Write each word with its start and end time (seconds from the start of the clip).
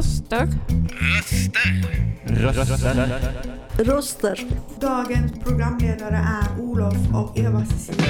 Röster. 0.00 0.48
Röster. 2.24 2.64
Röster. 2.64 3.20
Röster. 3.78 4.40
Dagens 4.80 5.32
programledare 5.44 6.16
är 6.16 6.60
Olof 6.60 6.96
och 7.14 7.38
Eva 7.38 7.64
Cecilia. 7.64 8.06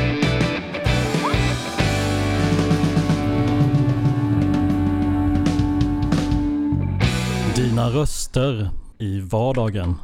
Dina 7.56 7.90
röster 7.90 8.70
i 8.98 9.20
vardagen. 9.20 9.94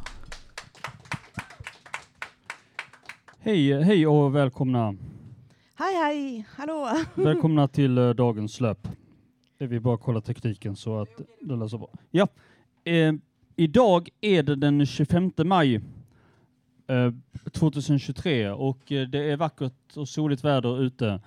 Hej, 3.39 3.83
hej 3.83 4.07
och 4.07 4.35
välkomna. 4.35 4.95
Hej 5.75 5.95
hej, 6.03 6.47
hallå. 6.57 6.89
Välkomna 7.15 7.67
till 7.67 7.97
eh, 7.97 8.09
dagens 8.09 8.53
släpp. 8.53 8.87
Vi 9.57 9.79
bara 9.79 9.97
kollar 9.97 10.21
tekniken 10.21 10.75
så 10.75 10.99
att 11.01 11.21
det 11.41 11.55
löser 11.55 11.77
bra. 11.77 11.89
Ja, 12.11 12.27
eh, 12.83 13.13
idag 13.55 14.09
är 14.21 14.43
det 14.43 14.55
den 14.55 14.85
25 14.85 15.31
maj 15.37 15.75
eh, 16.87 17.13
2023 17.51 18.49
och 18.49 18.91
eh, 18.91 19.07
det 19.07 19.31
är 19.31 19.37
vackert 19.37 19.97
och 19.97 20.07
soligt 20.09 20.43
väder 20.43 20.81
ute. 20.83 21.21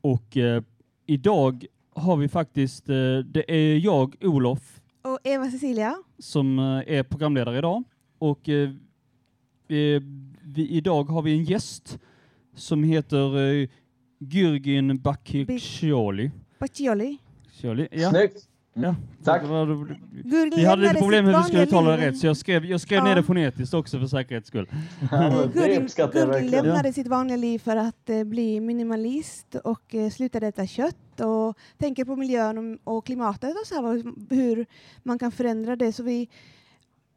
Och 0.00 0.36
eh, 0.36 0.62
idag 1.06 1.66
har 1.94 2.16
vi 2.16 2.28
faktiskt, 2.28 2.88
eh, 2.88 3.18
det 3.18 3.44
är 3.48 3.78
jag, 3.78 4.14
Olof, 4.20 4.80
Och 5.02 5.18
Eva 5.24 5.50
Cecilia. 5.50 5.96
som 6.18 6.58
eh, 6.58 6.64
är 6.98 7.02
programledare 7.02 7.58
idag. 7.58 7.82
Och 8.18 8.48
vi, 9.66 10.00
idag 10.70 11.04
har 11.04 11.22
vi 11.22 11.32
en 11.32 11.44
gäst 11.44 11.98
som 12.54 12.84
heter 12.84 13.68
Gürgin 14.18 14.98
Bakircioli. 15.00 16.30
Baccioli. 16.58 17.18
Cioli, 17.60 17.88
Ja. 17.90 18.10
Snyggt! 18.10 18.48
Ja. 18.76 18.94
Tack. 19.24 19.42
Vi 20.54 20.64
hade 20.64 20.82
lite 20.82 20.94
problem 20.94 21.26
sitt 21.26 21.34
hur 21.34 21.38
vi 21.38 21.44
skulle 21.44 21.62
uttala 21.62 21.90
det 21.96 22.06
rätt, 22.08 22.18
så 22.18 22.26
jag 22.26 22.36
skrev, 22.36 22.64
jag 22.64 22.80
skrev 22.80 22.96
Ja. 22.98 23.04
ner 23.04 23.14
det 23.16 23.22
fonetiskt 23.22 23.74
också 23.74 23.98
för 23.98 24.06
säkerhets 24.06 24.48
skull. 24.48 24.68
Ja, 25.10 25.44
Gurgel- 25.54 26.50
lämnade 26.50 26.92
sitt 26.92 27.06
vanliga 27.06 27.36
liv 27.36 27.58
för 27.58 27.76
att 27.76 28.10
eh, 28.10 28.24
bli 28.24 28.60
minimalist 28.60 29.54
och 29.54 29.94
eh, 29.94 30.10
slutade 30.10 30.46
äta 30.46 30.66
kött 30.66 31.20
och 31.20 31.58
tänker 31.78 32.04
på 32.04 32.16
miljön 32.16 32.78
och, 32.84 32.96
och 32.96 33.06
klimatet 33.06 33.50
och 33.60 33.66
så 33.66 33.74
här, 33.74 34.02
hur 34.34 34.66
man 35.02 35.18
kan 35.18 35.32
förändra 35.32 35.76
det. 35.76 35.92
Så 35.92 36.02
vi 36.02 36.28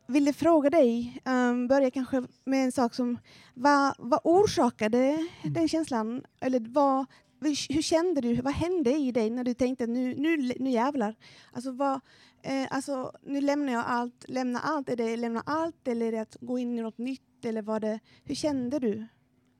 ville 0.08 0.34
fråga 0.34 0.70
dig, 0.70 1.22
um, 1.26 1.68
börja 1.68 1.92
kanske 1.92 2.24
med 2.46 2.66
en 2.66 2.72
sak 2.72 2.94
som, 2.94 3.18
vad, 3.54 3.94
vad 4.00 4.20
orsakade 4.24 5.18
den 5.44 5.68
känslan? 5.68 6.22
Eller 6.40 6.60
vad, 6.60 7.06
hur, 7.40 7.82
kände 7.82 8.22
du, 8.22 8.42
vad 8.42 8.54
hände 8.54 8.92
i 8.92 9.12
dig 9.12 9.30
när 9.30 9.44
du 9.44 9.54
tänkte 9.54 9.88
nu, 9.88 10.16
nu, 10.16 10.54
nu 10.60 10.70
jävlar? 10.70 11.16
Alltså, 11.52 11.72
vad, 11.72 12.00
eh, 12.44 12.68
alltså, 12.70 13.12
nu 13.24 13.42
lämnar 13.42 13.74
jag 13.74 13.84
allt, 13.88 14.26
lämna 14.28 14.60
allt, 14.60 14.90
är 14.90 14.96
det 14.96 15.16
lämna 15.18 15.44
allt 15.46 15.88
eller 15.88 16.06
är 16.06 16.12
det 16.12 16.22
att 16.22 16.38
gå 16.40 16.60
in 16.60 16.80
i 16.80 16.82
något 16.82 16.98
nytt 16.98 17.46
eller 17.46 17.62
var 17.62 17.80
det, 17.80 18.00
hur 18.24 18.36
kände 18.36 18.80
du? 18.80 19.08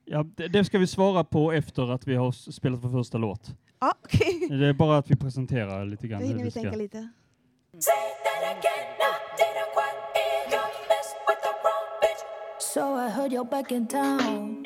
Ja, 0.04 0.26
det, 0.36 0.48
det 0.48 0.64
ska 0.64 0.78
vi 0.78 0.86
svara 0.86 1.24
på 1.24 1.52
efter 1.52 1.92
att 1.92 2.06
vi 2.06 2.14
har 2.14 2.32
spelat 2.32 2.84
vår 2.84 2.90
första 2.90 3.18
låt. 3.18 3.50
Ja, 3.80 3.94
okej. 4.04 4.48
Det 4.48 4.66
är 4.66 4.72
bara 4.72 4.98
att 4.98 5.10
vi 5.10 5.16
presenterar 5.16 5.86
lite 5.86 6.08
grann 6.08 6.20
Då 6.20 6.26
hinner 6.26 6.38
det 6.38 6.44
vi 6.44 6.50
tänka 6.50 6.76
lite. 6.76 7.08
So 12.60 12.96
I 12.96 13.08
heard 13.08 13.32
you're 13.32 13.50
back 13.50 13.72
in 13.72 13.86
town 13.86 14.64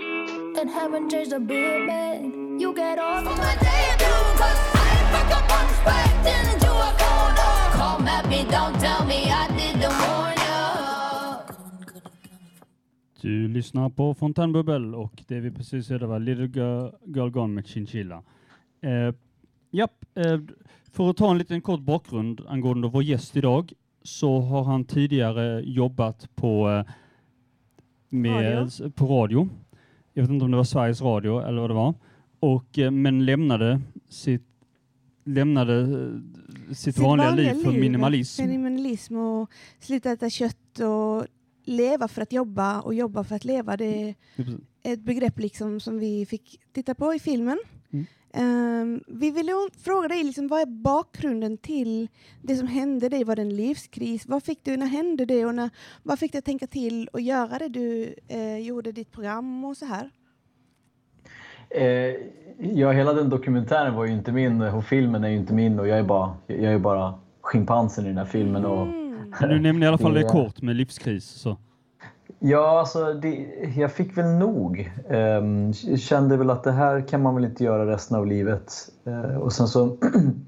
and 0.59 0.71
haven't 0.71 1.11
changed 1.11 1.33
a 1.33 1.41
bit, 1.41 1.87
man. 1.87 2.42
You 2.63 2.75
get 2.75 2.99
off 2.99 3.25
For 3.25 3.37
my 3.37 3.55
debut, 3.67 4.23
cause 4.41 4.63
I 4.75 4.85
ain't 4.95 5.09
fuck 5.13 5.31
up 5.39 5.49
on 5.59 5.65
the 5.69 5.75
spot. 5.81 6.11
Didn't 6.27 6.61
do 6.61 6.73
a 6.89 6.91
on. 7.11 7.31
Come 7.79 8.09
at 8.09 8.25
me, 8.29 8.41
don't 8.51 8.81
tell 8.81 9.05
me 9.07 9.19
I 9.31 9.49
didn't 9.59 9.93
warn 10.03 10.37
you. 10.37 10.63
Du 13.21 13.49
lyssnar 13.49 13.89
på 13.89 14.15
Fontänbubbel 14.15 14.95
och 14.95 15.23
det 15.27 15.41
vi 15.41 15.51
precis 15.51 15.91
hörde 15.91 16.07
var 16.07 16.19
Little 16.19 16.47
Girl, 16.47 16.89
Girl 17.05 17.31
Gone 17.31 17.55
med 17.55 17.67
Chinchilla. 17.67 18.23
Eh, 18.81 19.15
japp, 19.71 20.05
eh, 20.15 20.41
för 20.93 21.11
att 21.11 21.17
ta 21.17 21.31
en 21.31 21.39
liten 21.39 21.61
kort 21.61 21.81
bakgrund 21.81 22.41
angående 22.49 22.89
vår 22.89 23.03
gäst 23.03 23.37
idag 23.37 23.73
så 24.03 24.41
har 24.41 24.65
han 24.65 24.85
tidigare 24.85 25.63
jobbat 25.65 26.29
på, 26.35 26.71
eh, 26.71 26.85
med, 28.09 28.55
Radio. 28.55 28.91
på 28.91 29.07
radio. 29.07 29.49
Jag 30.13 30.23
vet 30.23 30.31
inte 30.31 30.45
om 30.45 30.51
det 30.51 30.57
var 30.57 30.65
Sveriges 30.65 31.03
Radio 31.03 31.41
eller 31.41 31.61
vad 31.61 31.71
det 31.71 31.75
var. 31.75 31.95
Och, 32.43 32.79
eh, 32.79 32.91
men 32.91 33.25
lämnade 33.25 33.81
sitt, 34.09 34.47
lämnade 35.25 35.81
eh, 35.81 36.75
sitt, 36.75 36.99
vanliga, 36.99 37.31
liv 37.31 37.63
för 37.65 37.73
minimalism. 37.73 38.43
Minimalism 38.43 39.17
och 39.17 39.51
sluta 39.81 40.11
äta 40.11 40.31
kött 40.31 40.81
och 40.81 41.27
leva 41.65 42.09
för 42.09 42.23
att 42.23 42.33
jobba 42.33 42.81
och 42.81 42.95
jobba 42.95 43.25
för 43.25 43.37
att 43.37 43.45
leva. 43.45 43.77
Det 43.77 44.09
är 44.09 44.15
ett 44.83 45.01
begrepp 45.01 45.39
liksom 45.39 45.81
som 45.81 45.99
vi 45.99 46.27
fick 46.27 46.61
titta 46.73 46.95
på 46.95 47.15
i 47.15 47.19
filmen. 47.19 47.59
Mm. 47.93 48.07
Ehm, 48.33 49.01
vi 49.07 49.31
ville 49.31 49.53
o- 49.55 49.71
fråga 49.79 50.09
dig, 50.09 50.25
liksom, 50.25 50.49
vad 50.49 50.61
är 50.61 50.67
bakgrunden 50.67 51.59
till 51.59 52.09
det 52.43 52.57
som 52.57 52.67
hände 52.67 53.09
dig? 53.09 53.25
Var 53.25 53.37
det 53.37 53.43
en 53.43 53.57
livskris? 53.57 54.27
Vad 54.27 54.43
fick 54.43 54.65
du, 54.65 54.77
när 54.77 54.87
hände 54.87 55.25
det? 55.25 55.45
Och 55.45 55.55
när, 55.55 55.71
vad 56.03 56.19
fick 56.19 56.33
dig 56.33 56.39
att 56.39 56.45
tänka 56.45 56.67
till 56.67 57.09
och 57.13 57.21
göra 57.21 57.59
det 57.59 57.69
du 57.69 58.15
eh, 58.29 58.59
gjorde 58.59 58.93
ditt 58.93 59.13
program 59.13 59.65
och 59.65 59.77
så 59.77 59.87
här? 59.87 60.11
Eh, 61.75 62.15
ja, 62.59 62.91
hela 62.91 63.13
den 63.13 63.29
dokumentären 63.29 63.95
var 63.95 64.05
ju 64.05 64.13
inte 64.13 64.33
min 64.33 64.63
och 64.63 64.85
filmen 64.85 65.25
är 65.25 65.29
ju 65.29 65.37
inte 65.37 65.55
min 65.55 65.81
och 65.81 65.89
jag 65.89 65.99
är 65.99 66.03
bara, 66.03 66.35
jag 66.47 66.73
är 66.73 66.79
bara 66.79 67.15
schimpansen 67.43 68.05
i 68.05 68.09
den 68.09 68.19
här 68.19 68.25
filmen. 68.25 68.65
Och, 68.65 68.87
Mm. 69.33 69.49
Men 69.49 69.49
du 69.49 69.61
nämnde 69.61 69.87
i 69.87 69.89
alla 69.89 69.99
fall 69.99 70.15
det 70.15 70.23
kort 70.23 70.63
med 70.63 70.77
livskris. 70.77 71.25
Så. 71.25 71.57
ja, 72.39 72.79
alltså 72.79 73.13
det, 73.13 73.47
jag 73.77 73.93
fick 73.93 74.19
väl 74.19 74.27
nog. 74.27 74.93
Ehm, 75.09 75.73
kände 75.99 76.37
väl 76.37 76.51
att 76.51 76.65
det 76.65 76.73
här 76.73 77.09
kan 77.09 77.23
man 77.23 77.35
väl 77.35 77.45
inte 77.45 77.65
göra 77.65 77.87
resten 77.87 78.17
av 78.17 78.27
livet. 78.27 78.73
Eh, 79.05 79.37
och 79.37 79.53
sen 79.53 79.69
så 79.69 79.97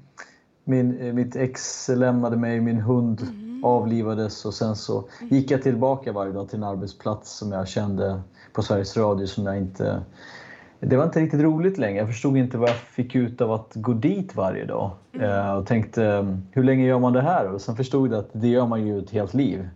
min, 0.63 0.99
eh, 0.99 1.13
mitt 1.13 1.35
ex 1.35 1.89
lämnade 1.89 2.37
mig, 2.37 2.61
min 2.61 2.79
hund 2.79 3.21
avlivades 3.63 4.45
och 4.45 4.53
sen 4.53 4.75
så 4.75 5.07
gick 5.31 5.51
jag 5.51 5.63
tillbaka 5.63 6.11
varje 6.11 6.33
dag 6.33 6.49
till 6.49 6.57
en 6.57 6.63
arbetsplats 6.63 7.37
som 7.37 7.51
jag 7.51 7.67
kände 7.67 8.21
på 8.53 8.61
Sveriges 8.61 8.97
Radio 8.97 9.27
som 9.27 9.45
jag 9.45 9.57
inte 9.57 10.01
det 10.79 10.97
var 10.97 11.03
inte 11.03 11.19
riktigt 11.19 11.41
roligt 11.41 11.77
längre. 11.77 11.97
Jag 11.97 12.07
förstod 12.07 12.37
inte 12.37 12.57
vad 12.57 12.69
jag 12.69 12.75
fick 12.75 13.15
ut 13.15 13.41
av 13.41 13.51
att 13.51 13.71
gå 13.75 13.93
dit 13.93 14.35
varje 14.35 14.65
dag. 14.65 14.91
Eh, 15.19 15.53
och 15.53 15.67
tänkte, 15.67 16.37
hur 16.51 16.63
länge 16.63 16.85
gör 16.85 16.99
man 16.99 17.13
det 17.13 17.21
här? 17.21 17.51
Och 17.51 17.61
sen 17.61 17.75
förstod 17.75 18.11
jag 18.11 18.19
att 18.19 18.29
det 18.31 18.47
gör 18.47 18.67
man 18.67 18.87
ju 18.87 18.99
ett 18.99 19.11
helt 19.11 19.33
liv. 19.33 19.69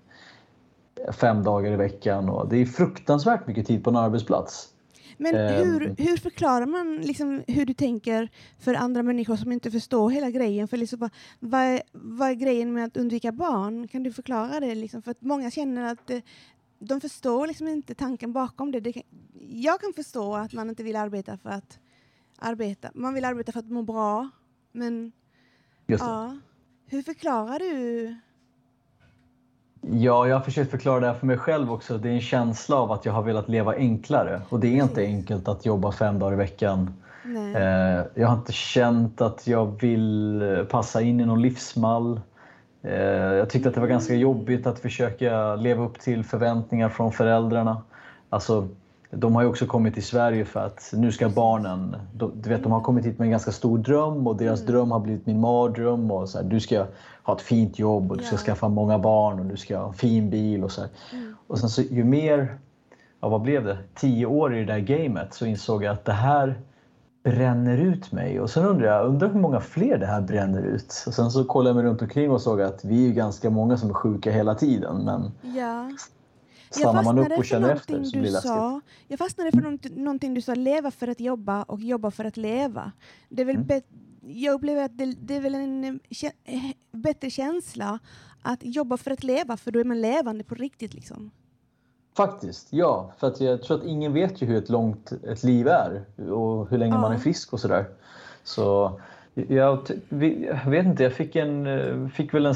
Fem 1.12 1.44
dagar 1.44 1.72
i 1.72 1.76
veckan 1.76 2.30
och 2.30 2.50
det 2.50 2.58
är 2.58 2.66
fruktansvärt 2.66 3.48
mycket 3.48 3.68
tid 3.68 3.84
på 3.84 3.90
en 3.90 3.96
arbetsplats. 3.96 4.70
Men 5.22 5.36
Ehm. 5.36 5.64
hur, 5.64 5.96
hur 5.98 6.18
förklarar 6.18 6.66
man 6.66 6.98
liksom 7.02 7.44
hur 7.48 7.66
du 7.66 7.74
tänker 7.74 8.30
för 8.60 8.74
andra 8.74 9.04
människor 9.04 9.36
som 9.36 9.52
inte 9.52 9.72
förstår 9.72 10.10
hela 10.10 10.30
grejen? 10.30 10.68
För 10.68 10.78
liksom 10.78 11.00
bara, 11.00 11.10
vad, 11.40 11.62
är, 11.62 11.81
vad 11.92 12.30
är 12.30 12.34
grejen 12.34 12.74
med 12.74 12.86
att 12.86 12.98
undvika 12.98 13.31
barn? 13.31 13.88
Kan 13.88 14.04
du 14.04 14.13
förklara 14.13 14.60
det? 14.60 14.75
Liksom? 14.75 15.01
För 15.01 15.12
att 15.12 15.22
många 15.22 15.51
känner 15.51 15.92
att 15.92 16.10
eh, 16.10 16.19
de 16.80 17.02
förstår 17.02 17.48
liksom 17.48 17.68
inte 17.68 17.96
tanken 17.96 18.34
bakom 18.34 18.72
det. 18.72 18.80
det 18.80 18.94
kan, 18.94 19.04
jag 19.50 19.81
kan 19.81 19.94
förstå 19.94 20.36
att 20.36 20.54
man 20.54 20.70
inte 20.70 20.84
vill 20.84 20.96
arbeta 20.96 21.38
för 21.38 21.50
att 21.50 21.80
arbeta. 22.40 22.90
Man 22.94 23.14
vill 23.14 23.26
arbeta 23.26 23.52
för 23.52 23.60
att 23.60 23.70
må 23.70 23.81
bra. 23.81 24.30
Men 24.72 25.12
ja, 25.86 26.38
hur 26.86 27.02
förklarar 27.02 27.60
du? 27.60 28.16
Ja, 29.81 30.28
jag 30.28 30.36
har 30.36 30.44
försökt 30.44 30.72
förklara 30.72 31.00
det 31.00 31.08
här 31.08 31.14
för 31.14 31.28
mig 31.28 31.38
själv 31.38 31.72
också. 31.72 31.98
Det 31.98 32.10
är 32.10 32.14
en 32.14 32.22
känsla 32.22 32.76
av 32.76 32.92
att 32.92 33.06
jag 33.06 33.14
har 33.14 33.24
velat 33.24 33.50
leva 33.50 33.75
enklare. 33.75 34.42
Och 34.50 34.60
det 34.60 34.68
är 34.68 34.84
inte 34.84 35.02
enkelt 35.02 35.48
att 35.48 35.66
jobba 35.66 35.92
fem 35.92 36.20
dagar 36.20 36.34
i 36.34 36.36
veckan. 36.36 36.94
Nej. 37.25 37.56
Eh, 37.56 38.06
Jag 38.16 38.28
har 38.28 38.38
inte 38.38 38.54
känt 38.54 39.22
att 39.22 39.48
jag 39.48 39.82
vill 39.82 40.66
passa 40.70 41.02
in 41.02 41.20
i 41.20 41.25
någon 41.25 41.42
livsmall. 41.42 42.22
Eh, 42.81 42.94
Jag 43.34 43.50
tyckte 43.50 43.70
att 43.70 43.76
det 43.76 43.81
var 43.81 43.88
ganska 43.88 44.14
jobbigt 44.16 44.68
att 44.68 44.80
försöka 44.80 45.56
leva 45.56 45.84
upp 45.86 46.00
till 46.00 46.24
förväntningar 46.24 46.90
från 46.90 47.12
föräldrarna. 47.12 47.81
Alltså, 48.30 48.68
de 49.12 49.36
har 49.36 49.42
ju 49.42 49.48
också 49.48 49.66
kommit 49.66 49.94
till 49.94 50.04
Sverige 50.04 50.46
för 50.46 50.60
att 50.66 50.94
nu 50.94 51.12
ska 51.12 51.30
barnen... 51.30 51.96
de- 52.14 52.31
Du 52.42 52.50
vet, 52.50 52.64
de 52.64 52.72
har 52.72 52.81
kommit 52.81 53.06
hit 53.06 53.20
med 53.20 53.26
en 53.26 53.31
ganska 53.31 53.52
stor 53.52 53.78
dröm 53.78 54.28
och 54.28 54.36
deras 54.38 54.62
dröm 54.66 54.92
har 54.92 55.00
blivit 55.00 55.26
min 55.26 55.40
mardröm. 55.40 56.12
Och 56.12 56.30
så 56.30 56.38
här, 56.38 56.46
du 56.46 56.60
ska 56.60 56.86
ha 57.24 57.36
ett 57.36 57.42
fint 57.42 57.80
jobb 57.80 58.12
och 58.12 58.18
du 58.18 58.24
ska 58.24 58.38
skaffa 58.38 58.68
många 58.70 59.00
barn 59.00 59.40
och 59.40 59.46
du 59.46 59.58
ska 59.58 59.78
ha 59.78 59.88
en 59.88 59.94
fin 59.94 60.30
bil. 60.30 60.64
Och 60.64 60.72
så 60.72 60.82
här. 60.82 60.90
Och 61.48 61.60
sen 61.60 61.70
så 61.70 61.82
ju 61.82 62.04
mer, 62.04 62.58
ja 63.22 63.30
vad 63.30 63.42
blev 63.42 63.64
det, 63.66 63.78
tio 63.96 64.25
år 64.25 64.56
i 64.56 64.60
det 64.66 64.74
där 64.74 64.80
gamet 64.80 65.34
så 65.34 65.46
insåg 65.46 65.84
jag 65.84 65.94
att 65.94 66.06
det 66.06 66.12
här 66.14 66.56
bränner 67.36 67.78
ut 67.78 68.12
mig. 68.12 68.40
Och 68.40 68.50
sen 68.50 68.66
undrar 68.66 68.88
jag, 68.88 69.06
undrar 69.08 69.34
hur 69.34 69.40
många 69.40 69.60
fler 69.60 69.98
det 69.98 70.06
här 70.06 70.22
bränner 70.22 70.62
ut. 70.64 71.04
Och 71.08 71.14
sen 71.14 71.31
så 71.31 71.44
kollade 71.46 71.70
jag 71.70 71.76
mig 71.76 71.86
runt 71.86 72.02
omkring 72.02 72.31
och 72.31 72.42
såg 72.42 72.62
att 72.62 72.86
vi 72.86 73.04
är 73.04 73.08
ju 73.08 73.14
ganska 73.14 73.50
många 73.50 73.78
som 73.78 73.90
är 73.90 73.94
sjuka 73.94 74.31
hela 74.31 74.56
tiden. 74.56 75.06
Men 75.06 75.31
Ja. 75.56 75.92
stannar 76.70 77.04
man 77.04 77.20
upp 77.20 77.38
och 77.38 77.46
känner 77.46 77.70
efter 77.70 77.94
så 78.04 78.12
blir 78.12 78.12
det 78.12 78.28
du 78.28 78.31
läskigt. 78.34 78.42
sa. 78.52 78.81
Jag 79.08 79.20
fastnade 79.20 79.52
för 79.52 79.90
någonting, 80.00 80.34
du 80.34 80.42
sa, 80.42 80.54
leva 80.56 80.92
för 80.92 81.08
att 81.08 81.20
jobba 81.20 81.64
och 81.64 81.80
jobba 81.81 82.12
för 82.12 82.26
att 82.26 82.38
leva. 82.38 82.92
Det 83.30 83.42
är 83.42 83.46
väl 83.46 83.56
Mm. 83.56 83.82
jag 84.22 84.54
upplever 84.54 84.84
att 84.84 84.98
det, 84.98 85.06
det 85.06 85.36
är 85.36 85.42
väl 85.42 85.56
en 85.56 85.84
eh, 85.84 85.92
eh, 86.46 86.62
bättre 86.92 87.30
känsla 87.30 88.00
att 88.42 88.60
jobba 88.62 88.98
för 88.98 89.12
att 89.12 89.24
leva, 89.24 89.58
för 89.58 89.72
då 89.72 89.80
är 89.80 89.84
man 89.84 90.02
levande 90.02 90.44
på 90.44 90.56
riktigt. 90.56 90.94
Liksom. 90.94 91.32
Faktiskt, 92.19 92.68
ja. 92.69 93.12
För 93.18 93.27
att 93.27 93.42
jag 93.42 93.63
tror 93.63 93.77
att 93.77 93.83
ingen 93.83 94.13
vet 94.13 94.42
ju 94.42 94.45
hur 94.45 94.57
ett 94.57 94.69
långt 94.69 95.12
ett 95.27 95.44
liv 95.44 95.68
är 95.68 96.01
och 96.31 96.69
hur 96.69 96.77
länge 96.77 96.94
Ja. 96.94 97.01
man 97.01 97.12
är 97.12 97.18
frisk 97.18 97.54
och 97.54 97.60
sådär. 97.60 97.86
Så 98.44 99.00
jag, 99.33 99.77
jag 100.10 100.69
vet 100.69 100.86
inte, 100.86 101.04
jag 101.04 101.13
fick 101.13 101.36
en, 101.36 101.68
eh, 101.68 102.07
fick 102.07 102.33
väl 102.33 102.45
en... 102.45 102.56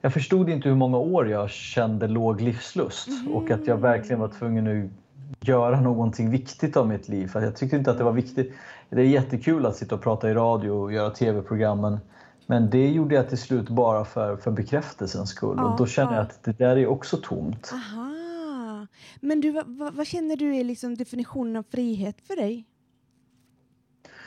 Jag 0.00 0.12
förstod 0.12 0.48
inte 0.48 0.68
hur 0.68 0.76
många 0.76 0.98
år 0.98 1.28
jag 1.28 1.50
kände 1.50 2.08
låg 2.08 2.40
livslust 2.40 3.08
och 3.34 3.50
att 3.50 3.66
jag 3.66 3.76
verkligen 3.76 4.20
var 4.20 4.28
tvungen 4.28 4.86
att 4.86 5.48
göra 5.48 5.80
någonting 5.80 6.30
viktigt 6.30 6.76
av 6.76 6.88
mitt 6.88 7.08
liv. 7.08 7.26
För 7.26 7.40
jag 7.40 7.56
tyckte 7.56 7.76
inte 7.76 7.90
att 7.90 7.98
det 7.98 8.04
var 8.04 8.12
viktigt. 8.12 8.54
Det 8.90 9.00
är 9.00 9.06
jättekul 9.06 9.66
att 9.66 9.76
sitta 9.76 9.94
och 9.94 10.02
prata 10.02 10.30
i 10.30 10.34
radio 10.34 10.70
och 10.70 10.92
göra 10.92 11.10
tv-program 11.10 11.80
men, 11.80 11.98
men 12.46 12.70
det 12.70 12.88
gjorde 12.90 13.14
jag 13.14 13.28
till 13.28 13.38
slut 13.38 13.68
bara 13.68 14.04
för, 14.04 14.36
för 14.36 14.50
bekräftelsens 14.50 15.30
skull 15.30 15.56
Ja, 15.56 15.64
och 15.64 15.78
då 15.78 15.86
känner 15.86 16.12
ja. 16.12 16.16
jag 16.16 16.22
att 16.22 16.44
det 16.44 16.58
där 16.58 16.76
är 16.76 16.86
också 16.86 17.16
tomt. 17.16 17.72
Aha. 17.72 18.13
Men 19.24 19.40
du, 19.40 19.50
vad, 19.50 19.94
vad, 19.94 20.06
känner 20.06 20.36
du 20.36 20.56
är 20.56 20.64
liksom 20.64 20.96
definitionen 20.96 21.56
av 21.56 21.62
frihet 21.62 22.20
för 22.20 22.36
dig? 22.36 22.66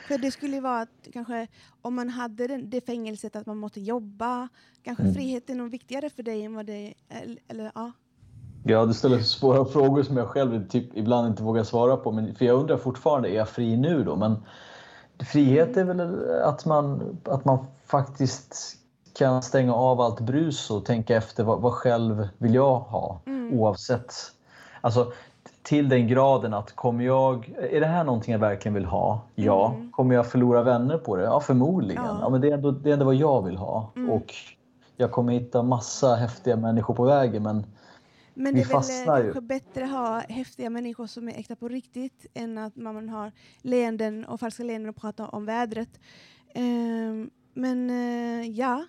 För 0.08 0.18
det 0.18 0.30
skulle 0.30 0.54
ju 0.54 0.60
vara 0.60 0.80
att 0.80 1.08
kanske 1.12 1.48
om 1.82 1.94
man 1.94 2.08
hade 2.08 2.46
den, 2.46 2.70
det 2.70 2.86
fängelset 2.86 3.36
att 3.36 3.46
man 3.46 3.56
måste 3.56 3.80
jobba, 3.80 4.48
kanske 4.82 5.02
Mm. 5.02 5.14
frihet 5.14 5.50
är 5.50 5.54
nog 5.54 5.70
viktigare 5.70 6.10
för 6.10 6.22
dig 6.22 6.44
än 6.44 6.54
vad 6.54 6.66
det 6.66 6.94
eller, 7.08 7.38
eller 7.48 7.72
ja. 7.74 7.92
Ja, 8.64 8.86
du 8.86 8.94
ställer 8.94 9.18
svåra 9.18 9.64
frågor 9.64 10.02
som 10.02 10.16
jag 10.16 10.28
själv 10.28 10.68
typ 10.68 10.96
ibland 10.96 11.28
inte 11.28 11.42
vågar 11.42 11.64
svara 11.64 11.96
på. 11.96 12.12
Men, 12.12 12.34
för 12.34 12.44
jag 12.44 12.60
undrar 12.60 12.76
fortfarande, 12.76 13.28
är 13.28 13.36
jag 13.36 13.48
fri 13.48 13.76
nu 13.76 14.04
då? 14.04 14.16
Men 14.16 14.36
frihet 15.32 15.76
är 15.76 15.84
väl 15.84 16.00
att 16.42 16.64
man, 16.66 17.16
att 17.24 17.44
man 17.44 17.66
faktiskt 17.86 18.76
kan 19.18 19.42
stänga 19.42 19.74
av 19.74 20.00
allt 20.00 20.20
brus 20.20 20.70
och 20.70 20.84
tänka 20.84 21.16
efter 21.16 21.44
vad, 21.44 21.60
vad 21.60 21.72
själv 21.72 22.28
vill 22.38 22.54
jag 22.54 22.80
ha? 22.80 23.20
Oavsett. 23.52 24.14
Alltså, 24.80 25.12
till 25.62 25.88
den 25.88 26.08
graden 26.08 26.54
att 26.54 26.76
kommer 26.76 27.04
jag, 27.04 27.54
är 27.70 27.80
det 27.80 27.86
här 27.86 28.04
någonting 28.04 28.32
jag 28.32 28.38
verkligen 28.38 28.74
vill 28.74 28.84
ha? 28.84 29.20
Ja. 29.34 29.76
Kommer 29.90 30.14
jag 30.14 30.26
förlora 30.30 30.62
vänner 30.62 30.98
på 30.98 31.16
det? 31.16 31.22
Ja, 31.22 31.40
förmodligen. 31.40 32.04
Ja. 32.04 32.18
Ja. 32.22 32.28
men 32.30 32.40
det, 32.40 32.48
är 32.48 32.54
ändå, 32.54 32.70
det 32.70 32.88
är 32.90 32.92
ändå 32.92 33.04
vad 33.04 33.14
jag 33.14 33.42
vill 33.42 33.56
ha. 33.56 33.92
Och 34.10 34.34
jag 34.96 35.12
kommer 35.12 35.32
hitta 35.32 35.62
massa 35.62 36.14
häftiga 36.14 36.56
människor 36.56 36.94
på 36.94 37.04
vägen 37.04 37.42
men 37.42 37.66
Men 38.34 38.54
Vi 38.54 38.60
det 38.60 38.66
är 38.66 38.68
väl 38.68 38.74
eh, 38.74 38.78
fastnar 38.78 39.18
ju. 39.18 39.24
kanske 39.24 39.40
bättre 39.40 39.84
att 39.84 39.90
ha 39.90 40.18
häftiga 40.28 40.70
människor 40.70 41.06
som 41.06 41.28
är 41.28 41.32
äkta 41.38 41.56
på 41.56 41.68
riktigt 41.68 42.26
än 42.34 42.58
att 42.58 42.76
man 42.76 43.08
har 43.08 43.32
leenden 43.62 44.24
och 44.24 44.40
falska 44.40 44.62
leenden 44.62 44.88
och 44.90 44.96
pratar 44.96 45.34
om 45.34 45.44
vädret. 45.44 46.00
Ehm, 46.54 47.30
men 47.54 47.90
eh, 47.90 48.50
ja, 48.50 48.84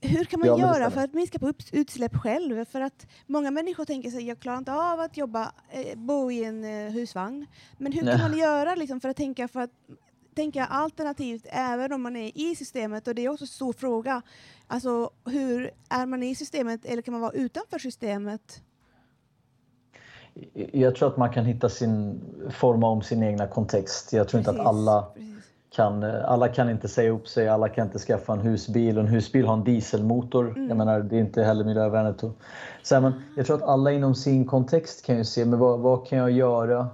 hur 0.00 0.24
kan 0.24 0.40
man 0.40 0.48
Ja, 0.48 0.58
göra 0.58 0.90
för 0.90 1.04
att 1.04 1.14
minska 1.14 1.38
på 1.38 1.52
utsläpp 1.72 2.16
själv? 2.16 2.64
För 2.64 2.80
att 2.80 3.06
många 3.26 3.50
människor 3.50 3.84
tänker 3.84 4.10
sig 4.10 4.26
jag 4.26 4.40
klarar 4.40 4.58
inte 4.58 4.72
av 4.72 5.00
att 5.00 5.16
jobba, 5.16 5.52
eh, 5.70 5.98
bo 5.98 6.30
i 6.30 6.44
en 6.44 6.64
eh, 6.64 6.92
husvagn. 6.92 7.46
Men 7.78 7.92
hur 7.92 8.02
kan 8.02 8.20
man 8.20 8.38
göra 8.38 8.74
liksom, 8.74 9.00
för 9.00 9.08
att 9.08 9.16
tänka 9.16 9.48
för 9.48 9.60
att 9.60 9.70
tänka 10.34 10.64
alternativt 10.64 11.46
även 11.50 11.92
om 11.92 12.02
man 12.02 12.16
är 12.16 12.38
i 12.38 12.56
systemet 12.56 13.08
och 13.08 13.14
det 13.14 13.24
är 13.24 13.28
också 13.28 13.44
en 13.44 13.48
stor 13.48 13.72
fråga. 13.72 14.22
Alltså 14.66 15.10
hur 15.24 15.70
är 15.88 16.06
man 16.06 16.22
i 16.22 16.34
systemet 16.34 16.84
eller 16.84 17.02
kan 17.02 17.12
man 17.12 17.20
vara 17.20 17.32
utanför 17.32 17.78
systemet? 17.78 18.62
Jag 20.72 20.96
tror 20.96 21.08
att 21.08 21.16
man 21.16 21.32
kan 21.32 21.44
hitta 21.44 21.68
sin, 21.68 22.20
forma 22.50 22.88
om 22.88 23.02
sin 23.02 23.22
egna 23.22 23.46
kontext. 23.46 24.12
Jag 24.12 24.28
tror 24.28 24.38
inte 24.38 24.50
att 24.50 24.56
Precis, 24.56 24.68
alla 24.68 25.02
precis. 25.02 25.37
Kan, 25.70 26.02
alla 26.04 26.48
kan 26.48 26.70
inte 26.70 26.88
säga 26.88 27.10
upp 27.10 27.28
sig, 27.28 27.48
alla 27.48 27.68
kan 27.68 27.86
inte 27.86 27.98
skaffa 27.98 28.32
en 28.32 28.40
husbil 28.40 28.98
och 28.98 29.04
en 29.04 29.08
husbil 29.08 29.46
har 29.46 29.54
en 29.54 29.64
dieselmotor. 29.64 30.48
Mm. 30.50 30.68
Jag 30.68 30.76
menar, 30.76 31.00
det 31.00 31.16
är 31.16 31.20
inte 31.20 31.42
heller 31.42 31.64
miljövänligt. 31.64 32.20
Så 32.82 32.94
här, 32.94 33.00
men 33.00 33.12
jag 33.36 33.46
tror 33.46 33.56
att 33.56 33.62
alla 33.62 33.92
inom 33.92 34.14
sin 34.14 34.46
kontext 34.46 35.04
kan 35.06 35.16
ju 35.16 35.24
se, 35.24 35.44
men 35.44 35.58
vad, 35.58 35.80
vad 35.80 36.06
kan 36.06 36.18
jag 36.18 36.30
göra? 36.30 36.88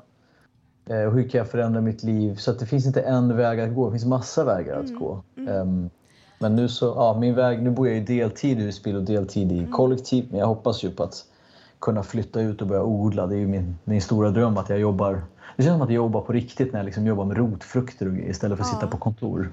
Eh, 0.87 1.03
och 1.03 1.13
hur 1.13 1.29
kan 1.29 1.39
jag 1.39 1.49
förändra 1.49 1.81
mitt 1.81 2.03
liv? 2.03 2.37
Så 2.37 2.51
att 2.51 2.59
det 2.59 2.67
finns 2.67 2.87
inte 2.87 3.01
en 3.01 3.37
väg 3.37 3.61
att 3.61 3.75
gå, 3.75 3.87
det 3.87 3.93
finns 3.93 4.05
massa 4.05 4.45
vägar 4.45 4.75
Mm. 4.75 4.85
att 4.95 5.01
gå. 5.01 5.23
Ehm, 5.49 5.91
men 6.39 6.57
nu 6.57 6.69
så, 6.69 6.87
ja, 6.87 7.17
min 7.21 7.35
väg, 7.35 7.63
nu 7.63 7.71
bor 7.71 7.89
jag 7.89 7.97
i 7.97 8.01
deltid 8.01 8.59
i 8.59 8.63
husbil 8.63 8.97
och 8.97 9.03
deltid 9.03 9.53
Mm. 9.53 9.65
i 9.65 9.71
kollektiv. 9.71 10.27
Men 10.31 10.41
jag 10.41 10.47
hoppas 10.47 10.85
ju 10.85 10.91
på 10.91 11.03
att 11.03 11.25
kunna 11.79 12.03
flytta 12.03 12.41
ut 12.41 12.63
och 12.63 12.69
börja 12.69 12.83
odla. 12.83 13.27
Det 13.27 13.35
är 13.35 13.39
ju 13.39 13.47
min, 13.47 13.79
min 13.85 14.01
stora 14.03 14.31
dröm 14.31 14.57
att 14.57 14.69
jag 14.69 14.79
jobbar. 14.79 15.23
Det 15.57 15.63
känns 15.63 15.75
som 15.75 15.83
att 15.83 15.89
jag 15.89 15.95
jobbar 15.97 16.21
på 16.21 16.33
riktigt 16.33 16.73
när 16.73 16.79
jag 16.81 16.85
liksom 16.85 17.07
jobbar 17.07 17.25
med 17.25 17.37
rotfrukter 17.37 18.19
istället 18.31 18.59
för 18.59 18.65
att 18.65 18.71
Ja. 18.73 18.75
sitta 18.79 18.87
på 18.91 18.97
kontor. 18.97 19.53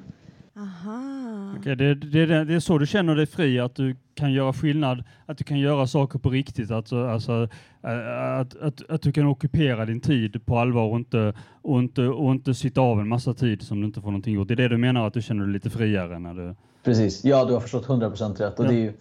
Aha. 0.57 1.53
Okej, 1.59 1.75
det, 1.75 1.95
det, 1.95 2.25
det, 2.45 2.53
är 2.53 2.59
så 2.59 2.77
du 2.77 2.87
känner 2.87 3.15
dig 3.15 3.25
fri, 3.25 3.59
att 3.59 3.75
du 3.75 3.95
kan 4.15 4.33
göra 4.33 4.53
skillnad, 4.53 5.03
att 5.25 5.37
du 5.37 5.43
kan 5.43 5.59
göra 5.59 5.87
saker 5.87 6.19
på 6.19 6.29
riktigt, 6.29 6.71
alltså, 6.71 7.07
alltså, 7.07 7.47
att, 7.81 8.55
att, 8.61 8.89
att 8.89 9.01
du 9.01 9.11
kan 9.11 9.25
ockupera 9.25 9.85
din 9.85 10.01
tid 10.01 10.45
på 10.45 10.57
allvar 10.59 10.83
och 10.83 10.95
inte, 10.97 11.33
och, 11.61 11.79
inte, 11.79 12.01
och 12.01 12.31
inte 12.31 12.53
sitta 12.53 12.81
av 12.81 12.99
en 12.99 13.07
massa 13.07 13.33
tid 13.33 13.61
som 13.61 13.79
du 13.81 13.87
inte 13.87 14.01
får 14.01 14.07
någonting 14.07 14.33
gjort. 14.33 14.47
Det 14.47 14.53
är 14.53 14.55
det 14.55 14.67
du 14.67 14.77
menar, 14.77 15.07
att 15.07 15.13
du 15.13 15.21
känner 15.21 15.43
dig 15.43 15.53
lite 15.53 15.69
friare 15.69 16.19
när 16.19 16.33
du... 16.33 16.55
Precis, 16.83 17.23
ja 17.25 17.45
du 17.45 17.53
har 17.53 17.59
förstått 17.59 17.87
100% 17.87 18.35
rätt. 18.37 18.59
Och 18.59 18.65
Ja. 18.65 18.69
det, 18.69 18.75
är 18.75 18.79
ju, 18.79 18.93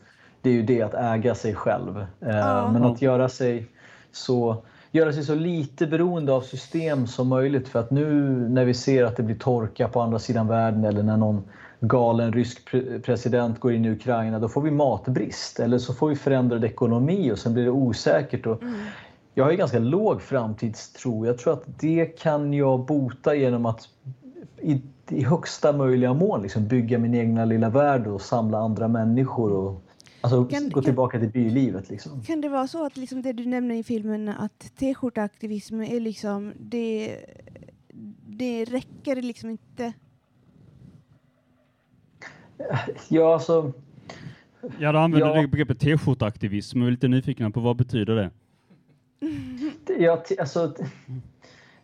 det 0.43 0.50
är 0.50 0.55
ju 0.55 0.62
det 0.62 0.82
att 0.82 0.94
äga 0.94 1.35
sig 1.35 1.55
själv. 1.55 1.99
Eh, 1.99 2.06
Ja. 2.20 2.73
Men 2.73 2.85
att 2.85 3.02
göra 3.02 3.29
sig 3.29 3.67
så 4.12 4.62
göra 4.92 5.12
sig 5.12 5.25
så 5.25 5.34
lite 5.34 5.87
beroende 5.87 6.32
av 6.32 6.40
system 6.40 7.06
som 7.06 7.28
möjligt. 7.28 7.69
För 7.69 7.78
att 7.78 7.90
nu 7.90 8.31
när 8.48 8.64
vi 8.64 8.75
ser 8.75 9.04
att 9.04 9.16
det 9.16 9.22
blir 9.22 9.37
torka 9.37 9.88
på 9.88 10.00
andra 10.00 10.19
sidan 10.19 10.48
världen 10.48 10.84
eller 10.84 11.02
när 11.02 11.16
någon 11.16 11.42
galen 11.81 12.32
rysk 12.32 12.69
pre- 12.70 13.02
president 13.02 13.61
går 13.61 13.73
in 13.73 13.85
i 13.85 13.90
Ukraina, 13.90 14.38
då 14.38 14.49
får 14.49 14.62
vi 14.62 14.70
matbrist. 14.70 15.61
Eller 15.61 15.78
så 15.78 15.94
får 15.94 16.09
vi 16.09 16.16
förändrad 16.16 16.64
ekonomi 16.64 17.32
och 17.32 17.38
sen 17.38 17.54
blir 17.54 17.64
det 17.64 17.70
osäkert. 17.70 18.47
Och 18.47 18.62
Jag 19.35 19.44
har 19.44 19.50
ju 19.50 19.56
ganska 19.56 19.78
låg 19.78 20.23
framtidstro. 20.23 21.26
Jag 21.26 21.38
tror 21.38 21.52
att 21.52 21.64
det 21.80 22.06
kan 22.06 22.54
jag 22.54 22.85
bota 22.87 23.35
genom 23.35 23.66
att 23.66 23.88
i, 24.59 24.82
i 25.09 25.25
högsta 25.25 25.73
möjliga 25.73 26.14
mån 26.14 26.42
liksom 26.42 26.68
bygga 26.68 26.99
min 26.99 27.14
egna 27.14 27.44
lilla 27.44 27.68
värld 27.70 28.06
och 28.06 28.20
samla 28.20 28.59
andra 28.59 28.88
människor. 28.88 29.52
Och, 29.52 29.82
alltså 30.21 30.45
Kan- 30.45 30.65
gå 30.69 30.75
kan- 30.75 30.85
tillbaka 30.85 31.19
till 31.21 31.29
bylivet. 31.29 31.91
Liksom. 31.91 32.23
Kan 32.23 32.41
det 32.41 32.49
vara 32.49 32.67
så 32.67 32.87
att 32.87 32.97
liksom 32.97 33.23
det 33.23 33.33
du 33.33 33.47
nämner 33.47 33.75
i 33.75 33.83
filmen 33.83 34.29
att 34.29 34.73
t-skjortaktivism 34.77 35.81
är 35.81 36.00
liksom 36.00 36.53
det, 36.59 37.17
det 38.27 38.65
räcker 38.65 39.23
liksom 39.23 39.50
inte? 39.50 39.93
Ja, 43.09 43.35
alltså, 43.35 43.73
Ja, 44.79 44.93
du 44.93 44.99
använder 44.99 45.37
Ja. 45.37 45.47
begreppet 45.49 45.81
t-skjortaktivism 45.81 46.81
och 46.83 46.87
är 46.89 46.91
lite 46.91 47.09
nyfikna 47.09 47.50
på 47.50 47.61
vad 47.61 47.77
betyder 47.77 48.15
det? 48.17 48.31
jag, 49.99 50.19
alltså, 50.39 50.75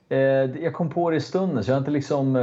eh, 0.08 0.18
jag 0.62 0.74
kom 0.74 0.90
på 0.90 1.10
det 1.10 1.16
i 1.16 1.20
stunden 1.20 1.64
så 1.64 1.70
jag 1.70 1.74
har 1.74 1.78
inte 1.80 1.90
liksom... 1.90 2.36
eh, 2.36 2.42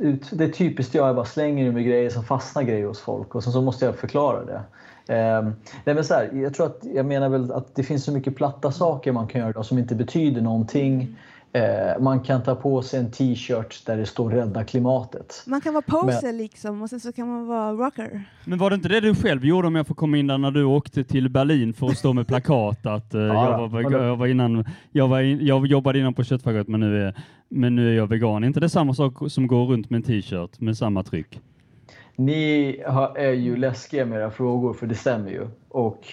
Ut, 0.00 0.30
det 0.32 0.44
är 0.44 0.48
typiskt 0.48 0.94
jag, 0.94 1.08
jag 1.08 1.16
bara 1.16 1.24
slänger 1.24 1.66
ur 1.66 1.72
mig 1.72 1.84
grejer 1.84 2.10
som 2.10 2.24
fastnar 2.24 2.62
grejer 2.62 2.86
hos 2.86 3.00
folk 3.00 3.34
och 3.34 3.44
sen 3.44 3.52
så 3.52 3.62
måste 3.62 3.84
jag 3.84 3.96
förklara 3.96 4.44
det. 4.44 4.62
Eh, 5.08 5.42
nej 5.84 5.94
men 5.94 6.04
så 6.04 6.14
här, 6.14 6.30
jag 6.34 6.54
tror 6.54 6.66
att 6.66 6.80
jag 6.94 7.06
menar 7.06 7.28
väl 7.28 7.52
att 7.52 7.74
det 7.74 7.82
finns 7.82 8.04
så 8.04 8.12
mycket 8.12 8.36
platta 8.36 8.72
saker 8.72 9.12
man 9.12 9.26
kan 9.26 9.40
göra 9.40 9.50
idag 9.50 9.66
som 9.66 9.78
inte 9.78 9.94
betyder 9.94 10.40
någonting. 10.40 11.16
Eh, 11.52 12.00
man 12.00 12.20
kan 12.20 12.42
ta 12.42 12.54
på 12.54 12.82
sig 12.82 13.00
en 13.00 13.10
t-shirt 13.10 13.86
där 13.86 13.96
det 13.96 14.06
står 14.06 14.30
rädda 14.30 14.64
klimatet. 14.64 15.44
Man 15.46 15.60
kan 15.60 15.74
vara 15.74 15.82
poser 15.82 16.32
liksom 16.32 16.82
och 16.82 16.90
sen 16.90 17.00
så 17.00 17.12
kan 17.12 17.28
man 17.28 17.46
vara 17.46 17.72
rocker. 17.72 18.22
Men 18.44 18.58
var 18.58 18.70
det 18.70 18.74
inte 18.74 18.88
det 18.88 19.00
du 19.00 19.14
själv 19.14 19.44
gjorde 19.44 19.68
om 19.68 19.74
jag 19.74 19.86
får 19.86 19.94
komma 19.94 20.16
in 20.16 20.26
där 20.26 20.38
när 20.38 20.50
du 20.50 20.64
åkte 20.64 21.04
till 21.04 21.28
Berlin 21.28 21.72
för 21.72 21.86
att 21.86 21.98
stå 21.98 22.12
med 22.12 22.26
plakat? 22.26 22.86
Att, 22.86 23.14
eh, 23.14 23.20
jag, 23.20 23.68
var, 23.68 23.82
ja. 23.82 23.90
jag, 23.90 24.16
var 24.16 24.26
innan, 24.26 24.64
jag, 24.92 25.08
var 25.08 25.20
in, 25.20 25.46
jag 25.46 25.66
jobbade 25.66 25.98
innan 25.98 26.14
på 26.14 26.24
köttfabrikat 26.24 26.68
men 26.68 26.80
nu, 26.80 27.02
är, 27.02 27.14
men 27.48 27.76
nu 27.76 27.90
är 27.90 27.96
jag 27.96 28.06
vegan. 28.06 28.42
Är 28.42 28.46
inte 28.46 28.60
det 28.60 28.68
samma 28.68 28.94
sak 28.94 29.14
som 29.28 29.46
går 29.46 29.66
runt 29.66 29.90
med 29.90 29.96
en 29.96 30.02
t-shirt 30.02 30.60
med 30.60 30.76
samma 30.76 31.02
tryck? 31.02 31.40
Ni 32.20 32.76
är 33.14 33.32
ju 33.32 33.56
läskiga 33.56 34.06
med 34.06 34.18
era 34.18 34.30
frågor, 34.30 34.72
för 34.72 34.86
det 34.86 34.94
stämmer 34.94 35.30
ju. 35.30 35.46
Och 35.68 36.06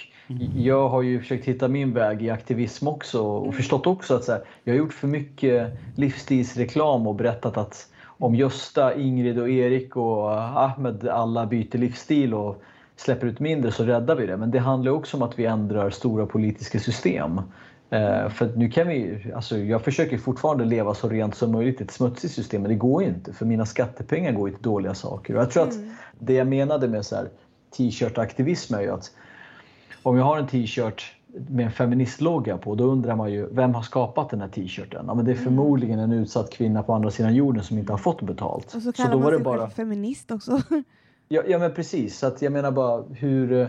jag 0.55 0.89
har 0.89 1.01
ju 1.01 1.19
försökt 1.19 1.45
hitta 1.45 1.67
min 1.67 1.93
väg 1.93 2.23
i 2.23 2.29
aktivism 2.29 2.87
också 2.87 3.21
och 3.21 3.55
förstått 3.55 3.87
också 3.87 4.15
att 4.15 4.23
så 4.23 4.31
här, 4.31 4.41
jag 4.63 4.73
har 4.73 4.77
gjort 4.77 4.93
för 4.93 5.07
mycket 5.07 5.71
livsstilsreklam 5.95 7.07
och 7.07 7.15
berättat 7.15 7.57
att 7.57 7.87
om 8.03 8.35
Gösta, 8.35 8.95
Ingrid 8.95 9.39
och 9.39 9.49
Erik 9.49 9.95
och 9.95 10.31
Ahmed 10.61 11.07
alla 11.07 11.45
byter 11.45 11.77
livsstil 11.77 12.33
och 12.33 12.61
släpper 12.95 13.27
ut 13.27 13.39
mindre 13.39 13.71
så 13.71 13.83
räddar 13.83 14.15
vi 14.15 14.25
det. 14.25 14.37
Men 14.37 14.51
det 14.51 14.59
handlar 14.59 14.91
också 14.91 15.17
om 15.17 15.23
att 15.23 15.39
vi 15.39 15.45
ändrar 15.45 15.89
stora 15.89 16.25
politiska 16.25 16.79
system. 16.79 17.41
Eh, 17.89 18.29
för 18.29 18.51
nu 18.55 18.69
kan 18.69 18.87
vi, 18.87 19.31
alltså 19.35 19.57
jag 19.57 19.81
försöker 19.81 20.17
fortfarande 20.17 20.65
leva 20.65 20.93
så 20.93 21.09
rent 21.09 21.35
som 21.35 21.51
möjligt 21.51 21.81
i 21.81 21.83
ett 21.83 21.91
smutsigt 21.91 22.33
system 22.33 22.61
men 22.61 22.69
det 22.69 22.77
går 22.77 23.03
ju 23.03 23.09
inte 23.09 23.33
för 23.33 23.45
mina 23.45 23.65
skattepengar 23.65 24.31
går 24.31 24.49
ju 24.49 24.55
till 24.55 24.63
dåliga 24.63 24.93
saker. 24.93 25.35
Och 25.35 25.41
jag 25.41 25.51
tror 25.51 25.63
att 25.63 25.75
det 26.19 26.33
jag 26.33 26.47
menade 26.47 26.87
med 26.87 27.05
så 27.05 27.15
t-shirt-aktivism 27.77 28.75
är 28.75 28.81
ju 28.81 28.91
att 28.91 29.11
om 30.03 30.17
jag 30.17 30.23
har 30.23 30.37
en 30.37 30.47
t-shirt 30.47 31.15
med 31.49 31.65
en 31.65 31.71
feministlogga 31.71 32.57
på. 32.57 32.75
Då 32.75 32.83
undrar 32.83 33.15
man 33.15 33.31
ju, 33.31 33.47
vem 33.51 33.73
har 33.73 33.81
skapat 33.81 34.29
den 34.29 34.41
här 34.41 34.47
t-shirten? 34.47 35.05
Ja, 35.07 35.13
men 35.13 35.25
det 35.25 35.31
är 35.31 35.35
förmodligen 35.35 35.99
en 35.99 36.11
utsatt 36.11 36.49
kvinna 36.49 36.83
på 36.83 36.93
andra 36.93 37.11
sidan 37.11 37.35
jorden 37.35 37.63
som 37.63 37.77
inte 37.77 37.93
har 37.93 37.97
fått 37.97 38.21
betalt. 38.21 38.75
Och 38.75 38.81
så 38.81 38.93
kallar 38.93 39.19
man 39.19 39.31
sig 39.31 39.43
själv 39.43 39.69
feminist 39.69 40.31
också. 40.31 40.61
Ja, 41.27 41.41
ja 41.47 41.59
men 41.59 41.73
precis. 41.73 42.19
Så 42.19 42.27
att 42.27 42.41
jag 42.41 42.53
menar 42.53 42.71
bara 42.71 43.03
hur, 43.11 43.51
eh, 43.51 43.67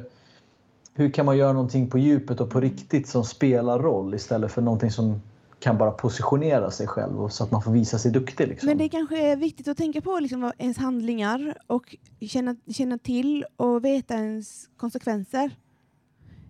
hur 0.97 1.11
kan 1.11 1.27
man 1.27 1.37
göra 1.37 1.53
någonting 1.53 1.91
på 1.91 1.99
djupet 1.99 2.41
och 2.41 2.51
på 2.51 2.61
riktigt 2.61 3.09
som 3.09 3.25
spelar 3.25 3.79
roll 3.79 4.15
istället 4.15 4.53
för 4.53 4.63
någonting 4.63 4.91
som 4.91 5.21
kan 5.61 5.79
bara 5.79 5.91
positionera 5.91 6.71
sig 6.71 6.87
själv 6.87 7.21
och 7.21 7.33
så 7.33 7.45
att 7.45 7.51
man 7.51 7.63
får 7.63 7.73
visa 7.73 7.99
sig 7.99 8.13
duktig. 8.13 8.49
Liksom. 8.49 8.67
Men 8.67 8.79
det 8.79 8.89
kanske 8.89 9.33
är 9.33 9.37
viktigt 9.37 9.69
att 9.69 9.77
tänka 9.77 10.01
på 10.01 10.19
liksom, 10.21 10.41
vad 10.41 10.53
ens 10.59 10.79
handlingar 10.79 11.55
och 11.67 11.97
känna, 12.21 12.57
känna 12.75 12.99
till 12.99 13.45
och 13.57 13.85
veta 13.85 14.15
ens 14.15 14.69
konsekvenser. 14.77 15.51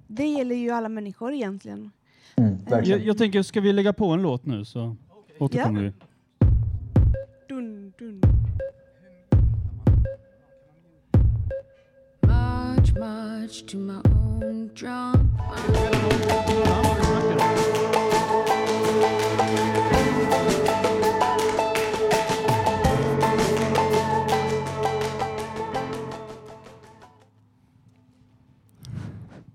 Det 0.07 0.27
gäller 0.27 0.57
ju 0.57 0.71
alla 0.71 0.89
människor 0.89 1.33
egentligen. 1.33 1.91
Mm, 2.37 2.57
verkligen. 2.65 2.99
Jag, 2.99 3.09
jag 3.09 3.19
tänker, 3.19 3.43
ska 3.43 3.61
vi 3.61 3.73
lägga 3.73 3.93
på 3.93 4.07
en 4.07 4.23
låt 4.23 4.47
nu 4.47 4.65
så 4.65 4.97
återkommer 5.39 5.83
vi. 5.83 5.93
Dun, 7.49 7.93
dun. 7.99 8.36
March, 12.99 13.67
to 13.67 13.77
my 13.77 14.01
own 14.05 14.71
drum. 14.75 15.33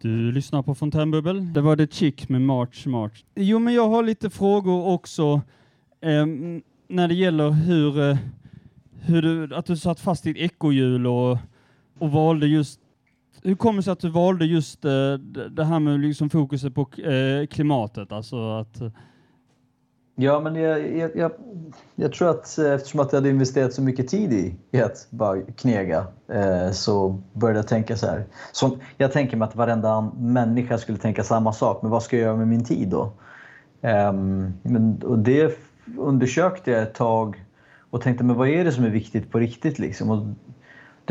Du 0.02 0.32
lyssnar 0.32 0.64
på 0.64 0.76
Fontänbubbel. 0.76 1.54
Det 1.54 1.62
var 1.62 1.76
The 1.76 1.88
Chick 1.88 2.30
med 2.30 2.42
March 2.42 2.88
March. 2.88 3.24
Jo, 3.36 3.60
men 3.60 3.74
jag 3.74 3.90
har 3.90 4.04
lite 4.04 4.30
frågor 4.30 4.86
också 4.86 5.42
ehm, 6.02 6.62
när 6.88 7.08
det 7.08 7.14
gäller 7.14 7.50
hur, 7.50 8.10
eh, 8.10 8.18
hur 9.02 9.22
du, 9.22 9.56
att 9.56 9.66
du 9.66 9.78
satt 9.78 10.00
fast 10.00 10.28
i 10.28 10.30
ett 10.30 10.38
ekorrhjul 10.38 11.08
och, 11.08 11.38
och 12.00 12.12
valde 12.12 12.48
just 12.48 12.81
hur 13.44 13.56
kommer 13.56 13.78
det 13.78 13.84
sig 13.84 13.92
att 13.92 14.00
du 14.00 14.10
valde 14.10 14.46
just 14.46 14.86
eh, 14.86 15.14
det 15.52 15.64
här 15.64 15.80
med 15.80 16.00
liksom 16.00 16.30
fokuset 16.30 16.76
på 16.76 16.82
eh, 16.82 17.48
klimatet? 17.48 18.12
Alltså 18.12 18.52
att, 18.52 18.82
eh, 18.82 18.92
Ja, 20.16 20.40
men 20.40 20.56
jag, 20.56 20.98
jag, 20.98 21.16
jag, 21.16 21.32
jag 21.96 22.14
tror 22.14 22.30
att 22.30 22.58
eftersom 22.58 23.00
att 23.00 23.12
jag 23.12 23.20
hade 23.20 23.30
investerat 23.30 23.74
så 23.74 23.82
mycket 23.82 24.08
tid 24.08 24.34
i, 24.34 24.56
i 24.72 24.82
att 24.82 25.08
bara 25.10 25.42
knega 25.42 26.08
eh, 26.28 26.72
så 26.72 27.22
började 27.34 27.60
jag 27.60 27.68
tänka 27.68 27.98
så 27.98 28.08
här. 28.08 28.26
Som, 28.52 28.80
jag 28.98 29.12
tänker 29.12 29.38
mig 29.38 29.48
att 29.48 29.56
varenda 29.56 30.12
människa 30.18 30.78
skulle 30.78 30.98
tänka 30.98 31.24
samma 31.24 31.54
sak, 31.54 31.82
men 31.82 31.92
vad 31.92 32.04
ska 32.04 32.18
jag 32.18 32.24
göra 32.24 32.38
med 32.38 32.48
min 32.48 32.66
tid 32.66 32.90
då? 32.90 33.12
Ehm, 33.82 34.54
men, 34.64 35.04
och 35.04 35.20
det 35.20 35.60
undersökte 35.98 36.72
jag 36.72 36.82
ett 36.82 36.94
tag 36.94 37.46
och 37.90 38.02
tänkte, 38.02 38.24
men 38.24 38.36
vad 38.36 38.50
är 38.50 38.64
det 38.64 38.72
som 38.72 38.84
är 38.84 38.90
viktigt 38.90 39.32
på 39.32 39.40
riktigt? 39.40 39.80
Liksom? 39.80 40.10
Och 40.10 40.26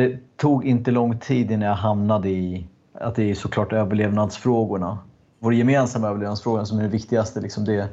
det 0.00 0.36
tog 0.36 0.64
inte 0.64 0.90
lång 0.90 1.18
tid 1.18 1.50
innan 1.50 1.68
jag 1.68 1.74
hamnade 1.74 2.28
i 2.28 2.66
att 2.94 3.14
det 3.14 3.30
är 3.30 3.34
såklart 3.34 3.72
överlevnadsfrågorna. 3.72 4.98
Vår 5.38 5.54
gemensamma 5.54 6.08
överlevnadsfråga 6.08 6.64
som 6.64 6.78
är 6.78 6.82
det 6.82 6.88
viktigaste. 6.88 7.40
Liksom 7.40 7.64
det, 7.64 7.88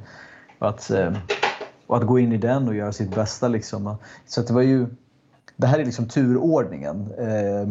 och 0.59 0.69
att, 0.69 0.91
och 1.87 1.97
att 1.97 2.03
gå 2.03 2.19
in 2.19 2.31
i 2.31 2.37
den 2.37 2.67
och 2.67 2.75
göra 2.75 2.91
sitt 2.91 3.15
bästa. 3.15 3.47
Liksom. 3.47 3.95
Så 4.25 4.41
att 4.41 4.47
det 4.47 4.53
var 4.53 4.61
ju... 4.61 4.87
Det 5.55 5.67
här 5.67 5.79
är 5.79 5.85
liksom 5.85 6.07
turordningen. 6.07 7.11
Eh, 7.17 7.69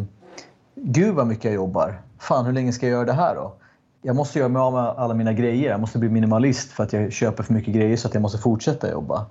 Gud 0.75 1.15
vad 1.15 1.27
mycket 1.27 1.45
jag 1.45 1.53
jobbar. 1.53 2.01
Fan, 2.19 2.45
hur 2.45 2.53
länge 2.53 2.71
ska 2.71 2.85
jag 2.85 2.93
göra 2.93 3.05
det 3.05 3.13
här 3.13 3.35
då? 3.35 3.53
Jag 4.01 4.15
måste 4.15 4.39
göra 4.39 4.49
mig 4.49 4.59
av 4.59 4.73
med 4.73 4.83
alla 4.83 5.13
mina 5.13 5.33
grejer. 5.33 5.69
Jag 5.71 5.79
måste 5.79 5.99
bli 5.99 6.09
minimalist 6.09 6.71
för 6.71 6.83
att 6.83 6.93
jag 6.93 7.11
köper 7.11 7.43
för 7.43 7.53
mycket 7.53 7.73
grejer 7.73 7.97
så 7.97 8.07
att 8.07 8.13
jag 8.13 8.21
måste 8.21 8.37
fortsätta 8.37 8.91
jobba. 8.91 9.25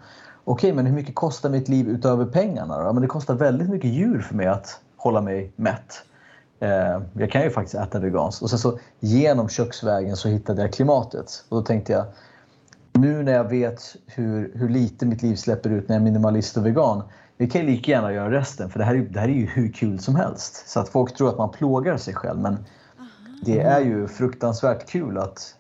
Okej, 0.44 0.72
men 0.72 0.86
hur 0.86 0.94
mycket 0.94 1.14
kostar 1.14 1.50
mitt 1.50 1.68
liv 1.68 1.88
utöver 1.88 2.26
pengarna? 2.26 2.78
Då? 2.78 2.84
Ja, 2.84 2.92
Men 2.92 3.02
det 3.02 3.08
kostar 3.08 3.34
väldigt 3.34 3.68
mycket 3.68 3.90
djur 3.90 4.20
för 4.20 4.34
mig 4.34 4.46
att 4.46 4.80
hålla 4.96 5.20
mig 5.20 5.52
mätt. 5.56 6.02
Eh, 6.60 7.00
jag 7.12 7.30
kan 7.30 7.42
ju 7.42 7.50
faktiskt 7.50 7.74
äta 7.74 7.98
veganskt. 7.98 8.42
Och 8.42 8.50
sen 8.50 8.58
så 8.58 8.78
genom 9.00 9.48
köksvägen 9.48 10.16
så 10.16 10.28
hittade 10.28 10.62
jag 10.62 10.72
klimatet. 10.72 11.44
Och 11.48 11.56
då 11.56 11.62
tänkte 11.62 11.92
jag, 11.92 12.04
nu 12.92 13.22
när 13.22 13.32
jag 13.32 13.48
vet 13.48 13.96
hur, 14.06 14.52
hur 14.54 14.68
lite 14.68 15.06
mitt 15.06 15.22
liv 15.22 15.36
släpper 15.36 15.70
ut 15.70 15.88
när 15.88 15.96
jag 15.96 16.00
är 16.00 16.04
minimalist 16.04 16.56
och 16.56 16.66
vegan. 16.66 17.02
Vi 17.36 17.46
kan 17.46 17.60
ju 17.60 17.66
lika 17.66 17.90
gärna 17.90 18.12
göra 18.12 18.30
resten 18.30 18.70
för 18.70 18.78
det 18.78 18.84
här, 18.84 18.94
är, 18.94 18.98
det 18.98 19.20
här 19.20 19.28
är 19.28 19.32
ju 19.32 19.46
hur 19.46 19.72
kul 19.72 19.98
som 19.98 20.16
helst. 20.16 20.68
Så 20.68 20.80
att 20.80 20.88
folk 20.88 21.16
tror 21.16 21.28
att 21.28 21.38
man 21.38 21.50
plågar 21.50 21.96
sig 21.96 22.14
själv 22.14 22.40
men 22.40 22.58
det 23.42 23.60
är 23.60 23.80
ju 23.80 24.08
fruktansvärt 24.08 24.88
kul 24.88 25.18
att... 25.18 25.54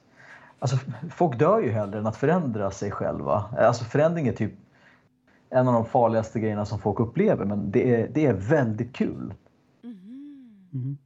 Alltså, 0.58 0.76
folk 1.10 1.38
dör 1.38 1.60
ju 1.60 1.70
hellre 1.70 1.98
än 1.98 2.06
att 2.06 2.16
förändra 2.16 2.70
sig 2.70 2.90
själva. 2.90 3.44
Alltså 3.58 3.84
förändring 3.84 4.28
är 4.28 4.32
typ 4.32 4.52
en 5.56 5.68
av 5.68 5.74
de 5.74 5.84
farligaste 5.86 6.40
grejerna 6.40 6.64
som 6.66 6.78
folk 6.78 7.00
upplever 7.00 7.44
men 7.44 7.70
det 7.70 7.94
är, 7.94 8.10
det 8.14 8.26
är 8.26 8.32
väldigt 8.34 8.92
kul. 8.96 9.34
Mhm. 10.70 10.98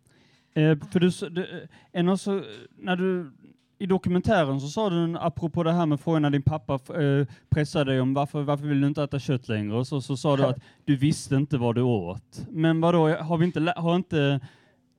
Eh, 0.54 0.78
för 0.92 1.00
du, 1.00 1.06
s- 1.08 1.24
du, 1.30 1.40
eh, 1.42 1.68
en 1.92 2.08
av 2.08 2.16
så, 2.16 2.42
när 2.78 2.96
du, 2.96 3.32
I 3.78 3.86
dokumentären 3.86 4.60
så 4.60 4.68
sa 4.68 4.90
du, 4.90 5.16
apropå 5.18 5.62
det 5.62 5.72
här 5.72 5.86
med 5.86 6.00
frågan 6.00 6.22
när 6.22 6.30
din 6.30 6.42
pappa 6.42 6.74
eh, 6.74 7.26
pressade 7.50 7.90
dig 7.92 8.00
om 8.00 8.14
varför, 8.14 8.42
varför 8.42 8.66
vill 8.66 8.80
du 8.80 8.86
inte 8.86 9.02
äta 9.02 9.18
kött 9.18 9.48
längre, 9.48 9.76
och 9.76 9.86
så, 9.86 10.00
så 10.00 10.16
sa 10.16 10.36
du 10.36 10.44
att 10.44 10.58
du 10.84 10.96
visste 10.96 11.34
inte 11.36 11.58
vad 11.58 11.74
du 11.74 11.82
åt. 11.82 12.46
Men 12.50 12.80
vadå, 12.80 13.08
har 13.08 13.36
vi 13.38 13.44
inte, 13.46 13.72
har 13.76 13.96
inte 13.96 14.40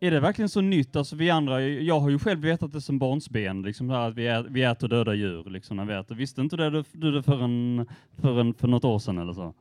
är 0.03 0.11
det 0.11 0.19
verkligen 0.19 0.49
så 0.49 0.61
nytt? 0.61 0.95
Alltså 0.95 1.15
vi 1.15 1.29
andra, 1.29 1.61
jag 1.61 1.99
har 1.99 2.09
ju 2.09 2.19
själv 2.19 2.39
vetat 2.39 2.73
det 2.73 2.81
som 2.81 2.99
barnsben, 2.99 3.61
liksom 3.61 3.89
här 3.89 4.09
att 4.09 4.15
vi, 4.15 4.27
ä, 4.27 4.43
vi 4.49 4.63
äter 4.63 4.87
döda 4.87 5.13
djur. 5.13 5.43
Liksom, 5.49 5.77
när 5.77 5.85
vi 5.85 5.93
äter. 5.93 6.15
Visste 6.15 6.41
inte 6.41 6.55
det, 6.57 6.83
du, 6.91 7.11
det 7.11 7.23
förrän, 7.23 7.85
förrän 8.21 8.53
för 8.53 8.67
något 8.67 8.85
år 8.85 8.99
sedan 8.99 9.17
eller 9.17 9.33
så? 9.33 9.53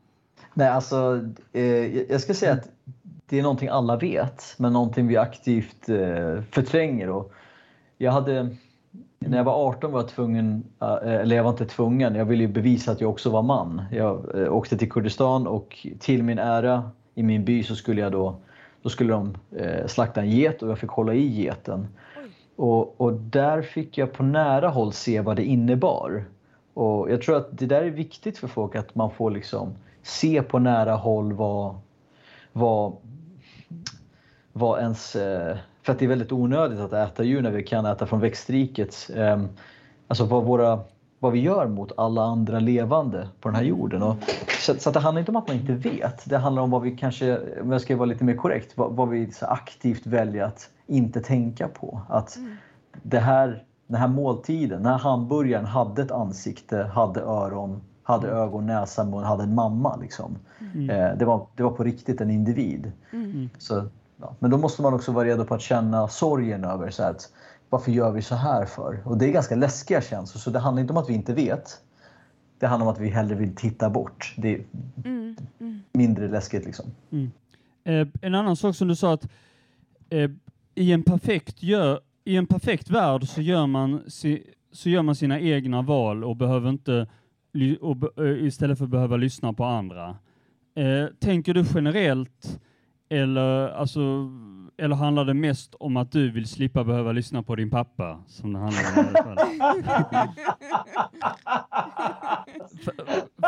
Nej, 0.55 0.69
alltså 0.69 1.25
eh, 1.53 1.63
jag- 2.11 2.21
ska 2.21 2.35
säga 2.35 2.53
att 2.53 2.69
det 3.27 3.39
är 3.39 3.43
någonting 3.43 3.69
alla 3.69 3.97
vet, 3.97 4.55
men 4.59 4.73
någonting 4.73 5.07
vi 5.07 5.17
aktivt 5.17 5.89
eh, 5.89 6.43
förtränger. 6.51 7.11
Och 7.11 7.33
jag 7.99 8.13
hade, 8.13 8.57
när 9.19 9.37
jag 9.37 9.45
var 9.45 9.69
18 9.69 9.93
var 9.93 10.01
jag 10.01 10.09
tvungen, 10.09 10.65
eh, 10.81 11.15
eller 11.15 11.37
jag 11.37 11.43
var 11.45 11.51
inte 11.51 11.67
tvungen, 11.67 12.15
jag 12.15 12.25
ville 12.25 12.43
ju 12.45 12.49
bevisa 12.49 12.93
att 12.93 13.01
jag 13.01 13.11
också 13.11 13.31
var 13.31 13.43
man. 13.43 13.83
Jag 13.93 14.41
eh, 14.43 14.53
åkte 14.53 14.79
till 14.79 14.91
Kurdistan 14.91 15.47
och 15.47 15.87
till 15.99 16.23
min 16.23 16.39
ära 16.39 16.91
i 17.15 17.23
min 17.23 17.45
by 17.45 17.63
så 17.63 17.77
skulle 17.77 18.01
jag 18.01 18.13
då, 18.13 18.37
då 18.83 18.89
skulle 18.89 19.13
de 19.13 19.37
eh, 19.57 19.87
slakta 19.87 20.21
en 20.21 20.31
get 20.31 20.63
och 20.63 20.71
jag 20.71 20.79
fick 20.79 20.91
hålla 20.91 21.15
i 21.15 21.27
geten. 21.27 21.89
Och, 22.57 23.01
och 23.01 23.13
där 23.13 23.63
fick 23.63 23.99
jag 23.99 24.13
på 24.13 24.23
nära 24.23 24.69
håll 24.69 24.93
se 24.93 25.21
vad 25.21 25.37
det 25.37 25.45
innebar. 25.45 26.25
Och 26.75 27.11
jag 27.11 27.23
tror 27.23 27.37
att 27.37 27.49
det 27.59 27.67
där 27.67 27.83
är 27.83 27.91
viktigt 27.91 28.39
för 28.39 28.49
folk 28.49 28.75
att 28.77 28.95
man 28.95 29.11
får 29.11 29.31
liksom 29.31 29.75
se 30.03 30.43
på 30.43 30.59
nära 30.59 30.95
håll 30.95 31.33
vad, 31.33 31.75
vad, 32.53 32.97
vad 34.53 34.81
ens... 34.81 35.17
eh, 35.17 35.57
För 35.83 35.93
att 35.93 35.99
det 35.99 36.05
är 36.05 36.09
väldigt 36.09 36.33
onödigt 36.33 36.81
att 36.81 36.93
äta 36.93 37.25
djur 37.25 37.43
när 37.43 37.51
vi 37.51 37.63
kan 37.63 37.87
äta 37.87 38.07
från 38.07 38.21
växtriket. 38.21 39.11
Ehm, 39.17 39.49
Alltså 40.09 40.25
vad, 40.25 40.45
våra, 40.45 40.81
vad 41.21 41.33
vi 41.33 41.41
gör 41.41 41.69
mot 41.69 41.93
alla 41.97 42.23
andra 42.23 42.61
levande 42.61 43.29
på 43.41 43.49
den 43.49 43.57
här 43.57 43.63
jorden. 43.63 44.03
Och, 44.03 44.17
så, 44.61 44.75
så 44.75 44.89
att 44.89 44.95
det 44.95 45.01
handlar 45.01 45.21
inte 45.21 45.31
om 45.31 45.37
att 45.37 45.49
man 45.49 45.57
inte 45.57 45.73
vet. 45.73 46.31
Det 46.31 46.39
handlar 46.39 46.63
om 46.63 46.71
vad 46.71 46.83
vi 46.83 46.97
kanske, 46.97 47.39
om 47.61 47.73
jag 47.73 47.81
ska 47.81 47.97
vara 47.97 48.07
lite 48.07 48.25
mer 48.25 48.37
korrekt, 48.37 48.73
vad, 48.77 48.93
vad 48.93 49.09
vi 49.09 49.33
så 49.33 49.47
aktivt 49.47 50.07
väljer 50.07 50.45
att 50.45 50.71
inte 50.87 51.21
tänka 51.21 51.69
på. 51.69 52.01
Att 52.09 52.39
det 53.03 53.19
här, 53.19 53.65
den 53.87 54.01
här 54.01 54.09
måltiden, 54.09 54.83
den 54.83 54.93
här 54.93 54.99
hamburgaren 54.99 55.65
hade 55.65 56.03
ett 56.03 56.11
ansikte, 56.11 56.83
hade 56.83 57.21
öron, 57.21 57.81
hade 58.03 58.29
ögon, 58.29 58.67
näsa, 58.67 59.05
mun, 59.05 59.25
hade 59.25 59.43
en 59.43 59.55
mamma. 59.55 59.97
Liksom. 59.97 60.39
Eh, 60.91 61.19
det, 61.19 61.25
var, 61.25 61.47
det 61.55 61.63
var 61.63 61.71
på 61.71 61.85
riktigt 61.85 62.21
en 62.21 62.31
individ. 62.31 62.93
Så, 63.59 63.85
ja. 64.21 64.35
Men 64.39 64.51
då 64.51 64.59
måste 64.59 64.83
man 64.83 64.95
också 64.95 65.13
vara 65.13 65.25
redo 65.29 65.45
på 65.45 65.55
att 65.55 65.61
känna 65.61 66.09
sorgen 66.09 66.65
över 66.65 66.91
så 66.91 67.03
att, 67.03 67.29
varför 67.71 67.93
gör 67.93 68.13
vi 68.13 68.23
så 68.23 68.35
här 68.35 68.67
för? 68.67 69.03
Och 69.05 69.19
det 69.19 69.27
är 69.27 69.33
ganska 69.33 69.57
läskiga 69.57 70.01
känslor. 70.01 70.41
Så 70.41 70.51
det 70.51 70.59
handlar 70.59 70.81
inte 70.81 70.93
om 70.93 70.97
att 70.97 71.11
vi 71.11 71.15
inte 71.15 71.35
vet. 71.35 71.81
Det 72.59 72.67
handlar 72.67 72.87
om 72.87 72.93
att 72.93 73.01
vi 73.01 73.09
hellre 73.09 73.35
vill 73.35 73.57
titta 73.57 73.91
bort. 73.91 74.35
Det 74.37 74.55
är 74.55 74.65
Mm, 75.05 75.37
mm. 75.61 75.81
mindre 75.93 76.29
läskigt 76.29 76.65
liksom. 76.65 76.87
Eh, 77.85 78.07
en 78.23 78.35
annan 78.35 78.57
sak 78.57 78.77
som 78.77 78.89
du 78.89 78.97
sa 78.97 79.13
att 79.15 79.29
eh, 80.11 80.31
i, 80.75 80.93
en 80.93 81.03
perfekt 81.03 81.63
gör, 81.63 82.01
i 82.25 82.37
en 82.37 82.47
perfekt 82.47 82.91
värld 82.91 83.29
så 83.29 83.41
gör, 83.43 83.67
man 83.67 84.11
si, 84.11 84.43
så 84.73 84.89
gör 84.89 85.03
man 85.03 85.15
sina 85.15 85.41
egna 85.41 85.83
val 85.83 86.25
och 86.25 86.37
behöver 86.37 86.71
inte 86.71 87.07
och, 87.81 88.25
eh, 88.27 88.45
istället 88.45 88.79
för 88.79 88.85
att 88.85 88.91
behöva 88.91 89.17
lyssna 89.17 89.53
på 89.53 89.65
andra. 89.65 90.17
Eh, 90.75 91.07
tänker 91.19 91.55
du 91.55 91.65
generellt 91.75 92.61
eller, 93.11 93.69
alltså, 93.69 94.01
eller 94.79 94.97
handlar 94.97 95.25
det 95.25 95.35
mest 95.35 95.75
om 95.81 95.97
att 95.97 96.13
du 96.13 96.31
vill 96.31 96.47
slippa 96.47 96.85
behöva 96.85 97.13
lyssna 97.13 97.43
på 97.43 97.57
din 97.57 97.71
pappa? 97.71 98.19
Som 98.27 98.53
det 98.53 98.59
handlar 98.59 98.83
om 98.99 99.05
för, 102.85 102.93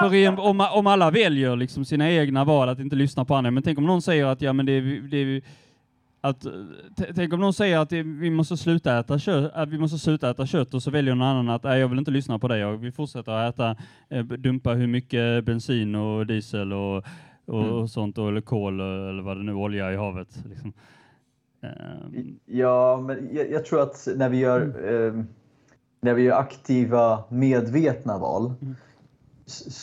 för 0.08 0.14
en, 0.14 0.38
om, 0.38 0.60
om 0.72 0.86
alla 0.86 1.10
väljer 1.10 1.56
liksom 1.56 1.84
sina 1.84 2.10
egna 2.10 2.44
val 2.44 2.68
att 2.68 2.78
inte 2.78 2.96
lyssna 2.96 3.24
på 3.24 3.34
andra, 3.34 3.50
men 3.50 3.62
tänk 3.62 3.78
om 3.78 3.86
någon 3.86 4.02
säger 4.02 4.26
att 4.26 4.42
ja, 4.42 4.52
men 4.52 4.66
det 4.66 4.80
det 5.00 5.40
att, 6.24 6.46
tänk 7.14 7.32
om 7.32 7.40
någon 7.40 7.52
säger 7.52 7.78
att 7.78 7.90
det- 7.90 8.02
vi 8.02 8.30
måste 8.30 8.56
sluta 8.56 8.98
äta 8.98 9.18
kött, 9.18 9.52
att 9.54 9.68
vi 9.68 9.78
måste 9.78 9.98
sluta 9.98 10.30
äta 10.30 10.46
kött 10.46 10.74
och 10.74 10.82
så 10.82 10.90
väljer 10.90 11.14
någon 11.14 11.26
annan 11.28 11.48
att 11.48 11.64
jag 11.64 11.88
vill 11.88 11.98
inte 11.98 12.10
lyssna 12.10 12.38
på 12.38 12.48
dig, 12.48 12.60
jag 12.60 12.76
vill 12.76 12.92
fortsätta 12.92 13.38
att 13.40 13.54
äta, 13.54 13.76
eh, 14.10 14.24
dumpa 14.24 14.70
hur 14.72 14.86
mycket 14.86 15.44
bensin 15.44 15.94
och 15.94 16.26
diesel 16.26 16.72
och, 16.72 17.04
och, 17.52 17.62
Mm. 17.62 17.74
och 17.74 17.90
sånt, 17.90 18.18
och, 18.18 18.28
eller 18.28 18.40
kol 18.40 18.80
eller 18.80 19.22
vad 19.22 19.36
det 19.36 19.42
nu 19.42 19.52
är, 19.52 19.56
olja 19.56 19.92
i 19.92 19.96
havet. 19.96 20.28
Liksom. 20.48 20.72
Ehm, 21.62 22.38
Ja, 22.46 23.00
men 23.06 23.28
jag, 23.32 23.50
jag 23.50 23.64
tror 23.64 23.82
att 23.82 24.08
när 24.16 24.28
vi 24.28 24.36
gör, 24.36 24.60
eh, 24.94 25.24
när 26.00 26.14
vi 26.14 26.22
gör 26.22 26.36
aktiva, 26.38 27.24
medvetna 27.28 28.18
val 28.18 28.52
Mm. 28.62 28.74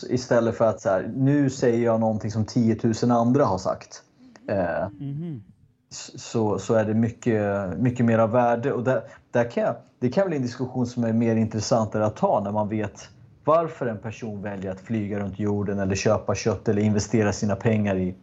istället 0.10 0.56
för 0.58 0.66
att 0.66 0.82
så 0.82 0.90
här, 0.90 1.12
nu 1.16 1.50
säger 1.50 1.86
jag 1.86 2.00
någonting 2.00 2.32
som 2.32 2.46
10 2.46 2.78
000 3.04 3.12
andra 3.12 3.46
har 3.46 3.58
sagt. 3.58 4.04
Eh, 4.50 4.90
mhm. 5.00 5.44
s- 5.92 6.22
så, 6.32 6.60
så 6.60 6.74
är 6.74 6.86
det 6.86 6.94
mycket, 6.94 7.44
mycket 7.80 8.06
mera 8.06 8.28
värde. 8.28 8.74
Och 8.74 8.84
där, 8.84 9.02
där 9.32 9.52
kan 9.52 9.64
jag, 9.64 9.76
det 10.00 10.10
kan 10.10 10.28
bli 10.28 10.36
en 10.38 10.44
diskussion 10.44 10.86
som 10.88 11.04
är 11.04 11.14
mer 11.14 11.36
intressantare 11.36 12.06
att 12.06 12.16
ta 12.16 12.44
när 12.44 12.52
man 12.52 12.70
vet 12.70 13.10
varför 13.44 13.86
en 13.86 13.98
person 13.98 14.42
väljer 14.42 14.72
att 14.72 14.80
flyga 14.80 15.20
runt 15.20 15.40
jorden 15.40 15.80
eller 15.80 15.96
köpa 15.96 16.36
kött 16.36 16.68
eller 16.68 16.82
investera 16.82 17.34
sina 17.34 17.56
pengar 17.56 17.96
i, 17.96 18.16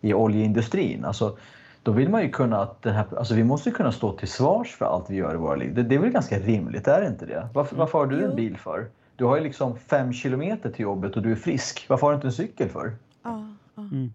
i 0.00 0.14
oljeindustrin. 0.14 1.04
Alltså, 1.04 1.36
då 1.82 1.92
vill 1.92 2.08
man 2.08 2.22
ju 2.22 2.30
kunna 2.30 2.62
att 2.62 2.82
den 2.82 2.94
här, 2.94 3.18
alltså 3.18 3.34
vi 3.34 3.44
måste 3.44 3.70
kunna 3.70 3.92
stå 3.92 4.12
till 4.16 4.28
svars 4.28 4.76
för 4.76 4.84
allt 4.84 5.10
vi 5.10 5.16
gör 5.16 5.34
i 5.34 5.36
våra 5.36 5.56
liv. 5.56 5.74
Det, 5.74 5.82
det 5.82 5.94
är 5.94 5.98
väl 5.98 6.10
ganska 6.10 6.38
rimligt, 6.38 6.88
är 6.88 7.00
det 7.00 7.06
inte 7.06 7.26
det? 7.26 7.48
Varför, 7.54 7.76
varför 7.76 7.98
har 7.98 8.06
du 8.06 8.24
en 8.24 8.36
bil 8.36 8.56
för? 8.56 8.90
Du 9.16 9.24
har 9.24 9.36
ju 9.36 9.42
liksom 9.42 9.78
fem 9.78 10.12
kilometer 10.12 10.70
till 10.70 10.82
jobbet 10.82 11.16
och 11.16 11.22
du 11.22 11.32
är 11.32 11.36
frisk. 11.36 11.86
Varför 11.88 12.06
har 12.06 12.12
du 12.12 12.14
inte 12.14 12.26
en 12.26 12.32
cykel 12.32 12.68
för? 12.68 12.96
Ja, 13.22 13.46
ja. 13.74 13.82
Mm. 13.82 14.12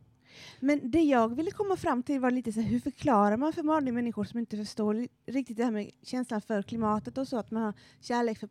Men 0.60 0.92
det 0.92 1.02
jag 1.02 1.36
ville 1.36 1.52
komma 1.52 1.76
fram 1.76 2.04
till 2.04 2.20
var 2.20 2.32
lite 2.32 2.52
så 2.52 2.62
här, 2.62 2.70
hur 2.70 2.80
förklarar 2.80 3.38
man 3.38 3.54
för 3.54 3.64
vanliga 3.64 3.94
människor 3.94 4.24
som 4.24 4.40
inte 4.40 4.58
förstår 4.58 5.08
riktigt 5.26 5.58
det 5.58 5.64
här 5.64 5.72
med 5.72 5.92
känslan 6.04 6.42
för 6.42 6.62
klimatet 6.62 7.18
och 7.18 7.28
så, 7.28 7.38
att 7.38 7.52
man 7.52 7.64
har 7.64 7.74
kärlek 8.02 8.40
för 8.40 8.50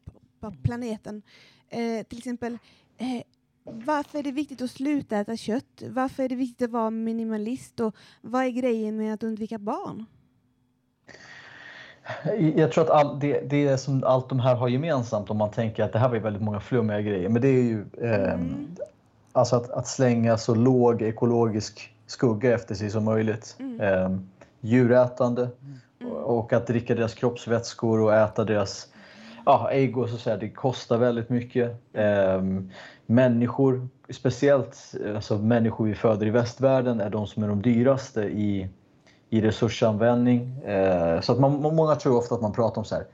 planeten. 0.63 1.23
Eh, 1.71 2.03
till 2.07 2.19
exempel, 2.19 2.59
eh, 2.99 3.23
varför 3.65 4.19
är 4.19 4.23
det 4.23 4.33
viktigt 4.33 4.63
att 4.63 4.71
sluta 4.71 5.17
äta 5.17 5.37
kött? 5.37 5.83
Varför 5.89 6.23
är 6.23 6.29
det 6.29 6.35
viktigt 6.35 6.63
att 6.63 6.73
vara 6.73 6.91
minimalist? 6.91 7.81
Och 7.81 7.95
vad 8.21 8.45
är 8.45 8.51
grejen 8.51 8.97
med 8.97 9.15
att 9.15 9.23
undvika 9.23 9.59
barn? 9.59 10.05
Jag 12.57 12.73
tror 12.73 12.85
att 12.85 12.91
all, 12.91 13.21
det, 13.21 13.41
det 13.41 13.69
är 13.69 13.77
som 13.77 14.05
allt 14.05 14.29
de 14.29 14.41
här 14.41 14.55
har 14.55 14.69
gemensamt 14.69 15.31
om 15.31 15.37
man 15.37 15.51
tänker 15.51 15.85
att 15.85 15.93
det 15.93 15.99
här 15.99 16.09
var 16.09 16.15
ju 16.15 16.21
väldigt 16.21 16.43
många 16.43 16.61
flummiga 16.61 17.01
grejer. 17.01 17.29
Men 17.29 17.43
det 17.43 17.49
är 17.49 17.63
ju 17.63 17.85
eh, 18.01 18.39
alltså 19.33 19.57
att, 19.57 19.71
att 19.71 19.87
slänga 19.87 20.37
så 20.37 20.55
låg 20.55 21.03
ekologisk 21.03 21.95
skugga 22.07 22.55
efter 22.55 22.75
sig 22.75 22.91
som 22.91 23.05
möjligt. 23.05 23.57
Mm. 23.59 23.81
Eh, 23.81 24.19
djurätande 24.61 25.49
och, 26.05 26.39
och 26.39 26.53
att 26.53 26.67
dricka 26.67 26.95
deras 26.95 27.15
kroppsvätskor 27.15 28.01
och 28.01 28.15
äta 28.15 28.45
deras 28.45 28.89
ja, 29.47 29.71
ägg 29.71 29.95
så 29.95 30.03
att 30.03 30.21
säga, 30.21 30.37
det 30.37 30.49
kostar 30.49 30.99
väldigt 30.99 31.29
mycket. 31.29 31.71
Eh, 31.93 32.43
människor, 33.07 33.89
speciellt 34.11 34.95
alltså 35.15 35.39
människor 35.39 35.87
vi 35.87 35.95
föder 35.95 36.27
i 36.27 36.31
västvärlden, 36.31 37.01
är 37.01 37.11
de 37.11 37.27
som 37.27 37.43
är 37.43 37.49
de 37.49 37.63
dyraste 37.63 38.23
i, 38.23 38.69
i 39.31 39.41
resursanvändning. 39.41 40.63
Eh, 40.65 41.21
så 41.21 41.33
att 41.33 41.41
man, 41.41 41.53
många 41.53 41.95
tror 41.95 42.19
ofta 42.19 42.35
att 42.35 42.43
man 42.43 42.53
pratar 42.53 42.79
om 42.79 42.85
så 42.85 42.95
här, 42.95 43.05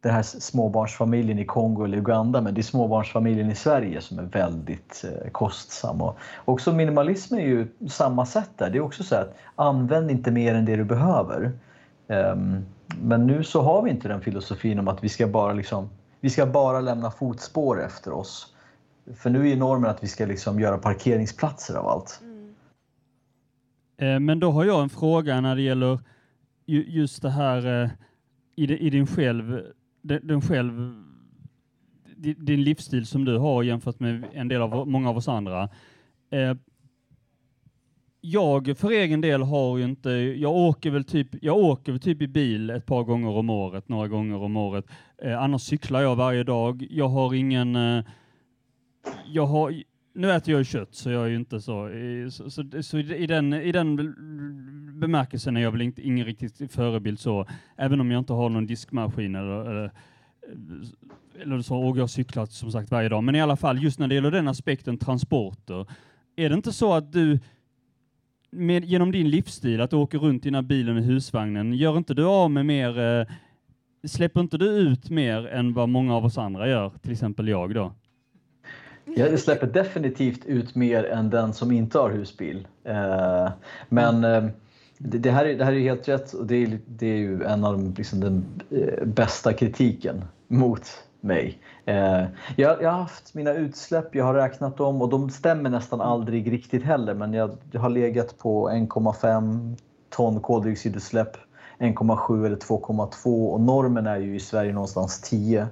den 0.00 0.12
här 0.12 0.22
småbarnsfamiljen 0.22 1.38
i 1.38 1.44
Kongo 1.44 1.84
eller 1.84 1.98
Uganda, 1.98 2.40
men 2.40 2.54
det 2.54 2.60
är 2.60 2.62
småbarnsfamiljen 2.62 3.50
i 3.50 3.54
Sverige 3.54 4.00
som 4.00 4.18
är 4.18 4.22
väldigt 4.22 5.04
eh, 5.04 5.30
kostsam. 5.30 6.02
Och 6.02 6.16
också 6.44 6.72
minimalism 6.72 7.34
är 7.34 7.40
ju 7.40 7.66
samma 7.88 8.26
sätt 8.26 8.50
där. 8.56 8.70
Det 8.70 8.78
är 8.78 8.82
också 8.82 9.04
så 9.04 9.14
här 9.14 9.22
att 9.22 9.34
använd 9.56 10.10
inte 10.10 10.30
mer 10.30 10.54
än 10.54 10.64
det 10.64 10.76
du 10.76 10.84
behöver. 10.84 11.52
Ehm, 12.08 12.64
men 13.00 13.26
nu 13.26 13.44
så 13.44 13.62
har 13.62 13.82
vi 13.82 13.90
inte 13.90 14.08
den 14.08 14.20
filosofin 14.20 14.78
om 14.78 14.88
att 14.88 15.04
vi 15.04 15.08
ska 15.08 15.26
bara 15.26 15.52
liksom, 15.52 15.88
vi 16.20 16.30
ska 16.30 16.46
bara 16.46 16.80
lämna 16.80 17.10
fotspår 17.10 17.84
efter 17.84 18.12
oss. 18.12 18.54
För 19.14 19.30
nu 19.30 19.50
är 19.50 19.56
normen 19.56 19.90
att 19.90 20.02
vi 20.02 20.08
ska 20.08 20.26
liksom 20.26 20.60
göra 20.60 20.78
parkeringsplatser 20.78 21.74
av 21.74 21.86
allt. 21.86 22.20
Mm. 22.22 22.54
Eh, 23.96 24.20
men 24.20 24.40
då 24.40 24.50
har 24.50 24.64
jag 24.64 24.82
en 24.82 24.88
fråga 24.88 25.40
när 25.40 25.56
det 25.56 25.62
gäller 25.62 25.98
just 26.66 27.22
det 27.22 27.30
här 27.30 27.82
eh, 27.82 27.90
i, 28.56 28.90
din 28.90 29.06
själv, 29.06 29.62
den, 30.02 30.42
själv, 30.42 30.94
din 32.16 32.62
livsstil 32.62 33.06
som 33.06 33.24
du 33.24 33.38
har 33.38 33.62
jämfört 33.62 34.00
med 34.00 34.24
en 34.32 34.48
del 34.48 34.62
av 34.62 34.88
många 34.88 35.10
av 35.10 35.16
oss 35.16 35.28
andra. 35.28 35.68
Eh, 36.30 36.56
jag 38.24 38.76
för 38.78 38.90
egen 38.90 39.20
del 39.20 39.42
har 39.42 39.78
ju 39.78 39.84
inte, 39.84 40.10
jag 40.10 40.52
åker 40.52 40.90
väl 40.90 41.04
typ, 41.04 41.28
jag 41.42 41.56
åker 41.56 41.92
väl 41.92 42.00
typ 42.00 42.22
i 42.22 42.26
bil 42.28 42.70
ett 42.70 42.86
par 42.86 43.02
gånger 43.04 43.28
om 43.30 43.50
året, 43.50 43.88
några 43.88 44.08
gånger 44.08 44.36
om 44.42 44.56
året. 44.56 44.84
Eh, 45.22 45.42
annars 45.42 45.62
cyklar 45.62 46.00
jag 46.02 46.16
varje 46.16 46.44
dag. 46.44 46.86
Jag 46.90 47.08
har 47.08 47.34
ingen, 47.34 47.76
eh, 47.76 48.04
jag 49.26 49.46
har, 49.46 49.74
nu 50.14 50.30
äter 50.32 50.52
jag 50.52 50.58
ju 50.58 50.64
kött 50.64 50.94
så 50.94 51.10
jag 51.10 51.24
är 51.24 51.28
ju 51.28 51.36
inte 51.36 51.60
så, 51.60 51.90
i- 51.90 52.30
så, 52.30 52.50
så, 52.50 52.64
så 52.82 52.98
i, 52.98 53.16
i, 53.16 53.26
den, 53.26 53.52
i 53.52 53.72
den 53.72 53.96
bemärkelsen 55.00 55.56
är 55.56 55.60
jag 55.60 55.70
väl 55.72 55.82
inte, 55.82 56.02
ingen 56.06 56.26
riktigt 56.26 56.72
förebild 56.72 57.18
så, 57.20 57.46
även 57.76 58.00
om 58.00 58.10
jag 58.10 58.18
inte 58.18 58.32
har 58.32 58.48
någon 58.48 58.66
diskmaskin 58.66 59.34
eller, 59.34 59.70
eller, 59.70 59.84
eh, 59.84 59.90
eller 61.42 61.60
så, 61.62 61.76
och 61.78 61.96
jag 61.96 62.02
har 62.02 62.08
cyklat 62.08 62.52
som 62.52 62.72
sagt 62.72 62.90
varje 62.90 63.08
dag. 63.08 63.24
Men 63.24 63.34
i 63.34 63.40
alla 63.40 63.56
fall, 63.56 63.82
just 63.82 63.98
när 63.98 64.08
det 64.08 64.14
gäller 64.14 64.30
den 64.30 64.48
aspekten 64.48 64.98
transporter, 64.98 65.86
är 66.36 66.48
det 66.48 66.54
inte 66.54 66.72
så 66.72 66.94
att 66.94 67.12
du 67.12 67.38
med, 68.52 68.84
genom 68.84 69.12
din 69.12 69.30
livsstil, 69.30 69.80
att 69.80 69.90
du 69.90 69.96
åker 69.96 70.18
runt 70.18 70.46
i 70.46 70.48
den 70.48 70.54
här 70.54 70.62
bilen 70.62 70.96
och 70.96 71.02
husvagnen, 71.02 71.72
gör 71.72 71.96
inte 71.96 72.14
du 72.14 72.24
av 72.24 72.50
med 72.50 72.66
mer, 72.66 72.98
eh, 72.98 73.26
släpper 74.06 74.40
inte 74.40 74.58
du 74.58 74.66
ut 74.66 75.10
mer 75.10 75.46
än 75.46 75.74
vad 75.74 75.88
många 75.88 76.16
av 76.16 76.24
oss 76.24 76.38
andra 76.38 76.68
gör, 76.68 76.92
till 77.02 77.12
exempel 77.12 77.48
jag 77.48 77.74
då? 77.74 77.92
Jag 79.04 79.38
släpper 79.38 79.66
definitivt 79.66 80.46
ut 80.46 80.74
mer 80.74 81.04
än 81.04 81.30
den 81.30 81.52
som 81.52 81.72
inte 81.72 81.98
har 81.98 82.10
husbil. 82.10 82.68
Eh, 82.84 83.50
men 83.88 84.24
eh, 84.24 84.44
det, 84.98 85.18
det, 85.18 85.30
här 85.30 85.44
är, 85.44 85.58
det 85.58 85.64
här 85.64 85.72
är 85.72 85.80
helt 85.80 86.08
rätt 86.08 86.32
och 86.32 86.46
det 86.46 86.56
är, 86.56 86.78
det 86.86 87.06
är 87.06 87.16
ju 87.16 87.42
en 87.42 87.64
av 87.64 87.72
de, 87.72 87.94
liksom 87.96 88.20
den 88.20 88.44
eh, 88.70 89.04
bästa 89.04 89.52
kritiken 89.52 90.24
mot 90.48 91.04
mig. 91.22 91.58
Eh, 91.84 92.24
jag, 92.56 92.82
jag 92.82 92.90
har 92.90 92.98
haft 92.98 93.34
mina 93.34 93.52
utsläpp, 93.54 94.14
jag 94.14 94.24
har 94.24 94.34
räknat 94.34 94.76
dem 94.76 95.02
och 95.02 95.08
de 95.08 95.30
stämmer 95.30 95.70
nästan 95.70 96.00
aldrig 96.00 96.52
riktigt 96.52 96.82
heller 96.82 97.14
men 97.14 97.32
jag, 97.32 97.50
jag 97.70 97.80
har 97.80 97.90
legat 97.90 98.38
på 98.38 98.70
1,5 98.70 99.76
ton 100.10 100.40
koldioxidutsläpp, 100.40 101.36
1,7 101.78 102.46
eller 102.46 102.56
2,2 102.56 103.48
och 103.48 103.60
normen 103.60 104.06
är 104.06 104.18
ju 104.18 104.34
i 104.34 104.40
Sverige 104.40 104.72
någonstans 104.72 105.20
10 105.20 105.66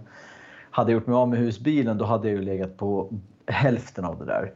hade 0.71 0.93
jag 0.93 0.99
gjort 0.99 1.07
mig 1.07 1.17
av 1.17 1.29
med 1.29 1.39
husbilen 1.39 1.99
då 1.99 2.05
hade 2.05 2.29
jag 2.29 2.37
ju 2.37 2.43
legat 2.43 2.77
på 2.77 3.13
hälften 3.47 4.05
av 4.05 4.19
det 4.19 4.25
där. 4.25 4.53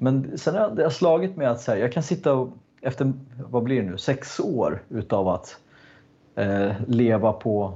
Men 0.00 0.38
sen 0.38 0.54
har 0.54 0.70
det 0.70 0.90
slagit 0.90 1.36
mig 1.36 1.46
att 1.46 1.60
så 1.60 1.70
här, 1.70 1.78
jag 1.78 1.92
kan 1.92 2.02
sitta 2.02 2.34
och 2.34 2.48
efter, 2.82 3.12
vad 3.50 3.62
blir 3.62 3.82
det 3.82 3.90
nu, 3.90 3.98
sex 3.98 4.40
år 4.40 4.82
utav 4.88 5.28
att 5.28 5.56
eh, 6.34 6.72
leva 6.86 7.32
på, 7.32 7.74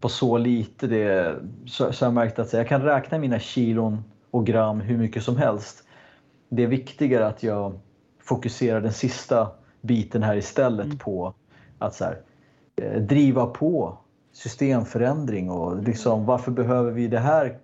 på 0.00 0.08
så 0.08 0.38
lite 0.38 0.86
det, 0.86 1.36
så, 1.66 1.92
så 1.92 2.04
jag 2.04 2.14
märkt 2.14 2.38
att 2.38 2.52
jag 2.52 2.68
kan 2.68 2.82
räkna 2.82 3.18
mina 3.18 3.38
kilon 3.38 4.04
och 4.30 4.46
gram 4.46 4.80
hur 4.80 4.98
mycket 4.98 5.22
som 5.22 5.36
helst. 5.36 5.84
Det 6.48 6.62
är 6.62 6.66
viktigare 6.66 7.26
att 7.26 7.42
jag 7.42 7.80
fokuserar 8.22 8.80
den 8.80 8.92
sista 8.92 9.50
biten 9.80 10.22
här 10.22 10.36
istället 10.36 10.98
på 10.98 11.34
att 11.78 11.94
så 11.94 12.04
här, 12.04 12.20
eh, 12.76 13.00
driva 13.00 13.46
på 13.46 13.98
systemförändring 14.32 15.50
och 15.50 15.82
liksom 15.82 16.26
varför 16.26 16.50
behöver 16.50 16.90
vi 16.90 17.08
det 17.08 17.18
här 17.18 17.58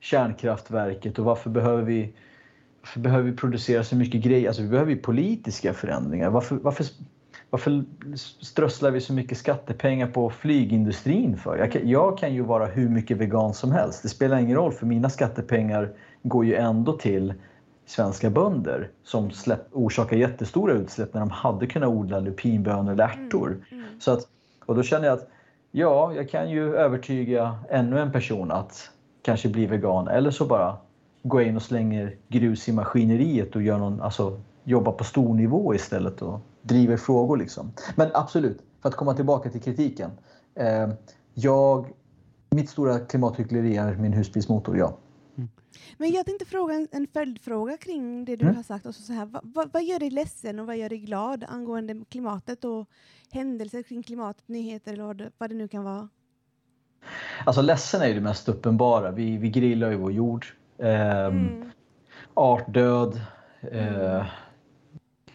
kärnkraftverket 0.00 1.18
och 1.18 1.24
varför 1.24 1.50
behöver 1.50 1.82
vi, 1.82 2.14
varför 2.80 3.00
behöver 3.00 3.30
vi 3.30 3.36
producera 3.36 3.84
så 3.84 3.96
mycket 3.96 4.22
grejer? 4.22 4.48
Alltså 4.48 4.62
vi 4.62 4.68
behöver 4.68 4.90
ju 4.90 4.98
politiska 4.98 5.74
förändringar. 5.74 6.30
Varför, 6.30 6.56
varför, 6.56 6.86
varför 7.50 7.84
strösslar 8.40 8.90
vi 8.90 9.00
så 9.00 9.12
mycket 9.12 9.38
skattepengar 9.38 10.06
på 10.06 10.30
flygindustrin 10.30 11.36
för? 11.36 11.56
Jag 11.56 11.72
kan, 11.72 11.88
jag 11.88 12.18
kan 12.18 12.34
ju 12.34 12.42
vara 12.42 12.66
hur 12.66 12.88
mycket 12.88 13.16
vegan 13.16 13.54
som 13.54 13.72
helst. 13.72 14.02
Det 14.02 14.08
spelar 14.08 14.38
ingen 14.38 14.56
roll 14.56 14.72
för 14.72 14.86
mina 14.86 15.10
skattepengar 15.10 15.90
går 16.22 16.44
ju 16.44 16.54
ändå 16.54 16.92
till 16.92 17.34
svenska 17.86 18.30
bönder 18.30 18.90
som 19.04 19.30
släpp, 19.30 19.66
orsakar 19.72 20.16
jättestora 20.16 20.72
utsläpp 20.72 21.14
när 21.14 21.20
de 21.20 21.30
hade 21.30 21.66
kunnat 21.66 21.88
odla 21.88 22.20
lupinbönor 22.20 22.92
eller 22.92 23.04
ärtor. 23.04 23.56
Så 23.98 24.12
att, 24.12 24.28
och 24.66 24.74
då 24.74 24.82
känner 24.82 25.06
jag 25.06 25.18
att 25.18 25.28
ja, 25.70 26.12
jag 26.14 26.30
kan 26.30 26.50
ju 26.50 26.76
övertyga 26.76 27.58
ännu 27.70 27.98
en 28.00 28.12
person 28.12 28.50
att 28.50 28.90
kanske 29.22 29.48
bli 29.48 29.66
vegan 29.66 30.08
eller 30.08 30.30
så 30.30 30.46
bara 30.46 30.76
gå 31.22 31.42
in 31.42 31.56
och 31.56 31.62
slänger 31.62 32.16
grus 32.28 32.68
i 32.68 32.72
maskineriet 32.72 33.56
och 33.56 33.62
gör 33.62 33.78
någon, 33.78 34.02
alltså, 34.02 34.40
jobba 34.64 34.92
på 34.92 35.04
stor 35.04 35.34
nivå 35.34 35.74
istället 35.74 36.22
och 36.22 36.40
driver 36.64 36.96
frågor. 36.96 37.36
Liksom. 37.36 37.72
Men 37.96 38.10
absolut, 38.14 38.62
för 38.82 38.88
att 38.88 38.94
komma 38.94 39.14
tillbaka 39.14 39.50
till 39.50 39.60
kritiken. 39.60 40.10
Eh, 40.54 40.88
jag, 41.34 41.92
mitt 42.50 42.70
stora 42.70 42.98
klimathyckleri 42.98 43.76
är 43.76 43.94
min 43.96 44.12
husbilsmotor, 44.12 44.76
ja. 44.78 44.96
Men 45.98 46.10
jag 46.10 46.26
tänkte 46.26 46.44
fråga 46.44 46.74
en, 46.74 46.88
en 46.92 47.06
följdfråga 47.12 47.76
kring 47.76 48.24
det 48.24 48.36
du 48.36 48.44
Mm. 48.44 48.56
har 48.56 48.62
sagt. 48.62 48.86
Och 48.86 48.94
så 48.94 49.02
så 49.02 49.12
här, 49.12 49.26
vad, 49.26 49.42
vad, 49.44 49.72
vad 49.72 49.84
gör 49.84 49.98
dig 49.98 50.10
ledsen 50.10 50.58
och 50.60 50.66
vad 50.66 50.76
gör 50.76 50.88
dig 50.88 50.98
glad 50.98 51.44
angående 51.48 52.04
klimatet 52.08 52.64
och 52.64 52.88
händelser 53.30 53.82
kring 53.82 54.02
klimatet, 54.02 54.48
nyheter 54.48 54.92
eller 54.92 55.04
vad 55.04 55.16
det, 55.16 55.30
vad 55.38 55.50
det 55.50 55.56
nu 55.56 55.68
kan 55.68 55.84
vara? 55.84 56.08
Alltså 57.46 57.62
ledsen 57.62 58.02
är 58.02 58.06
ju 58.06 58.14
det 58.14 58.20
mest 58.20 58.48
uppenbara. 58.48 59.10
Vi, 59.10 59.36
vi 59.36 59.50
grillar 59.50 59.90
ju 59.90 59.96
vår 59.96 60.12
jord. 60.12 60.46
Ehm, 60.78 61.46
Mm. 61.48 61.70
Artdöd. 62.34 63.20
Eh, 63.72 64.26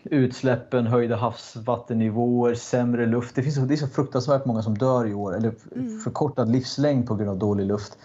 utsläppen, 0.04 0.88
höjda 0.88 1.16
havsvattennivåer, 1.16 2.54
sämre 2.56 3.06
luft. 3.06 3.36
Det, 3.36 3.44
finns, 3.44 3.56
det 3.56 3.74
är 3.74 3.78
så 3.78 3.88
fruktansvärt 3.88 4.46
många 4.46 4.62
som 4.62 4.78
dör 4.78 5.08
i 5.08 5.14
år. 5.14 5.38
Eller 5.38 5.54
Mm. 5.76 6.00
förkortad 6.00 6.52
livslängd 6.52 7.08
på 7.08 7.16
grund 7.16 7.30
av 7.30 7.38
dålig 7.38 7.66
luft. 7.66 7.98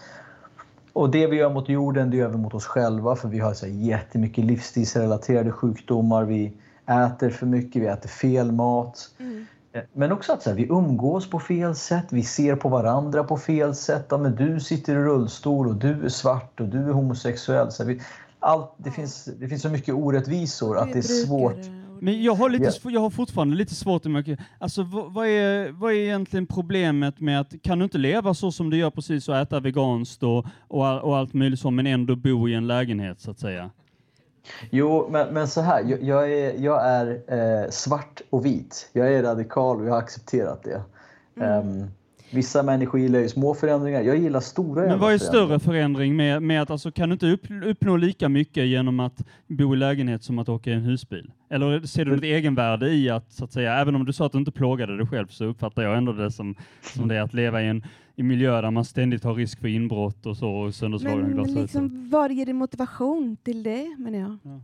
Och 0.93 1.09
det 1.09 1.27
vi 1.27 1.35
gör 1.35 1.53
mot 1.53 1.69
jorden, 1.69 2.11
det 2.11 2.17
gör 2.17 2.29
vi 2.29 2.37
mot 2.37 2.53
oss 2.53 2.65
själva. 2.65 3.15
För 3.15 3.27
vi 3.27 3.39
har 3.39 3.53
så 3.53 3.67
jättemycket 3.67 4.45
livsstilsrelaterade 4.45 5.51
sjukdomar. 5.51 6.23
Vi 6.23 6.53
äter 6.85 7.29
för 7.29 7.45
mycket, 7.45 7.81
vi 7.81 7.85
äter 7.87 8.09
fel 8.09 8.51
mat. 8.51 9.09
Mm. 9.19 9.45
Eh, 9.73 9.81
Men 9.93 10.11
också 10.11 10.33
att 10.33 10.43
så 10.43 10.49
här, 10.49 10.57
vi 10.57 10.67
umgås 10.67 11.29
på 11.29 11.39
fel 11.39 11.75
sätt, 11.75 12.05
vi 12.09 12.23
ser 12.23 12.55
på 12.55 12.69
varandra 12.69 13.23
på 13.23 13.37
fel 13.37 13.75
sätt. 13.75 14.05
Ja, 14.09 14.17
men 14.17 14.35
du 14.35 14.59
sitter 14.59 14.93
i 14.93 14.95
rullstol 14.95 15.67
och 15.67 15.75
du 15.75 16.05
är 16.05 16.09
svart 16.09 16.59
och 16.59 16.67
du 16.67 16.79
är 16.89 16.93
homosexuell. 16.93 17.71
Så 17.71 17.83
här, 17.83 17.87
vi, 17.93 18.01
allt, 18.39 18.71
det, 18.77 18.91
finns, 18.91 19.25
det 19.25 19.47
finns 19.47 19.61
så 19.61 19.69
mycket 19.69 19.95
orättvisor 19.95 20.77
att 20.77 20.93
det 20.93 20.99
är 20.99 21.01
svårt. 21.01 21.57
Men 21.99 22.23
jag 22.23 22.35
har, 22.35 22.49
lite, 22.49 22.69
sv- 22.69 22.91
jag 22.91 22.99
har 23.01 23.09
fortfarande 23.09 23.55
lite 23.55 23.75
svårt 23.75 24.05
att 24.05 24.11
märka, 24.11 24.37
alltså 24.59 24.83
vad, 24.83 25.13
vad, 25.13 25.27
är, 25.27 25.71
vad 25.71 25.91
är 25.93 25.97
egentligen 25.97 26.47
problemet 26.47 27.19
med 27.19 27.39
att, 27.39 27.61
kan 27.61 27.79
du 27.79 27.83
inte 27.83 27.97
leva 27.97 28.33
så 28.33 28.51
som 28.51 28.69
du 28.69 28.77
gör 28.77 28.89
precis 28.91 29.29
och 29.29 29.37
äta 29.37 29.59
veganskt 29.59 30.23
och, 30.23 30.45
och, 30.67 31.01
och 31.03 31.17
allt 31.17 31.33
möjligt 31.33 31.59
så, 31.59 31.71
men 31.71 31.87
ändå 31.87 32.15
bo 32.15 32.49
i 32.49 32.53
en 32.53 32.67
lägenhet 32.67 33.21
så 33.21 33.31
att 33.31 33.39
säga? 33.39 33.69
Jo, 34.69 35.07
men, 35.11 35.33
men 35.33 35.47
så 35.47 35.61
här. 35.61 35.83
Jag, 35.83 36.03
jag 36.03 36.31
är, 36.33 36.53
jag 36.63 36.85
är 36.87 37.07
eh, 37.63 37.69
svart 37.69 38.21
och 38.29 38.45
vit. 38.45 38.89
Jag 38.93 39.13
är 39.13 39.23
radikal 39.23 39.81
och 39.81 39.85
jag 39.87 39.91
har 39.91 39.99
accepterat 39.99 40.63
det. 40.63 40.81
Ehm, 41.45 41.87
vissa 42.31 42.63
människor 42.63 42.99
gillar 42.99 43.19
ju 43.19 43.29
små 43.29 43.53
förändringar. 43.53 44.01
Jag 44.01 44.17
gillar 44.17 44.39
stora 44.39 44.87
Men 44.87 44.99
vad 44.99 45.13
är 45.13 45.17
större 45.17 45.59
förändring 45.59 46.15
med, 46.15 46.43
med 46.43 46.61
att, 46.61 46.69
alltså 46.69 46.91
kan 46.91 47.09
du 47.09 47.13
inte 47.13 47.27
upp, 47.27 47.41
uppnå 47.65 47.97
lika 47.97 48.29
mycket 48.29 48.65
genom 48.65 48.99
att 48.99 49.23
bo 49.47 49.73
i 49.73 49.77
lägenhet 49.77 50.23
som 50.23 50.39
att 50.39 50.49
åka 50.49 50.69
i 50.69 50.73
en 50.73 50.81
husbil? 50.81 51.31
Eller 51.49 51.81
ser 51.81 52.05
du 52.05 52.15
ett 52.15 52.23
egenvärde 52.23 52.89
i 52.89 53.09
att, 53.09 53.31
så 53.31 53.43
att 53.43 53.51
säga, 53.51 53.73
även 53.73 53.95
om 53.95 54.05
du 54.05 54.13
sa 54.13 54.25
att 54.25 54.31
du 54.31 54.37
inte 54.37 54.51
plågade 54.51 54.97
dig 54.97 55.07
själv, 55.07 55.27
så 55.27 55.45
uppfattar 55.45 55.83
jag 55.83 55.97
ändå 55.97 56.11
det 56.11 56.31
som, 56.31 56.55
som 56.81 57.07
det 57.07 57.15
är 57.15 57.21
att 57.21 57.33
leva 57.33 57.61
i 57.61 57.67
en 57.67 57.83
i 58.15 58.23
miljö 58.23 58.61
där 58.61 58.71
man 58.71 58.85
ständigt 58.85 59.23
har 59.23 59.33
risk 59.33 59.59
för 59.61 59.67
inbrott 59.67 60.25
och 60.25 60.37
så, 60.37 60.49
och 60.51 60.75
sönderslagna 60.75 61.21
Men 61.23 61.33
glasrutor. 61.33 61.61
liksom, 61.61 62.09
vad 62.09 62.31
ger 62.31 62.45
dig 62.45 62.53
motivation 62.53 63.37
till 63.43 63.63
det, 63.63 63.95
menar 63.97 64.19
jag? 64.19 64.61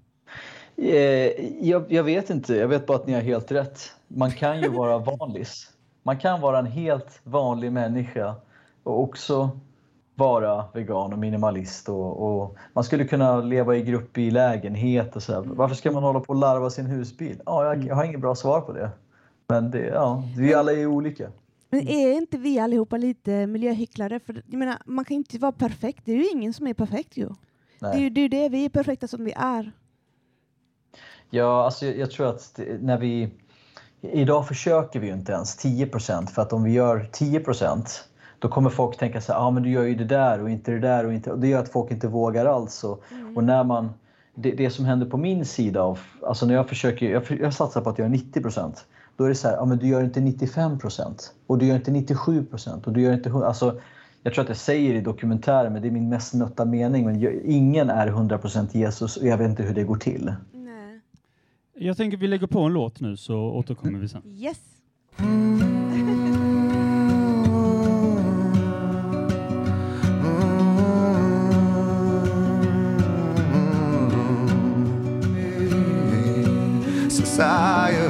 Eh, 0.78 1.32
jag, 1.68 1.86
jag 1.90 2.04
vet 2.04 2.30
inte. 2.30 2.56
Jag 2.56 2.68
vet 2.68 2.86
bara 2.86 2.98
att 2.98 3.08
ni 3.08 3.14
har 3.14 3.22
helt 3.22 3.52
rätt. 3.52 3.80
Man 4.08 4.32
kan 4.32 4.62
ju 4.62 4.70
vara 4.70 4.98
vanlis. 5.20 5.68
Man 6.04 6.18
kan 6.18 6.42
vara 6.42 6.60
en 6.60 6.66
helt 6.66 7.22
vanlig 7.24 7.72
människa 7.72 8.36
och 8.84 9.00
också 9.00 9.50
vara 10.16 10.66
vegan 10.74 11.14
och 11.14 11.20
minimalist. 11.20 11.90
Och, 11.90 12.42
och 12.42 12.58
man 12.74 12.84
skulle 12.84 13.06
kunna 13.06 13.42
leva 13.42 13.76
i 13.76 13.82
grupp 13.82 14.18
i 14.18 14.32
lägenhet 14.32 15.16
och 15.16 15.24
så. 15.24 15.34
Här. 15.34 15.42
Varför 15.42 15.76
ska 15.76 15.92
man 15.92 16.04
hålla 16.04 16.20
på 16.20 16.34
och 16.34 16.40
larva 16.40 16.70
sin 16.70 16.86
husbil? 16.86 17.42
Ja, 17.46 17.66
jag, 17.66 17.84
jag 17.84 17.96
har 17.96 18.04
inget 18.04 18.22
bra 18.22 18.36
svar 18.36 18.62
på 18.62 18.74
det. 18.74 18.90
Men 19.48 19.72
det, 19.72 19.86
ja, 19.86 20.24
vi 20.38 20.54
alla 20.54 20.72
är 20.72 20.86
olika. 20.86 21.32
Men 21.70 21.88
är 21.88 22.12
inte 22.12 22.38
vi 22.38 22.60
allihopa 22.60 22.98
lite 22.98 23.48
miljöhycklare? 23.48 24.20
För 24.20 24.44
jag 24.48 24.60
menar, 24.60 24.78
man 24.86 25.06
kan 25.06 25.18
inte 25.18 25.38
vara 25.38 25.52
perfekt. 25.52 26.02
Det 26.06 26.12
är 26.12 26.16
ju 26.16 26.30
ingen 26.30 26.54
som 26.54 26.68
är 26.68 26.74
perfekt 26.74 27.18
ju. 27.18 27.30
Det 27.80 27.88
är 27.88 28.00
ju 28.00 28.10
det, 28.10 28.22
är 28.22 28.30
det, 28.30 28.50
vi 28.50 28.66
är 28.66 28.70
perfekta 28.70 29.08
som 29.08 29.26
vi 29.26 29.34
är. 29.36 29.72
Ja, 31.30 31.66
alltså 31.66 31.86
jag, 31.86 31.98
jag 31.98 32.12
tror 32.12 32.28
att 32.28 32.56
det, 32.56 32.82
när 32.82 32.98
vi... 32.98 33.30
Idag 34.02 34.48
försöker 34.48 35.00
vi 35.00 35.08
ju 35.08 35.14
inte 35.14 35.32
ens 35.32 35.66
10% 35.66 36.28
för 36.28 36.42
att 36.42 36.54
om 36.54 36.64
vi 36.64 36.72
gör 36.72 37.10
10% 37.12 37.86
då 38.40 38.48
kommer 38.48 38.70
folk 38.70 38.98
tänka 38.98 39.22
så 39.22 39.34
här, 39.34 39.40
ah, 39.40 39.52
men 39.52 39.64
du 39.64 39.70
gör 39.70 39.84
ju 39.84 39.96
det 39.96 40.04
där 40.04 40.42
och 40.42 40.50
inte 40.50 40.72
det 40.72 40.80
där 40.80 41.06
och 41.06 41.14
inte... 41.14 41.32
Och 41.32 41.40
det 41.40 41.48
gör 41.48 41.60
att 41.60 41.70
folk 41.70 41.92
inte 41.92 42.08
vågar 42.08 42.46
alls. 42.46 42.84
Och, 42.84 43.04
och 43.36 43.44
när 43.44 43.64
man... 43.64 43.90
Det, 44.36 44.52
det 44.52 44.70
som 44.70 44.86
händer 44.86 45.06
på 45.06 45.18
min 45.18 45.46
sida 45.46 45.82
av... 45.82 46.00
Alltså 46.28 46.46
när 46.46 46.54
jag 46.54 46.70
försöker... 46.70 47.10
Jag, 47.10 47.24
jag 47.42 47.54
satsar 47.54 47.82
på 47.82 47.90
att 47.90 48.00
göra 48.00 48.10
90% 48.10 48.74
Då 49.18 49.24
är 49.24 49.30
det 49.30 49.36
så 49.36 49.48
här, 49.48 49.58
ah, 49.58 49.66
men 49.66 49.78
du 49.78 49.88
gör 49.88 50.04
inte 50.04 50.20
95% 50.20 51.30
och 51.48 51.58
du 51.58 51.66
gör 51.66 51.76
inte 51.76 51.92
97% 51.92 52.86
och 52.86 52.94
du 52.94 53.02
gör 53.02 53.14
inte... 53.14 53.30
100 53.30 53.48
Alltså, 53.48 53.80
jag 54.24 54.34
tror 54.34 54.44
att 54.44 54.50
jag 54.50 54.58
säger 54.58 54.94
i 54.94 55.02
dokumentären, 55.02 55.74
men 55.74 55.82
det 55.82 55.88
är 55.88 55.92
min 55.92 56.10
mest 56.10 56.34
nötta 56.34 56.66
mening. 56.66 57.06
Men 57.06 57.42
ingen 57.46 57.90
är 57.90 58.08
100% 58.08 58.68
Jesus 58.72 59.18
och 59.18 59.28
jag 59.28 59.38
vet 59.38 59.50
inte 59.50 59.64
hur 59.64 59.76
det 59.76 59.84
går 59.84 59.96
till. 59.96 60.34
Nej. 61.82 61.88
Jag 61.88 61.98
tänker 61.98 62.18
vi 62.18 62.28
lägger 62.28 62.48
på 62.48 62.60
en 62.60 62.74
låt 62.74 63.00
nu 63.00 63.18
så 63.18 63.36
återkommer 63.36 64.00
vi 64.00 64.08
sen. 64.08 64.22
Yes. 64.26 64.58
Society, 77.10 78.02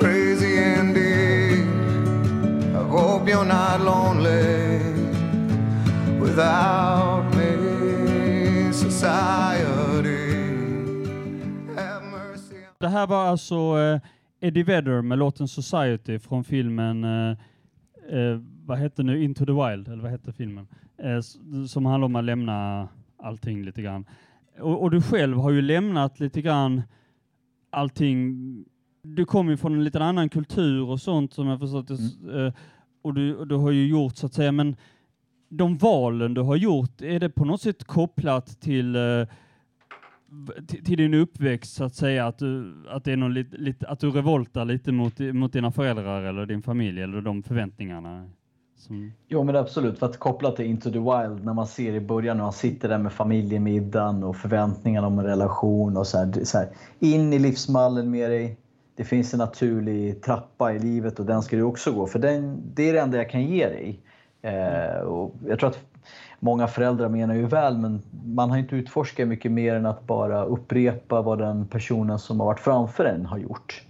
crazy 0.00 0.56
indeed. 0.56 1.66
I 2.74 2.82
hope 2.90 3.28
you're 3.28 3.44
not 3.44 3.80
lonely 3.80 4.78
without 6.20 7.24
me. 7.36 7.37
Det 12.80 12.88
här 12.88 13.06
var 13.06 13.24
alltså 13.26 13.54
eh, 13.78 14.00
Eddie 14.40 14.62
Vedder 14.62 15.02
med 15.02 15.18
låten 15.18 15.48
Society 15.48 16.18
från 16.18 16.44
filmen, 16.44 17.04
eh, 17.04 17.30
eh, 18.18 18.40
vad 18.66 18.78
hette 18.78 19.02
nu, 19.02 19.22
Into 19.24 19.46
the 19.46 19.52
Wild, 19.52 19.88
eller 19.88 20.02
vad 20.02 20.10
hette 20.10 20.32
filmen? 20.32 20.66
Eh, 20.98 21.20
som 21.68 21.86
handlar 21.86 22.06
om 22.06 22.16
att 22.16 22.24
lämna 22.24 22.88
allting 23.22 23.62
lite 23.64 23.82
grann. 23.82 24.04
Och, 24.60 24.82
och 24.82 24.90
du 24.90 25.02
själv 25.02 25.36
har 25.38 25.50
ju 25.50 25.62
lämnat 25.62 26.20
lite 26.20 26.42
grann 26.42 26.82
allting. 27.70 28.34
Du 29.02 29.24
kommer 29.24 29.50
ju 29.50 29.56
från 29.56 29.74
en 29.74 29.84
liten 29.84 30.02
annan 30.02 30.28
kultur 30.28 30.88
och 30.88 31.00
sånt 31.00 31.32
som 31.32 31.46
jag 31.46 31.60
förstått 31.60 31.90
s- 31.90 32.22
eh, 32.34 32.52
och 33.02 33.14
du, 33.14 33.36
och 33.36 33.46
du 33.46 33.54
har 33.54 33.70
ju 33.70 33.86
gjort 33.86 34.16
så 34.16 34.26
att 34.26 34.34
säga, 34.34 34.52
men 34.52 34.76
de 35.48 35.76
valen 35.76 36.34
du 36.34 36.40
har 36.40 36.56
gjort, 36.56 37.00
är 37.02 37.20
det 37.20 37.30
på 37.30 37.44
något 37.44 37.60
sätt 37.60 37.84
kopplat 37.84 38.60
till 38.60 38.96
till, 40.84 40.96
din 40.96 41.14
uppväxt 41.14 41.74
så 41.74 41.84
att 41.84 41.94
säga, 41.94 42.26
att 42.26 42.38
du, 42.38 42.74
att 42.88 43.04
det 43.04 43.12
är 43.12 43.16
någon 43.16 43.34
lit, 43.34 43.52
lit, 43.52 43.84
att 43.84 44.00
du 44.00 44.10
revoltar 44.10 44.64
lite 44.64 44.92
mot, 44.92 45.18
mot 45.18 45.52
dina 45.52 45.72
föräldrar 45.72 46.22
eller 46.22 46.46
din 46.46 46.62
familj 46.62 47.02
eller 47.02 47.20
de 47.20 47.42
förväntningarna? 47.42 48.30
Som, 48.76 49.12
Jo 49.28 49.44
men 49.44 49.56
absolut, 49.56 49.98
för 49.98 50.06
att 50.06 50.18
koppla 50.18 50.50
till 50.50 50.66
Into 50.66 50.90
the 50.90 50.98
Wild 50.98 51.44
när 51.44 51.54
man 51.54 51.66
ser 51.66 51.92
i 51.92 52.00
början 52.00 52.36
när 52.36 52.44
han 52.44 52.52
sitter 52.52 52.88
där 52.88 52.98
med 52.98 53.12
familjemiddagen 53.12 54.24
och 54.24 54.36
förväntningarna 54.36 55.06
om 55.06 55.18
en 55.18 55.24
relation 55.24 55.96
och 55.96 56.06
så 56.06 56.18
här, 56.18 56.44
så 56.44 56.58
här, 56.58 56.68
In 56.98 57.32
i 57.32 57.38
livsmallen 57.38 58.10
med 58.10 58.30
dig. 58.30 58.58
Det 58.96 59.04
finns 59.04 59.32
en 59.32 59.38
naturlig 59.38 60.22
trappa 60.22 60.72
i 60.72 60.78
livet 60.78 61.18
och 61.18 61.26
den 61.26 61.42
ska 61.42 61.56
du 61.56 61.62
också 61.62 61.92
gå 61.92 62.06
för 62.06 62.18
den, 62.18 62.62
det 62.74 62.88
är 62.88 62.92
det 62.92 63.00
enda 63.00 63.16
jag 63.16 63.30
kan 63.30 63.44
ge 63.44 63.66
dig. 63.66 64.00
Eh, 64.42 65.00
och 65.00 65.34
jag 65.46 65.58
tror 65.58 65.70
att 65.70 65.78
många 66.40 66.66
föräldrar 66.66 67.08
menar 67.08 67.34
ju 67.34 67.46
väl 67.46 67.78
men 67.78 68.02
man 68.24 68.50
har 68.50 68.58
inte 68.58 68.76
utforskat 68.76 69.28
mycket 69.28 69.52
mer 69.52 69.74
än 69.74 69.86
att 69.86 70.06
bara 70.06 70.44
upprepa 70.44 71.22
vad 71.22 71.38
den 71.38 71.66
personen 71.66 72.18
som 72.18 72.40
har 72.40 72.46
varit 72.46 72.60
framför 72.60 73.04
en 73.04 73.26
har 73.26 73.38
gjort. 73.38 73.82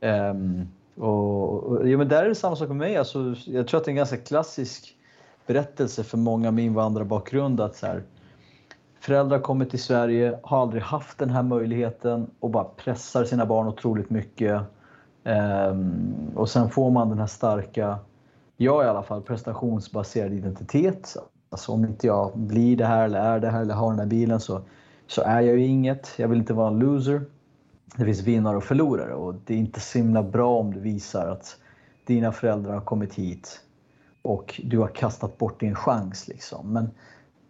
Um, 0.00 0.68
och, 0.96 1.64
och, 1.64 1.88
ja, 1.88 1.98
men 1.98 2.08
där 2.08 2.24
är 2.24 2.28
det 2.28 2.34
samma 2.34 2.56
sak 2.56 2.68
med 2.68 2.76
mig. 2.76 2.96
Alltså, 2.96 3.34
jag 3.44 3.68
tror 3.68 3.78
att 3.80 3.84
det 3.84 3.88
är 3.88 3.92
en 3.92 3.96
ganska 3.96 4.16
klassisk 4.16 4.96
berättelse 5.46 6.04
för 6.04 6.18
många 6.18 6.50
med 6.50 6.64
invandrarbakgrund 6.64 7.60
att 7.60 7.76
så 7.76 7.86
här, 7.86 8.02
föräldrar 9.00 9.38
kommer 9.38 9.64
till 9.64 9.82
Sverige, 9.82 10.38
har 10.42 10.62
aldrig 10.62 10.82
haft 10.82 11.18
den 11.18 11.30
här 11.30 11.42
möjligheten 11.42 12.30
och 12.40 12.50
bara 12.50 12.64
pressar 12.64 13.24
sina 13.24 13.46
barn 13.46 13.66
otroligt 13.66 14.10
mycket. 14.10 14.62
Um, 15.24 16.32
och 16.34 16.48
sen 16.48 16.70
får 16.70 16.90
man 16.90 17.08
den 17.08 17.18
här 17.18 17.26
starka, 17.26 17.98
jag 18.56 18.84
i 18.84 18.88
alla 18.88 19.02
fall, 19.02 19.22
prestationsbaserad 19.22 20.32
identitet. 20.32 21.16
Alltså 21.50 21.72
om 21.72 21.84
inte 21.84 22.06
jag 22.06 22.38
blir 22.38 22.76
det 22.76 22.86
här 22.86 23.04
eller 23.04 23.20
är 23.20 23.40
det 23.40 23.48
här 23.48 23.60
eller 23.60 23.74
har 23.74 23.90
den 23.90 23.98
här 23.98 24.06
bilen 24.06 24.40
så, 24.40 24.60
så 25.06 25.22
är 25.22 25.40
jag 25.40 25.58
ju 25.58 25.66
inget. 25.66 26.14
Jag 26.16 26.28
vill 26.28 26.38
inte 26.38 26.54
vara 26.54 26.68
en 26.68 26.78
loser 26.78 27.24
det 27.96 28.04
finns 28.04 28.22
vinnare 28.22 28.56
och 28.56 28.64
förlorare 28.64 29.14
och 29.14 29.34
det 29.44 29.54
är 29.54 29.58
inte 29.58 29.80
så 29.80 29.98
himla 29.98 30.22
bra 30.22 30.58
om 30.58 30.74
du 30.74 30.80
visar 30.80 31.28
att 31.28 31.56
dina 32.04 32.32
föräldrar 32.32 32.74
har 32.74 32.80
kommit 32.80 33.14
hit 33.14 33.60
och 34.22 34.60
du 34.64 34.78
har 34.78 34.88
kastat 34.88 35.38
bort 35.38 35.60
din 35.60 35.74
chans. 35.74 36.28
Liksom. 36.28 36.72
Men 36.72 36.90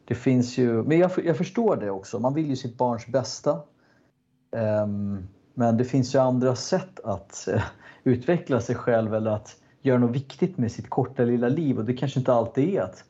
det 0.05 0.15
finns 0.15 0.59
ju, 0.59 0.83
men 0.83 0.99
jag, 0.99 1.11
jag 1.25 1.37
förstår 1.37 1.77
det 1.77 1.91
också, 1.91 2.19
man 2.19 2.35
vill 2.35 2.47
ju 2.47 2.57
sitt 2.57 2.79
barns 2.79 3.07
bästa. 3.07 3.61
Um, 4.83 5.29
men 5.55 5.77
det 5.77 5.85
finns 5.85 6.15
ju 6.15 6.19
andra 6.19 6.57
sätt 6.57 7.01
att 7.05 7.49
uh, 7.53 7.63
utveckla 8.05 8.61
sig 8.61 8.75
själv 8.75 9.15
eller 9.15 9.31
att 9.31 9.57
göra 9.83 9.99
något 9.99 10.17
viktigt 10.17 10.59
med 10.59 10.73
sitt 10.73 10.91
korta 10.91 11.23
lilla 11.23 11.49
liv 11.49 11.79
och 11.79 11.85
det 11.85 11.95
kanske 11.95 12.19
inte 12.19 12.33
alltid 12.33 12.75
är 12.75 12.83
att 12.83 13.05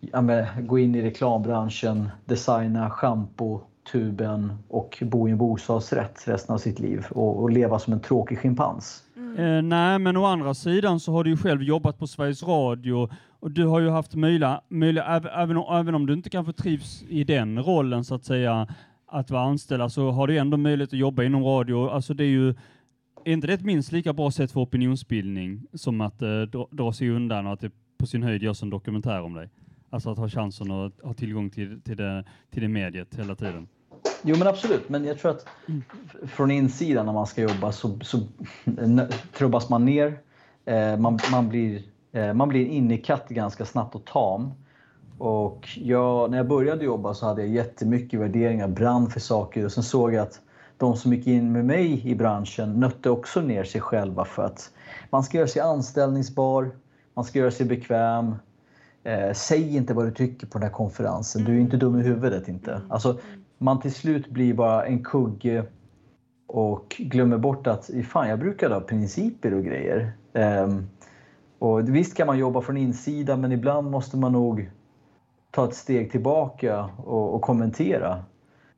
ja, 0.00 0.20
men, 0.20 0.46
gå 0.66 0.78
in 0.78 0.94
i 0.94 1.02
reklambranschen, 1.02 2.08
designa 2.24 2.90
schampotuben 2.90 4.52
och 4.68 5.02
bo 5.02 5.28
i 5.28 5.30
en 5.30 5.38
bostadsrätt 5.38 6.28
resten 6.28 6.54
av 6.54 6.58
sitt 6.58 6.78
liv 6.78 7.06
och, 7.10 7.42
och 7.42 7.50
leva 7.50 7.78
som 7.78 7.92
en 7.92 8.00
tråkig 8.00 8.38
schimpans. 8.38 9.02
Mm. 9.16 9.38
Eh, 9.38 9.62
nej, 9.62 9.98
men 9.98 10.16
å 10.16 10.24
andra 10.24 10.54
sidan 10.54 11.00
så 11.00 11.12
har 11.12 11.24
du 11.24 11.30
ju 11.30 11.36
själv 11.36 11.62
jobbat 11.62 11.98
på 11.98 12.06
Sveriges 12.06 12.42
Radio 12.42 13.08
och 13.40 13.50
du 13.50 13.66
har 13.66 13.80
ju 13.80 13.88
haft 13.88 14.14
möjliga, 14.14 14.60
möjliga 14.68 15.04
även, 15.34 15.56
om, 15.56 15.76
även 15.76 15.94
om 15.94 16.06
du 16.06 16.12
inte 16.12 16.30
kanske 16.30 16.52
trivs 16.52 17.02
i 17.08 17.24
den 17.24 17.62
rollen 17.62 18.04
så 18.04 18.14
att 18.14 18.24
säga, 18.24 18.66
att 19.10 19.30
vara 19.30 19.42
anställd, 19.42 19.92
så 19.92 20.10
har 20.10 20.26
du 20.26 20.38
ändå 20.38 20.56
möjlighet 20.56 20.92
att 20.92 20.98
jobba 20.98 21.22
inom 21.22 21.44
radio. 21.44 21.88
Alltså 21.88 22.14
det 22.14 22.24
är 22.24 22.28
ju, 22.28 22.48
är 23.24 23.32
inte 23.32 23.46
det 23.46 23.52
ett 23.52 23.64
minst 23.64 23.92
lika 23.92 24.12
bra 24.12 24.30
sätt 24.30 24.52
för 24.52 24.60
opinionsbildning 24.60 25.62
som 25.72 26.00
att 26.00 26.22
eh, 26.22 26.40
dra, 26.40 26.68
dra 26.70 26.92
sig 26.92 27.10
undan 27.10 27.46
och 27.46 27.52
att 27.52 27.60
det 27.60 27.70
på 27.98 28.06
sin 28.06 28.22
höjd 28.22 28.42
görs 28.42 28.62
en 28.62 28.70
dokumentär 28.70 29.20
om 29.20 29.34
dig? 29.34 29.48
Alltså 29.90 30.10
att 30.10 30.18
ha 30.18 30.28
chansen 30.28 30.70
att 30.70 31.00
ha 31.02 31.14
tillgång 31.14 31.50
till, 31.50 31.80
till, 31.82 31.96
det, 31.96 32.24
till 32.50 32.62
det 32.62 32.68
mediet 32.68 33.14
hela 33.14 33.34
tiden. 33.34 33.68
Jo 34.22 34.36
men 34.38 34.48
absolut, 34.48 34.88
men 34.88 35.04
jag 35.04 35.18
tror 35.18 35.30
att 35.30 35.46
från 36.26 36.50
insidan 36.50 37.06
när 37.06 37.12
man 37.12 37.26
ska 37.26 37.42
jobba 37.42 37.72
så, 37.72 37.98
så 38.02 38.18
trubbas 39.38 39.68
man 39.68 39.84
ner. 39.84 40.20
Eh, 40.64 40.96
man, 40.96 41.18
man, 41.32 41.48
blir, 41.48 41.82
eh, 42.12 42.34
man 42.34 42.48
blir 42.48 42.66
innekatt 42.66 43.28
ganska 43.28 43.64
snabbt 43.64 43.94
och 43.94 44.04
tam. 44.04 44.52
Och 45.18 45.68
jag, 45.76 46.30
när 46.30 46.36
jag 46.36 46.48
började 46.48 46.84
jobba 46.84 47.14
så 47.14 47.26
hade 47.26 47.42
jag 47.42 47.50
jättemycket 47.50 48.20
värderingar, 48.20 48.68
brann 48.68 49.10
för 49.10 49.20
saker 49.20 49.64
och 49.64 49.72
sen 49.72 49.82
såg 49.82 50.14
jag 50.14 50.22
att 50.22 50.40
de 50.76 50.96
som 50.96 51.12
gick 51.12 51.26
in 51.26 51.52
med 51.52 51.64
mig 51.64 52.08
i 52.08 52.14
branschen 52.14 52.80
nötte 52.80 53.10
också 53.10 53.40
ner 53.40 53.64
sig 53.64 53.80
själva 53.80 54.24
för 54.24 54.42
att 54.42 54.70
man 55.10 55.22
ska 55.22 55.38
göra 55.38 55.48
sig 55.48 55.62
anställningsbar, 55.62 56.70
man 57.14 57.24
ska 57.24 57.38
göra 57.38 57.50
sig 57.50 57.66
bekväm. 57.66 58.34
Eh, 59.04 59.32
säg 59.32 59.76
inte 59.76 59.94
vad 59.94 60.06
du 60.06 60.10
tycker 60.10 60.46
på 60.46 60.58
den 60.58 60.68
här 60.68 60.74
konferensen, 60.74 61.44
du 61.44 61.56
är 61.56 61.60
inte 61.60 61.76
dum 61.76 62.00
i 62.00 62.02
huvudet 62.02 62.48
inte. 62.48 62.80
Alltså, 62.88 63.18
man 63.58 63.80
till 63.80 63.94
slut 63.94 64.30
blir 64.30 64.54
bara 64.54 64.86
en 64.86 65.04
kugge 65.04 65.64
och 66.46 66.96
glömmer 66.98 67.38
bort 67.38 67.66
att 67.66 67.90
fan, 68.08 68.28
jag 68.28 68.38
brukade 68.38 68.74
ha 68.74 68.80
principer 68.80 69.54
och 69.54 69.64
grejer. 69.64 70.12
Ehm, 70.32 70.88
och 71.58 71.88
visst 71.88 72.16
kan 72.16 72.26
man 72.26 72.38
jobba 72.38 72.60
från 72.60 72.76
insidan 72.76 73.40
men 73.40 73.52
ibland 73.52 73.90
måste 73.90 74.16
man 74.16 74.32
nog 74.32 74.70
ta 75.50 75.64
ett 75.64 75.74
steg 75.74 76.10
tillbaka 76.10 76.84
och, 76.96 77.34
och 77.34 77.42
kommentera. 77.42 78.24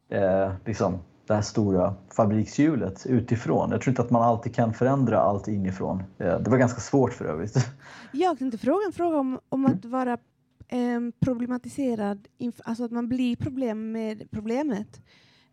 Eh, 0.09 0.53
liksom, 0.65 0.99
det 1.27 1.35
här 1.35 1.43
stora 1.43 1.95
fabrikshjulet 2.17 3.07
utifrån. 3.07 3.71
Jag 3.71 3.81
tror 3.81 3.93
inte 3.93 4.03
att 4.03 4.11
man 4.11 4.23
alltid 4.23 4.55
kan 4.55 4.75
förändra 4.75 5.19
allt 5.19 5.49
inifrån. 5.49 6.03
Eh, 6.19 6.39
det 6.39 6.51
var 6.51 6.59
ganska 6.59 6.81
svårt 6.81 7.13
för 7.13 7.25
övrigt. 7.25 7.57
Jag 8.13 8.39
tänkte 8.39 8.59
fråga 8.59 8.87
en 8.87 8.93
fråga 8.93 9.19
om, 9.19 9.39
om 9.49 9.67
att 9.67 9.85
vara 9.85 10.19
em, 10.69 11.13
problematiserad, 11.21 12.29
alltså 12.65 12.85
att 12.85 12.91
man 12.91 13.09
blir 13.09 13.37
problem 13.37 13.93
med 13.93 14.31
problemet. 14.31 15.01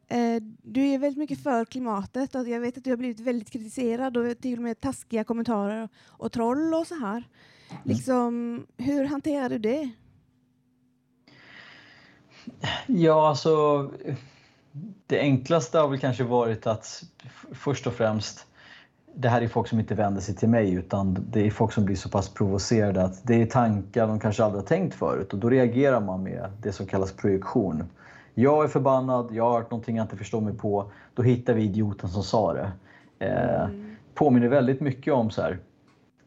Eh, 0.08 0.44
du 0.64 0.88
är 0.88 1.00
väldigt 1.00 1.18
mycket 1.18 1.44
för 1.44 1.66
klimatet 1.66 2.36
och 2.36 2.48
jag 2.48 2.60
vet 2.60 2.78
att 2.78 2.84
du 2.84 2.90
har 2.90 2.98
blivit 2.98 3.20
väldigt 3.20 3.52
kritiserad 3.52 4.18
och 4.18 4.42
till 4.42 4.58
och 4.58 4.64
med 4.64 4.80
taskiga 4.80 5.24
kommentarer 5.24 5.90
och 6.08 6.32
troll 6.32 6.74
och 6.74 6.88
så 6.88 6.96
här. 6.96 7.24
Liksom, 7.84 8.66
hur 8.78 9.06
hanterar 9.06 9.50
du 9.50 9.60
det? 9.60 9.90
Ja, 12.88 13.30
alltså. 13.30 13.92
Det 15.08 15.20
enklaste 15.20 15.80
har 15.80 15.88
väl 15.88 16.00
kanske 16.00 16.24
varit 16.24 16.68
att 16.68 17.04
först 17.52 17.88
och 17.88 17.94
främst. 17.94 18.46
Det 19.16 19.30
här 19.30 19.42
är 19.42 19.48
folk 19.48 19.68
som 19.68 19.80
inte 19.80 19.96
vänder 19.96 20.22
sig 20.22 20.36
till 20.36 20.50
mig 20.50 20.74
utan 20.74 21.18
det 21.32 21.48
är 21.48 21.52
folk 21.52 21.72
som 21.72 21.86
blir 21.86 21.96
så 21.96 22.10
pass 22.10 22.30
provocerade 22.30 23.04
att 23.04 23.20
det 23.24 23.42
är 23.42 23.46
tankar 23.46 24.08
de 24.08 24.20
kanske 24.20 24.44
aldrig 24.44 24.62
har 24.64 24.68
tänkt 24.68 24.96
förut 24.96 25.34
och 25.34 25.40
då 25.40 25.50
reagerar 25.50 26.02
man 26.02 26.24
med 26.24 26.52
det 26.62 26.72
som 26.72 26.86
kallas 26.86 27.12
projektion. 27.12 27.84
Jag 28.34 28.64
är 28.64 28.68
förbannad, 28.68 29.28
jag 29.32 29.44
har 29.44 29.54
hört 29.54 29.72
någonting 29.72 29.96
jag 29.98 30.04
inte 30.04 30.18
förstår 30.18 30.42
mig 30.42 30.58
på. 30.58 30.92
Då 31.14 31.24
hittar 31.24 31.54
vi 31.54 31.64
idioten 31.64 32.10
som 32.10 32.24
sa 32.24 32.54
det. 32.54 32.72
Eh, 33.20 33.68
påminner 34.14 34.48
väldigt 34.48 34.80
mycket 34.82 35.14
om 35.14 35.30
så 35.30 35.42
här, 35.42 35.60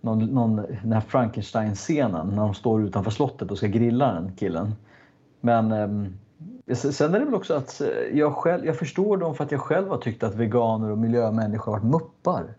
någon, 0.01 0.27
någon, 0.27 0.57
den 0.57 0.93
här 0.93 1.01
Frankenstein-scenen 1.01 2.29
när 2.29 2.43
de 2.43 2.55
står 2.55 2.83
utanför 2.83 3.11
slottet 3.11 3.51
och 3.51 3.59
ska 3.59 3.67
grilla 3.67 4.13
den 4.13 4.33
killen. 4.37 4.75
Men 5.41 5.73
s- 5.73 6.13
sen 6.75 7.15
är 7.15 7.19
det 7.19 7.25
väl 7.25 7.35
också 7.35 7.55
att 7.55 7.81
eh, 7.81 7.89
jag, 8.13 8.35
själv, 8.35 8.67
jag 8.67 8.77
förstår 8.77 9.17
dem 9.17 9.35
för 9.35 9.45
att 9.45 9.53
jag 9.53 9.61
själv 9.61 9.89
har 9.89 9.99
tyckt 9.99 10.23
att 10.23 10.35
veganer 10.35 10.91
och 10.91 10.99
miljömänniskor 10.99 11.73
har 11.73 11.81
varit 11.81 11.91
muppar. 11.91 12.55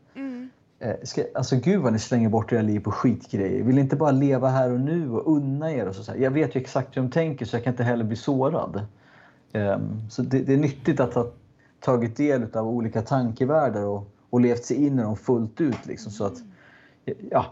Eh, 0.83 0.95
ska, 1.03 1.23
alltså 1.35 1.55
gud 1.55 1.81
vad 1.81 1.93
ni 1.93 1.99
slänger 1.99 2.29
bort 2.29 2.51
era 2.51 2.61
liv 2.61 2.79
på 2.79 2.91
skitgrejer. 2.91 3.63
Vill 3.63 3.77
inte 3.77 3.95
bara 3.95 4.11
leva 4.11 4.49
här 4.49 4.71
och 4.71 4.79
nu 4.79 5.11
och 5.11 5.35
unna 5.35 5.71
er? 5.71 5.87
Och 5.87 5.95
så, 5.95 6.03
så. 6.03 6.13
Jag 6.17 6.31
vet 6.31 6.55
ju 6.55 6.59
exakt 6.59 6.97
hur 6.97 7.01
de 7.01 7.11
tänker 7.11 7.45
så 7.45 7.55
jag 7.55 7.63
kan 7.63 7.73
inte 7.73 7.83
heller 7.83 8.03
bli 8.03 8.15
sårad. 8.15 8.85
Ehm, 9.53 10.09
så 10.09 10.21
det, 10.21 10.39
det 10.39 10.53
är 10.53 10.57
nyttigt 10.57 10.99
att 10.99 11.13
ha 11.13 11.31
tagit 11.79 12.17
del 12.17 12.45
av 12.53 12.67
olika 12.67 13.01
tankevärldar 13.01 13.85
och, 13.85 14.07
och 14.29 14.41
levt 14.41 14.65
sig 14.65 14.85
in 14.85 14.99
i 14.99 15.01
dem 15.01 15.15
fullt 15.15 15.61
ut. 15.61 15.85
Liksom, 15.85 16.11
så 16.11 16.25
att, 16.25 16.37
ja, 17.31 17.45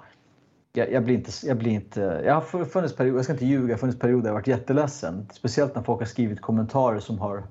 jag, 0.73 0.91
jag, 0.91 1.03
blir 1.03 1.15
inte, 1.15 1.31
jag 1.43 1.57
blir 1.57 1.71
inte... 1.71 2.21
Jag 2.25 2.33
har 2.33 2.65
funnits 2.65 2.95
perioder, 2.95 3.17
jag 3.17 3.23
ska 3.23 3.33
inte 3.33 3.45
ljuga, 3.45 3.77
funnits 3.77 3.99
perioder 3.99 4.21
där 4.21 4.29
jag 4.29 4.33
varit 4.33 4.47
jätteledsen. 4.47 5.27
Speciellt 5.33 5.75
när 5.75 5.83
folk 5.83 5.99
har 5.99 6.05
skrivit 6.05 6.41
kommentarer 6.41 6.99
som 6.99 7.19
har 7.19 7.43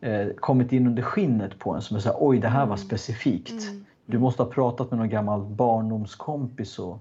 eh, 0.00 0.28
kommit 0.36 0.72
in 0.72 0.86
under 0.86 1.02
skinnet 1.02 1.58
på 1.58 1.70
en. 1.70 1.82
Som 1.82 1.96
är 1.96 2.00
så 2.00 2.08
här, 2.08 2.16
oj 2.20 2.38
det 2.38 2.48
här 2.48 2.66
var 2.66 2.76
specifikt. 2.76 3.64
Du 4.06 4.18
måste 4.18 4.42
ha 4.42 4.50
pratat 4.50 4.90
med 4.90 4.98
någon 4.98 5.08
gammal 5.08 5.44
barndomskompis 5.44 6.78
och, 6.78 6.98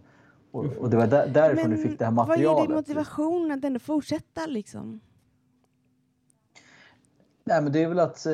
och, 0.51 0.65
och 0.65 0.89
det 0.89 0.97
var 0.97 1.07
där, 1.07 1.27
därifrån 1.27 1.71
du 1.71 1.77
fick 1.77 1.99
det 1.99 2.05
här 2.05 2.11
vad 2.11 2.27
ger 2.27 2.33
materialet. 2.47 2.67
dig 2.67 2.75
motivation 2.75 3.51
att 3.51 3.63
ändå 3.63 3.79
fortsätta 3.79 4.45
liksom? 4.45 4.99
Nej, 7.43 7.61
men 7.61 7.71
det 7.71 7.83
är 7.83 7.87
väl 7.87 7.99
att 7.99 8.25
eh, 8.25 8.33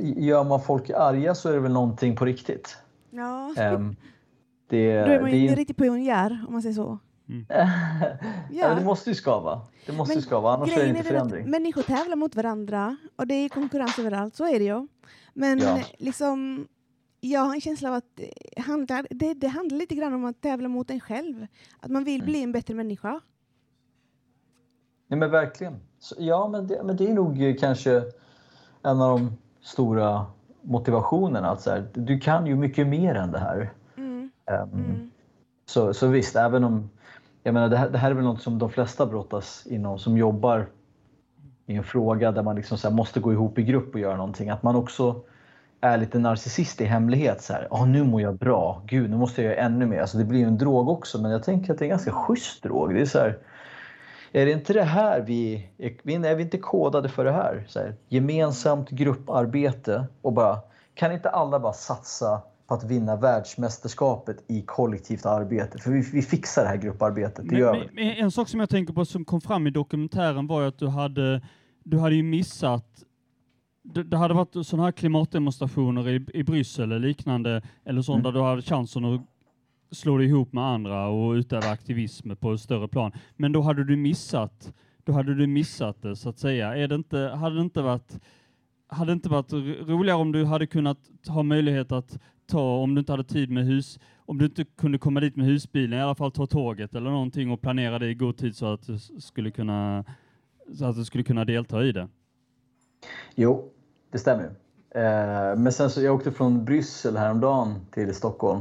gör 0.00 0.44
man 0.44 0.60
folk 0.60 0.90
arga 0.90 1.34
så 1.34 1.48
är 1.48 1.52
det 1.52 1.60
väl 1.60 1.72
någonting 1.72 2.16
på 2.16 2.24
riktigt. 2.24 2.78
Ja, 3.10 3.54
Ehm, 3.56 3.96
det, 4.72 5.04
då 5.04 5.10
är 5.10 5.20
man 5.20 5.30
ju 5.30 5.38
inte 5.38 5.54
riktigt 5.54 5.76
pionjär 5.76 6.44
om 6.46 6.52
man 6.52 6.62
säger 6.62 6.74
så. 6.74 6.98
ja. 8.50 8.68
men 8.68 8.76
det 8.78 8.84
måste 8.84 9.10
ju 9.10 9.14
skava. 9.14 9.60
Det 9.86 9.92
måste 9.92 10.14
ju 10.14 10.20
skava, 10.22 10.52
annars 10.52 10.72
är 10.72 10.82
det 10.82 10.88
inte 10.88 11.00
att 11.00 11.06
förändring. 11.06 11.50
Människor 11.50 11.82
tävlar 11.82 12.16
mot 12.16 12.36
varandra 12.36 12.96
och 13.16 13.26
det 13.26 13.34
är 13.34 13.48
konkurrens 13.48 13.98
överallt, 13.98 14.34
så 14.36 14.44
är 14.48 14.58
det 14.58 14.64
ju. 14.64 14.86
Men 15.34 15.58
Ja. 15.58 15.78
liksom, 15.98 16.66
jag 17.20 17.40
har 17.40 17.54
en 17.54 17.60
känsla 17.60 17.88
av 17.88 17.94
att 17.94 18.16
det 18.16 18.60
handlar, 18.62 19.06
det, 19.10 19.34
det 19.34 19.48
handlar 19.48 19.78
lite 19.78 19.94
grann 19.94 20.14
om 20.14 20.24
att 20.24 20.40
tävla 20.40 20.68
mot 20.68 20.90
en 20.90 21.00
själv. 21.00 21.46
Att 21.80 21.90
man 21.90 22.02
Mm. 22.02 22.04
vill 22.04 22.22
bli 22.22 22.42
en 22.42 22.52
bättre 22.52 22.74
människa. 22.74 23.20
Ja, 25.08 25.16
men 25.16 25.30
verkligen. 25.30 25.80
Så, 25.98 26.14
ja, 26.18 26.48
men 26.48 26.66
det, 26.66 26.82
men 26.84 26.96
det 26.96 27.10
är 27.10 27.14
nog 27.14 27.42
eh, 27.42 27.56
kanske 27.56 28.02
en 28.82 29.00
av 29.00 29.18
de 29.18 29.32
stora 29.62 30.26
motivationerna. 30.62 31.50
Att 31.50 31.60
så 31.62 31.70
här, 31.70 31.90
du 31.94 32.18
kan 32.20 32.46
ju 32.46 32.56
mycket 32.56 32.86
mer 32.86 33.14
än 33.14 33.32
det 33.32 33.38
här. 33.38 33.72
Mm. 34.56 34.90
Ehm, 34.90 35.10
Så, 35.66 35.94
så 35.94 36.06
visst, 36.06 36.36
även 36.36 36.64
om... 36.64 36.90
Jag 37.42 37.54
menar, 37.54 37.68
det, 37.68 37.76
här, 37.76 37.90
det 37.90 37.98
här 37.98 38.10
är 38.10 38.14
väl 38.14 38.24
något 38.24 38.42
som 38.42 38.58
de 38.58 38.70
flesta 38.70 39.06
brottas 39.06 39.66
inom 39.66 39.98
som 39.98 40.16
jobbar 40.18 40.66
i 41.66 41.74
en 41.76 41.84
fråga 41.84 42.32
där 42.32 42.42
man 42.42 42.56
liksom 42.56 42.78
så 42.78 42.90
måste 42.90 43.20
gå 43.20 43.32
ihop 43.32 43.58
i 43.58 43.62
grupp 43.62 43.94
och 43.94 44.00
göra 44.00 44.16
någonting. 44.16 44.50
Att 44.50 44.62
man 44.62 44.76
också 44.76 45.20
är 45.80 45.98
lite 45.98 46.18
narcissist 46.18 46.80
i 46.80 46.84
hemlighet. 46.84 47.42
Så 47.42 47.52
här, 47.52 47.68
"Ah, 47.70 47.84
nu 47.84 48.04
mår 48.04 48.20
jag 48.20 48.34
bra. 48.34 48.82
Gud, 48.86 49.10
nu 49.10 49.16
måste 49.16 49.42
jag 49.42 49.52
göra 49.52 49.64
ännu 49.64 49.86
mer. 49.86 50.00
Alltså, 50.00 50.18
det 50.18 50.24
blir 50.24 50.38
ju 50.40 50.46
en 50.46 50.58
drog 50.58 50.88
också, 50.88 51.22
men 51.22 51.30
jag 51.30 51.42
tänker 51.42 51.72
att 51.72 51.78
det 51.78 51.82
är 51.82 51.86
en 51.86 51.90
ganska 51.90 52.12
schysst 52.12 52.62
drog. 52.62 52.94
Det 52.94 53.00
är 53.00 53.06
så 53.06 53.18
här, 53.18 53.38
är 54.32 54.46
det 54.46 54.52
inte 54.52 54.72
det 54.72 54.82
här 54.82 55.20
vi... 55.20 55.68
Är, 55.78 56.24
är 56.24 56.34
vi 56.34 56.42
inte 56.42 56.58
kodade 56.58 57.08
för 57.08 57.24
det 57.24 57.32
här? 57.32 57.64
Så 57.68 57.78
här 57.78 57.94
gemensamt 58.08 58.90
grupparbete 58.90 60.06
och 60.22 60.32
bara... 60.32 60.58
Kan 60.94 61.12
inte 61.12 61.30
alla 61.30 61.60
bara 61.60 61.72
satsa 61.72 62.42
på 62.66 62.74
att 62.74 62.84
vinna 62.84 63.16
världsmästerskapet 63.16 64.44
i 64.48 64.62
kollektivt 64.62 65.26
arbete? 65.26 65.78
För 65.78 65.90
vi, 65.90 66.00
vi 66.12 66.22
fixar 66.22 66.62
det 66.62 66.68
här 66.68 66.76
grupparbetet, 66.76 67.48
det 67.48 67.72
Men, 67.72 67.88
men, 67.92 68.04
en 68.04 68.30
sak 68.30 68.48
som 68.48 68.60
jag 68.60 68.70
tänker 68.70 68.92
på 68.92 69.04
som 69.04 69.24
kom 69.24 69.40
fram 69.40 69.66
i 69.66 69.70
dokumentären 69.70 70.46
var 70.46 70.60
ju 70.60 70.66
att 70.68 70.78
du 70.78 70.88
hade, 70.88 71.42
du 71.84 71.98
hade 71.98 72.14
ju 72.14 72.22
missat 72.22 73.04
det, 73.84 74.02
det 74.02 74.16
hade 74.16 74.34
varit 74.34 74.66
sådana 74.66 74.84
här 74.84 74.92
klimatdemonstrationer 74.92 76.08
i, 76.08 76.26
i 76.34 76.42
Bryssel 76.44 76.84
eller 76.92 76.98
liknande, 77.08 77.62
eller 77.84 78.02
sånt 78.02 78.20
Mm. 78.20 78.32
där 78.34 78.40
du 78.40 78.46
hade 78.46 78.62
chansen 78.62 79.04
att 79.04 79.20
slå 79.90 80.18
dig 80.18 80.26
ihop 80.26 80.52
med 80.52 80.64
andra 80.64 81.08
och 81.08 81.32
utöva 81.32 81.68
aktivism 81.70 82.30
på 82.36 82.52
ett 82.52 82.60
större 82.60 82.88
plan. 82.88 83.12
Men 83.36 83.52
då 83.52 83.60
hade 83.60 83.84
du 83.84 83.96
missat, 83.96 84.72
då 85.04 85.12
hade 85.12 85.34
du 85.34 85.46
missat 85.46 86.02
det 86.02 86.16
så 86.16 86.28
att 86.28 86.38
säga. 86.38 86.76
Är 86.76 86.88
det 86.88 86.94
inte, 86.94 87.18
hade 87.18 87.56
det 87.56 87.62
inte 87.62 87.82
varit 87.82 88.18
hade 88.86 89.10
det 89.10 89.12
inte 89.12 89.28
varit 89.28 89.52
ro- 89.52 89.84
roligare 89.86 90.18
om 90.18 90.32
du 90.32 90.44
hade 90.44 90.66
kunnat 90.66 90.98
ha 91.28 91.42
möjlighet 91.42 91.92
att 91.92 92.18
ta, 92.52 92.76
om 92.76 92.94
du 92.94 92.98
inte 92.98 93.12
hade 93.12 93.24
tid 93.24 93.50
med 93.50 93.64
hus, 93.64 93.98
om 94.26 94.38
du 94.38 94.44
inte 94.44 94.64
kunde 94.64 94.98
komma 94.98 95.20
dit 95.20 95.36
med 95.36 95.46
husbilen, 95.46 95.98
i 95.98 96.02
alla 96.02 96.14
fall 96.14 96.32
ta 96.32 96.46
tåget 96.46 96.94
eller 96.94 97.10
någonting 97.10 97.50
och 97.50 97.60
planera 97.60 97.98
det 97.98 98.06
i 98.06 98.14
god 98.14 98.36
tid 98.36 98.56
så 98.56 98.72
att 98.72 98.86
du 98.86 98.98
skulle 98.98 99.50
kunna, 99.50 100.04
så 100.74 100.84
att 100.84 100.96
du 100.96 101.04
skulle 101.04 101.24
kunna 101.24 101.44
delta 101.44 101.84
i 101.84 101.92
det? 101.92 102.08
Jo, 103.34 103.70
det 104.12 104.18
stämmer. 104.18 104.44
Eh, 104.94 105.56
men 105.56 105.72
sen 105.72 105.90
så 105.90 106.02
jag 106.02 106.14
åkte 106.14 106.32
från 106.32 106.64
Bryssel 106.64 107.16
häromdagen 107.16 107.74
till 107.90 108.14
Stockholm. 108.14 108.60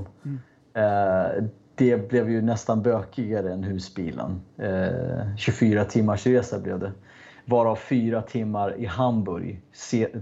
Eh, 0.74 1.44
det 1.76 2.10
blev 2.10 2.30
ju 2.30 2.42
nästan 2.42 2.82
bökigare 2.82 3.54
än 3.54 3.64
husbilen. 3.64 4.42
Eh, 4.58 5.36
24 5.38 5.86
timmars 5.86 6.28
resa 6.28 6.60
blev 6.60 6.80
det. 6.80 6.92
Varav 7.46 7.76
fyra 7.76 8.22
timmar 8.22 8.76
i 8.78 8.86
Hamburg, 8.86 9.62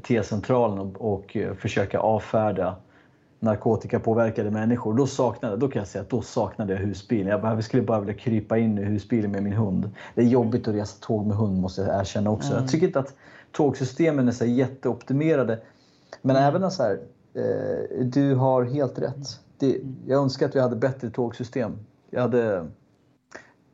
T-centralen 0.07 0.79
och, 0.79 1.13
och 1.13 1.37
eh, 1.37 1.53
försöka 1.53 1.99
avfärda 1.99 2.75
narkotikapåverkade 3.39 4.51
människor. 4.51 4.93
Då 4.93 5.07
saknade, 5.07 5.57
då 5.57 5.67
kan 5.67 5.79
jag 5.79 5.87
säga 5.87 6.01
att 6.01 6.09
då 6.09 6.21
saknade 6.21 6.73
jag 6.73 6.79
husbilen. 6.79 7.27
Jag 7.27 7.41
bara, 7.41 7.61
skulle 7.61 7.83
bara 7.83 7.99
vilja 7.99 8.13
krypa 8.13 8.57
in 8.57 8.77
i 8.77 8.83
husbilen 8.83 9.31
med 9.31 9.43
min 9.43 9.53
hund. 9.53 9.89
Det 10.15 10.21
är 10.21 10.25
jobbigt 10.25 10.67
att 10.67 10.75
resa 10.75 10.97
tåg 11.01 11.27
med 11.27 11.37
hund 11.37 11.61
måste 11.61 11.81
jag 11.81 11.99
erkänna 11.99 12.29
också. 12.29 12.51
Mm. 12.51 12.61
Jag 12.61 12.71
tycker 12.71 12.87
inte 12.87 12.99
att 12.99 13.15
tågsystemen 13.51 14.27
är 14.27 14.31
så 14.31 14.45
jätteoptimerade. 14.45 15.59
Men 16.21 16.35
även 16.35 16.71
så 16.71 16.83
här, 16.83 16.99
eh, 17.33 18.05
du 18.05 18.35
har 18.35 18.63
helt 18.63 18.99
rätt. 18.99 19.39
Det, 19.57 19.81
jag 20.07 20.21
önskar 20.21 20.45
att 20.45 20.55
vi 20.55 20.59
hade 20.59 20.75
bättre 20.75 21.09
tågsystem. 21.09 21.71
Jag 22.09 22.21
hade, 22.21 22.67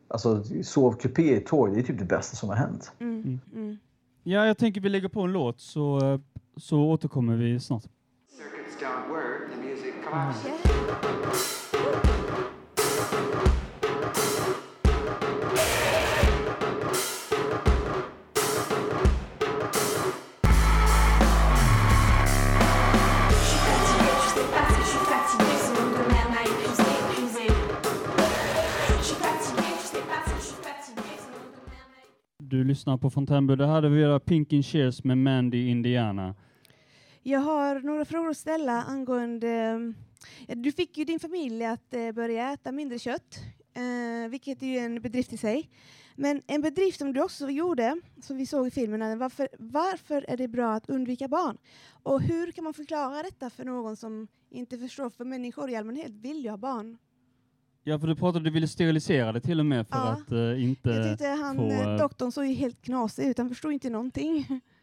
alltså 0.08 0.43
sovkupé 0.63 1.38
i 1.38 1.39
tåg, 1.39 1.73
det 1.73 1.80
är 1.80 1.84
typ 1.84 1.99
det 1.99 2.06
bästa 2.06 2.36
som 2.36 2.49
har 2.49 2.56
hänt. 2.56 2.91
Mm. 2.99 3.39
Mm. 3.54 3.78
Ja, 4.23 4.45
jag 4.45 4.58
tänker 4.58 4.82
vi 4.82 4.89
lägger 4.89 5.08
på 5.08 5.21
en 5.21 5.32
låt 5.32 5.60
så, 5.60 6.19
så 6.58 6.80
återkommer 6.80 7.36
vi 7.36 7.60
snart. 7.60 7.84
Du 10.15 10.21
lyssnar 32.63 32.97
på 32.97 33.10
Fontänby. 33.10 33.56
Det 33.56 33.65
hade 33.65 33.89
vi 33.89 34.01
göra 34.01 34.19
Pink 34.19 34.54
in 34.54 34.63
Cheers 34.63 35.04
med 35.04 35.17
Mandy 35.17 35.69
Indiana. 35.69 36.36
Jag 37.28 37.39
har 37.39 37.80
några 37.80 38.06
frågor 38.06 38.30
att 38.30 38.38
ställa 38.38 38.82
angående... 38.82 39.93
Du 40.47 40.71
fick 40.71 40.97
ju 40.97 41.05
din 41.05 41.19
familj 41.19 41.65
att 41.65 41.93
eh, 41.93 42.11
börja 42.11 42.51
äta 42.53 42.71
mindre 42.71 42.99
kött, 42.99 43.39
eh, 43.73 44.29
vilket 44.29 44.63
är 44.63 44.67
ju 44.67 44.77
en 44.77 45.01
bedrift 45.01 45.33
i 45.33 45.38
sig. 45.38 45.69
Men 46.15 46.41
en 46.47 46.61
bedrift 46.61 46.97
som 46.99 47.13
du 47.13 47.23
också 47.23 47.49
gjorde, 47.49 48.01
som 48.21 48.38
vi 48.38 48.45
såg 48.45 48.67
i 48.67 48.71
filmen, 48.71 49.19
varför, 49.19 49.47
varför 49.59 50.25
är 50.27 50.38
det 50.38 50.47
bra 50.47 50.73
att 50.73 50.89
undvika 50.89 51.27
barn? 51.27 51.57
Och 52.03 52.21
hur 52.21 52.51
kan 52.51 52.63
man 52.63 52.73
förklara 52.73 53.23
detta 53.23 53.49
för 53.49 53.65
någon 53.65 53.95
som 53.95 54.27
inte 54.49 54.77
förstår? 54.77 55.09
För 55.09 55.25
människor 55.25 55.69
i 55.69 55.75
allmänhet 55.75 56.11
vill 56.11 56.43
ju 56.43 56.49
ha 56.49 56.57
barn. 56.57 56.97
Ja, 57.83 57.99
för 57.99 58.07
du 58.07 58.15
pratade 58.15 58.45
du 58.45 58.49
ville 58.51 58.67
sterilisera 58.67 59.31
det 59.31 59.41
till 59.41 59.59
och 59.59 59.65
med 59.65 59.88
för 59.88 59.95
Ja. 59.95 60.03
att 60.07 60.31
eh, 60.31 60.63
inte 60.63 60.89
Jag 60.89 61.09
tyckte 61.11 61.27
han, 61.27 61.55
få... 61.57 61.97
doktorn 61.99 62.31
såg 62.31 62.45
ju 62.45 62.53
helt 62.53 62.81
knasig 62.81 63.25
ut, 63.25 63.38
han 63.38 63.49
förstod 63.49 63.73
inte 63.73 63.89
någonting. 63.89 64.61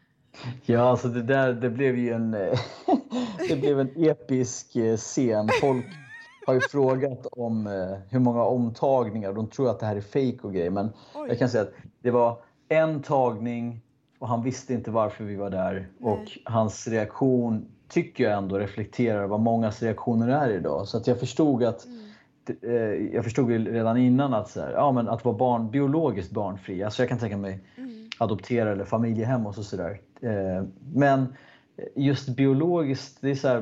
Ja, 0.65 0.81
alltså 0.81 1.07
det 1.07 1.21
där 1.21 1.53
det 1.53 1.69
blev 1.69 1.97
ju 1.97 2.13
en, 2.13 2.33
eh, 2.33 2.59
det 3.49 3.55
blev 3.55 3.79
en 3.79 3.89
episk 3.95 4.75
eh, 4.75 4.97
scen. 4.97 5.49
Folk 5.61 5.85
har 6.47 6.53
ju 6.53 6.61
frågat 6.61 7.25
om 7.25 7.67
eh, 7.67 7.97
hur 8.09 8.19
många 8.19 8.43
omtagningar. 8.43 9.33
De 9.33 9.47
tror 9.47 9.69
att 9.69 9.79
det 9.79 9.85
här 9.85 9.95
är 9.95 10.01
fake 10.01 10.47
och 10.47 10.53
grejer. 10.53 10.69
Men 10.69 10.89
Oj. 11.15 11.27
jag 11.27 11.39
kan 11.39 11.49
säga 11.49 11.63
att 11.63 11.73
det 12.01 12.11
var 12.11 12.37
en 12.69 13.01
tagning 13.01 13.81
och 14.19 14.27
han 14.27 14.43
visste 14.43 14.73
inte 14.73 14.91
varför 14.91 15.23
vi 15.23 15.35
var 15.35 15.49
där. 15.49 15.87
Och 16.01 16.37
hans 16.45 16.87
reaktion 16.87 17.65
tycker 17.89 18.23
jag 18.23 18.33
ändå 18.37 18.57
reflekterar 18.57 19.27
vad 19.27 19.39
mångas 19.39 19.81
reaktioner 19.81 20.27
är 20.27 20.49
idag. 20.49 20.87
Så 20.87 20.97
att 20.97 21.07
jag 21.07 21.19
förstod 21.19 21.63
att 21.63 21.87
eh, 22.61 22.71
jag 23.13 23.23
förstod 23.23 23.51
ju 23.51 23.73
redan 23.73 23.97
innan 23.97 24.33
att, 24.33 24.49
så 24.49 24.61
här, 24.61 24.71
ja, 24.71 24.91
men 24.91 25.09
att 25.09 25.25
vara 25.25 25.37
barn, 25.37 25.71
biologiskt 25.71 26.31
barnfri, 26.31 26.83
alltså 26.83 27.01
jag 27.01 27.09
kan 27.09 27.19
tänka 27.19 27.37
mig 27.37 27.59
adoptera 28.19 28.71
eller 28.71 28.85
familjehem 28.85 29.45
och 29.45 29.55
så 29.55 29.63
sådär. 29.63 30.01
Eh, 30.21 30.63
men 30.93 31.35
just 31.95 32.29
biologiskt, 32.29 33.17
det 33.21 33.31
är 33.31 33.35
så 33.35 33.47
här, 33.47 33.55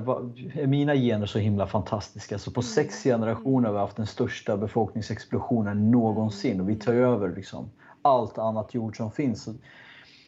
är 0.60 0.68
mina 0.68 0.96
gener 0.96 1.26
så 1.26 1.40
himla 1.40 1.68
fantastiska? 1.68 2.40
Så 2.40 2.52
på 2.52 2.62
sex 2.62 3.04
generationer 3.04 3.68
har 3.68 3.74
vi 3.74 3.80
haft 3.80 3.98
den 3.98 4.08
största 4.08 4.58
befolkningsexplosionen 4.58 5.92
någonsin 5.92 6.62
och 6.62 6.70
vi 6.70 6.76
tar 6.76 6.94
över 6.94 7.36
liksom 7.36 7.70
allt 8.02 8.38
annat 8.38 8.74
jord 8.74 8.98
som 8.98 9.12
finns. 9.12 9.44
Så 9.44 9.54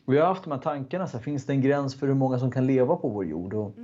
vi 0.05 0.17
har 0.17 0.27
haft 0.27 0.43
de 0.43 0.51
här 0.51 0.59
tankarna, 0.59 1.07
så 1.07 1.17
här, 1.17 1.23
finns 1.23 1.45
det 1.45 1.53
en 1.53 1.61
gräns 1.61 1.99
för 1.99 2.07
hur 2.07 2.13
många 2.13 2.39
som 2.39 2.51
kan 2.51 2.67
leva 2.67 2.95
på 2.95 3.09
vår 3.09 3.25
jord? 3.25 3.53
Och, 3.53 3.75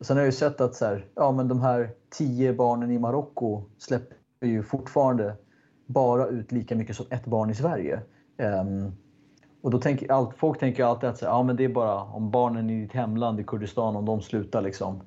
Sen 0.00 0.16
har 0.16 0.22
jag 0.22 0.28
ju 0.28 0.32
sett 0.32 0.60
att 0.60 0.74
så 0.74 0.84
här, 0.84 1.06
ja, 1.14 1.32
men 1.32 1.48
de 1.48 1.60
här 1.60 1.90
tio 2.10 2.52
barnen 2.52 2.90
i 2.90 2.98
Marocko 2.98 3.62
släpper 3.78 4.16
ju 4.46 4.62
fortfarande 4.62 5.36
bara 5.86 6.26
ut 6.26 6.52
lika 6.52 6.76
mycket 6.76 6.96
som 6.96 7.06
ett 7.10 7.26
barn 7.26 7.50
i 7.50 7.54
Sverige. 7.54 8.00
Ehm, 8.38 8.92
och 9.64 9.70
då 9.70 9.78
tänker 9.78 10.12
allt, 10.12 10.36
folk 10.36 10.60
tänker 10.60 10.84
alltid 10.84 11.08
att 11.08 11.18
så 11.18 11.24
ja, 11.24 11.42
men 11.42 11.56
det 11.56 11.64
är 11.64 11.68
bara 11.68 12.02
om 12.02 12.30
barnen 12.30 12.70
i 12.70 12.80
ditt 12.80 12.92
hemland 12.92 13.40
i 13.40 13.44
Kurdistan, 13.44 13.96
om 13.96 14.04
de 14.04 14.20
slutar 14.20 14.62
liksom 14.62 15.02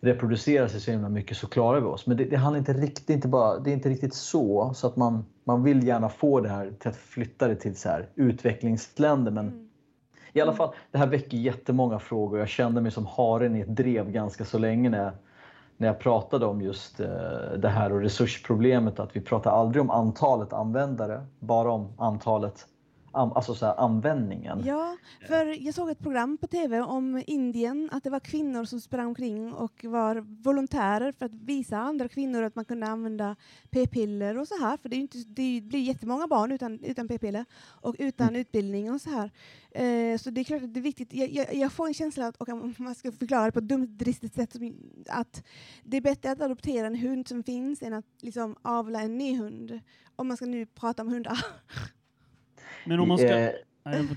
reproducera 0.00 0.68
sig 0.68 0.80
så 0.80 0.90
himla 0.90 1.08
mycket 1.08 1.36
så 1.36 1.46
klarar 1.46 1.80
vi 1.80 1.86
oss. 1.86 2.06
Men 2.06 2.16
det, 2.16 2.24
det 2.24 2.36
handlar 2.36 2.58
inte 2.58 2.72
riktigt, 2.72 3.10
inte, 3.10 3.28
bara, 3.28 3.58
det 3.58 3.70
är 3.70 3.74
inte 3.74 3.88
riktigt 3.88 4.14
så. 4.14 4.74
Så 4.74 4.86
att 4.86 4.96
man, 4.96 5.24
man 5.44 5.62
vill 5.62 5.86
gärna 5.86 6.08
få 6.08 6.40
det 6.40 6.48
här 6.48 6.72
till 6.78 6.88
att 6.88 6.96
flytta 6.96 7.48
det 7.48 7.54
till 7.54 7.76
så 7.76 7.88
här, 7.88 8.08
utvecklingsländer. 8.14 9.32
Men 9.32 9.70
i 10.32 10.40
alla 10.40 10.52
fall, 10.52 10.74
det 10.90 10.98
här 10.98 11.06
väcker 11.06 11.36
jättemånga 11.36 11.98
frågor. 11.98 12.38
Jag 12.38 12.48
kände 12.48 12.80
mig 12.80 12.92
som 12.92 13.06
haren 13.06 13.56
i 13.56 13.60
ett 13.60 13.76
drev 13.76 14.10
ganska 14.10 14.44
så 14.44 14.58
länge 14.58 14.90
när 14.90 15.04
jag, 15.04 15.12
när 15.76 15.86
jag 15.86 15.98
pratade 15.98 16.46
om 16.46 16.62
just 16.62 17.00
eh, 17.00 17.08
det 17.58 17.68
här 17.68 17.92
och 17.92 18.00
resursproblemet. 18.00 19.00
Att 19.00 19.16
vi 19.16 19.20
pratar 19.20 19.50
aldrig 19.50 19.82
om 19.82 19.90
antalet 19.90 20.52
användare, 20.52 21.26
bara 21.38 21.72
om 21.72 21.92
antalet, 21.98 22.54
an, 22.54 22.68
alltså 23.12 23.54
så 23.54 23.66
här, 23.66 23.80
användningen. 23.80 24.62
Ja, 24.64 24.96
för 25.26 25.66
jag 25.66 25.74
såg 25.74 25.90
ett 25.90 25.98
program 25.98 26.38
på 26.38 26.46
tv 26.46 26.80
om 26.80 27.22
Indien, 27.26 27.88
att 27.92 28.04
det 28.04 28.10
var 28.10 28.20
kvinnor 28.20 28.64
som 28.64 28.80
sprang 28.80 29.06
omkring 29.06 29.52
och 29.52 29.84
var 29.84 30.42
volontärer 30.42 31.12
för 31.12 31.26
att 31.26 31.34
visa 31.34 31.78
andra 31.78 32.08
kvinnor 32.08 32.42
att 32.42 32.54
man 32.54 32.64
kunde 32.64 32.86
använda 32.86 33.36
p-piller 33.70 34.38
och 34.38 34.48
så 34.48 34.58
här, 34.60 34.76
för 34.76 34.88
det, 34.88 34.96
inte, 34.96 35.18
det 35.18 35.60
blir 35.60 35.80
jättemånga 35.80 36.26
barn 36.26 36.52
utan, 36.52 36.80
utan 36.84 37.08
p-piller 37.08 37.44
och 37.60 37.96
utan 37.98 38.36
utbildning 38.36 38.92
och 38.92 39.00
så 39.00 39.10
här. 39.10 39.30
Eh, 39.70 40.18
så 40.18 40.30
det 40.30 40.40
är 40.40 40.44
klart 40.44 40.62
att 40.62 40.74
det 40.74 40.80
är 40.80 40.82
viktigt. 40.82 41.12
Jag, 41.12 41.30
jag, 41.30 41.54
jag 41.54 41.72
får 41.72 41.86
en 41.86 41.94
känsla 41.94 42.26
att, 42.26 42.36
och 42.36 42.48
om 42.48 42.74
man 42.78 42.94
ska 42.94 43.12
förklara 43.12 43.46
det 43.46 43.52
på 43.52 43.58
ett 43.58 43.68
dumt, 43.68 43.86
dristigt 43.86 44.34
sätt, 44.34 44.56
att 45.08 45.44
det 45.84 45.96
är 45.96 46.00
bättre 46.00 46.30
att 46.30 46.40
adoptera 46.40 46.86
en 46.86 46.94
hund 46.94 47.28
som 47.28 47.42
finns 47.42 47.82
än 47.82 47.92
att 47.92 48.06
liksom 48.20 48.56
avla 48.62 49.00
en 49.00 49.18
ny 49.18 49.36
hund. 49.38 49.80
Om 50.16 50.28
man 50.28 50.36
ska 50.36 50.46
nu 50.46 50.66
prata 50.66 51.02
om 51.02 51.08
hundar. 51.08 51.38
Men 52.84 53.00
om 53.00 53.08
man 53.08 53.18
ska... 53.18 53.38
Eh, 53.38 53.50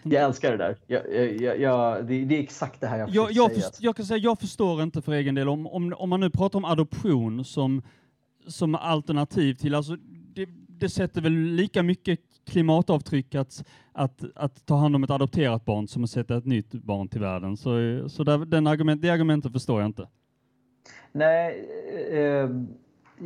jag 0.03 0.23
älskar 0.23 0.51
det 0.51 0.57
där. 0.57 0.75
Jag, 0.87 1.31
jag, 1.41 1.59
jag, 1.59 2.05
det, 2.05 2.25
det 2.25 2.35
är 2.37 2.39
exakt 2.43 2.81
det 2.81 2.87
här 2.87 2.97
jag 2.97 3.09
Jag, 3.09 3.31
jag, 3.31 3.51
säga. 3.51 3.71
jag 3.79 3.95
kan 3.95 4.05
säga 4.05 4.17
jag 4.17 4.39
förstår 4.39 4.83
inte 4.83 5.01
för 5.01 5.11
egen 5.11 5.35
del 5.35 5.49
om, 5.49 5.67
om, 5.67 5.93
om 5.97 6.09
man 6.09 6.19
nu 6.19 6.29
pratar 6.29 6.59
om 6.59 6.65
adoption 6.65 7.45
som, 7.45 7.81
som 8.47 8.75
alternativ 8.75 9.53
till, 9.53 9.75
alltså 9.75 9.95
det, 10.35 10.49
det 10.67 10.89
sätter 10.89 11.21
väl 11.21 11.33
lika 11.33 11.83
mycket 11.83 12.19
klimatavtryck 12.45 13.35
att, 13.35 13.63
att, 13.91 14.23
att 14.35 14.65
ta 14.65 14.75
hand 14.75 14.95
om 14.95 15.03
ett 15.03 15.09
adopterat 15.09 15.65
barn 15.65 15.87
som 15.87 16.03
att 16.03 16.09
sätta 16.09 16.37
ett 16.37 16.45
nytt 16.45 16.71
barn 16.71 17.07
till 17.07 17.21
världen. 17.21 17.57
Så, 17.57 17.69
så 18.09 18.23
där, 18.23 18.37
den 18.37 18.67
argument, 18.67 19.01
det 19.01 19.09
argumentet 19.09 19.51
förstår 19.51 19.81
jag 19.81 19.89
inte. 19.89 20.07
Nej, 21.11 21.69
eh, 22.11 22.49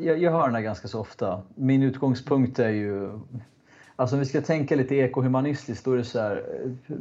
jag, 0.04 0.21
jag 0.21 0.32
hör 0.32 0.45
den 0.45 0.56
här 0.56 0.62
ganska 0.62 0.88
så 0.88 1.00
ofta. 1.00 1.41
Min 1.56 1.84
utgångspunkt 1.84 2.60
är 2.60 2.69
ju... 2.69 3.19
Alltså 3.99 4.15
om 4.15 4.19
vi 4.19 4.25
ska 4.25 4.41
tänka 4.41 4.75
lite 4.75 4.95
ekohumanistiskt, 4.95 5.86
då 5.86 5.93
är 5.93 5.97
det 5.97 6.03
så 6.03 6.19
här... 6.19 6.43
eh, 6.88 6.95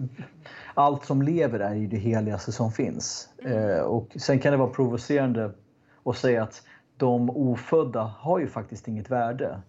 Allt 0.75 1.05
som 1.05 1.23
lever 1.23 1.61
är 1.61 1.75
ju 1.75 1.87
det 1.87 1.97
heligaste 1.97 2.53
som 2.53 2.73
finns. 2.73 3.29
Eh, 3.45 3.81
och 3.81 4.16
sen 4.16 4.39
kan 4.39 4.53
det 4.53 4.57
vara 4.59 4.71
provocerande 4.71 5.51
att 6.05 6.16
säga 6.16 6.43
att 6.43 6.62
de 6.97 7.31
ofödda 7.31 8.03
har 8.03 8.39
ju 8.39 8.47
faktiskt 8.47 8.89
inget 8.89 9.11
värde. 9.11 9.61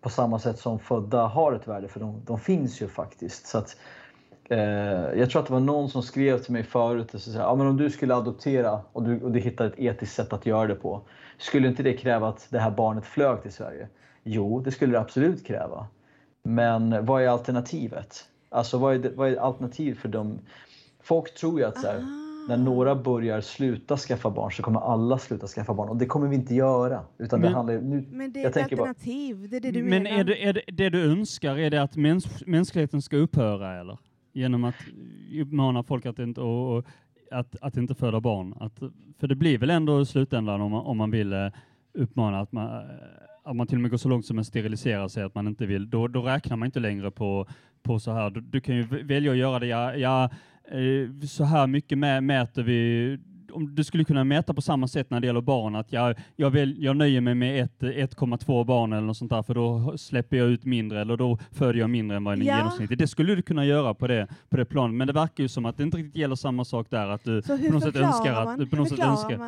På 0.00 0.08
samma 0.10 0.38
sätt 0.38 0.58
som 0.58 0.78
födda 0.78 1.26
har 1.26 1.52
ett 1.52 1.68
värde, 1.68 1.88
för 1.88 2.00
de, 2.00 2.22
de 2.26 2.38
finns 2.38 2.82
ju 2.82 2.88
faktiskt. 2.88 3.46
Så 3.46 3.58
att, 3.58 3.76
eh, 4.48 4.58
jag 5.18 5.30
tror 5.30 5.42
att 5.42 5.46
det 5.48 5.52
var 5.52 5.60
någon 5.60 5.88
som 5.88 6.02
skrev 6.02 6.38
till 6.38 6.52
mig 6.52 6.62
förut 6.62 7.14
och 7.14 7.20
sa 7.20 7.38
ja, 7.38 7.54
men 7.54 7.66
om 7.66 7.76
du 7.76 7.90
skulle 7.90 8.14
adoptera 8.14 8.80
och 8.92 9.02
du, 9.02 9.20
och 9.22 9.32
du 9.32 9.40
hittar 9.40 9.66
ett 9.66 9.78
etiskt 9.78 10.14
sätt 10.14 10.32
att 10.32 10.46
göra 10.46 10.66
det 10.66 10.74
på. 10.74 11.00
Skulle 11.38 11.68
inte 11.68 11.82
det 11.82 11.96
kräva 11.96 12.28
att 12.28 12.46
det 12.50 12.58
här 12.58 12.70
barnet 12.70 13.04
flög 13.04 13.42
till 13.42 13.52
Sverige? 13.52 13.88
Jo, 14.22 14.60
det 14.60 14.70
skulle 14.70 14.92
det 14.92 15.00
absolut 15.00 15.46
kräva. 15.46 15.86
Men 16.42 17.04
vad 17.06 17.22
är 17.22 17.28
alternativet? 17.28 18.24
Alltså 18.48 18.78
vad 18.78 18.94
är, 18.94 18.98
det, 18.98 19.10
vad 19.10 19.28
är 19.28 19.36
alternativet 19.36 19.98
för 19.98 20.08
dem? 20.08 20.38
Folk 21.02 21.34
tror 21.34 21.60
ju 21.60 21.66
att 21.66 21.80
så 21.80 21.86
här, 21.86 21.98
när 22.48 22.56
några 22.56 22.94
börjar 22.94 23.40
sluta 23.40 23.96
skaffa 23.96 24.30
barn 24.30 24.52
så 24.52 24.62
kommer 24.62 24.80
alla 24.80 25.18
sluta 25.18 25.46
skaffa 25.46 25.74
barn 25.74 25.88
och 25.88 25.96
det 25.96 26.06
kommer 26.06 26.28
vi 26.28 26.36
inte 26.36 26.54
göra. 26.54 27.00
Utan 27.18 27.40
det 27.40 27.46
Men- 27.46 27.54
handlar, 27.54 27.74
nu, 27.80 28.06
Men 28.10 28.32
det 28.32 28.40
är 28.40 28.42
jag 28.42 28.48
ett 28.48 28.54
tänker 28.54 28.76
bara, 28.76 28.88
alternativ, 28.88 29.48
det 29.50 29.56
är 29.56 29.60
det 29.60 29.70
du 29.70 29.82
Men 29.82 30.02
menar. 30.02 30.18
är 30.20 30.24
det, 30.24 30.44
är 30.48 30.52
det, 30.52 30.62
det 30.72 30.88
du 30.90 31.10
önskar, 31.12 31.58
är 31.58 31.70
det 31.70 31.82
att 31.82 31.96
mäns, 31.96 32.46
mänskligheten 32.46 33.02
ska 33.02 33.16
upphöra 33.16 33.80
eller? 33.80 33.98
Genom 34.32 34.64
att 34.64 34.74
uppmana 35.42 35.82
folk 35.82 36.06
att 36.06 36.18
inte, 36.18 36.40
och, 36.40 36.76
och, 36.76 36.84
att, 37.30 37.56
att 37.60 37.76
inte 37.76 37.94
föda 37.94 38.20
barn? 38.20 38.54
Att, 38.60 38.78
för 39.20 39.26
det 39.26 39.34
blir 39.34 39.58
väl 39.58 39.70
ändå 39.70 40.00
i 40.00 40.06
slutändan 40.06 40.60
om 40.60 40.70
man, 40.70 40.86
om 40.86 40.96
man 40.96 41.10
vill 41.10 41.32
eh, 41.32 41.48
uppmana 41.94 42.40
att 42.40 42.52
man, 42.52 42.70
att 43.50 43.56
man 43.56 43.66
till 43.66 43.76
och 43.76 43.82
med 43.82 43.90
går 43.90 43.98
så 43.98 44.08
långt 44.08 44.26
som 44.26 44.38
att 44.38 44.46
sterilisera 44.46 45.08
sig 45.08 45.22
att 45.22 45.34
man 45.34 45.46
inte 45.48 45.66
vill, 45.66 45.90
då, 45.90 46.08
då 46.08 46.22
räknar 46.22 46.56
man 46.56 46.66
inte 46.66 46.80
längre 46.80 47.10
på, 47.10 47.46
på 47.82 47.98
så 48.00 48.12
här. 48.12 48.30
Du, 48.30 48.40
du 48.40 48.60
kan 48.60 48.76
ju 48.76 48.82
välja 48.82 49.30
att 49.32 49.38
göra 49.38 49.58
det, 49.58 49.66
ja, 49.66 49.94
ja, 49.94 50.24
eh, 50.70 51.26
så 51.26 51.44
här 51.44 51.66
mycket 51.66 51.98
mä, 51.98 52.20
mäter 52.20 52.62
vi 52.62 53.18
om 53.52 53.74
du 53.74 53.84
skulle 53.84 54.04
kunna 54.04 54.24
mäta 54.24 54.54
på 54.54 54.62
samma 54.62 54.88
sätt 54.88 55.10
när 55.10 55.20
det 55.20 55.26
gäller 55.26 55.40
barn, 55.40 55.74
att 55.76 55.92
jag, 55.92 56.14
jag, 56.36 56.50
väl, 56.50 56.74
jag 56.82 56.96
nöjer 56.96 57.20
mig 57.20 57.34
med 57.34 57.64
ett- 57.64 57.82
1,2 57.82 58.64
barn 58.64 58.92
eller 58.92 59.06
något 59.06 59.16
sånt 59.16 59.30
där, 59.30 59.42
för 59.42 59.54
då 59.54 59.94
släpper 59.98 60.36
jag 60.36 60.48
ut 60.48 60.64
mindre 60.64 61.00
eller 61.00 61.16
då 61.16 61.38
föder 61.50 61.80
jag 61.80 61.90
mindre 61.90 62.16
än 62.16 62.24
vad 62.24 62.34
en 62.34 62.44
Ja. 62.46 62.56
genomsnittlig. 62.56 62.98
Det 62.98 63.06
skulle 63.06 63.34
du 63.34 63.42
kunna 63.42 63.64
göra 63.64 63.94
på 63.94 64.06
det, 64.06 64.26
på 64.48 64.56
det 64.56 64.64
planet, 64.64 64.94
men 64.96 65.06
det 65.06 65.12
verkar 65.12 65.42
ju 65.44 65.48
som 65.48 65.64
att 65.66 65.76
det 65.76 65.82
inte 65.82 65.96
riktigt 65.96 66.16
gäller 66.16 66.36
samma 66.36 66.64
sak 66.64 66.86
där, 66.90 67.08
att 67.08 67.24
du 67.24 67.42
på 67.42 67.52
något 67.72 67.82
sätt 67.82 67.96
önskar 67.96 68.32
att, 68.34 68.70
på 68.70 68.76
något 68.76 68.88
sätt 68.88 68.98
önskar, 68.98 69.38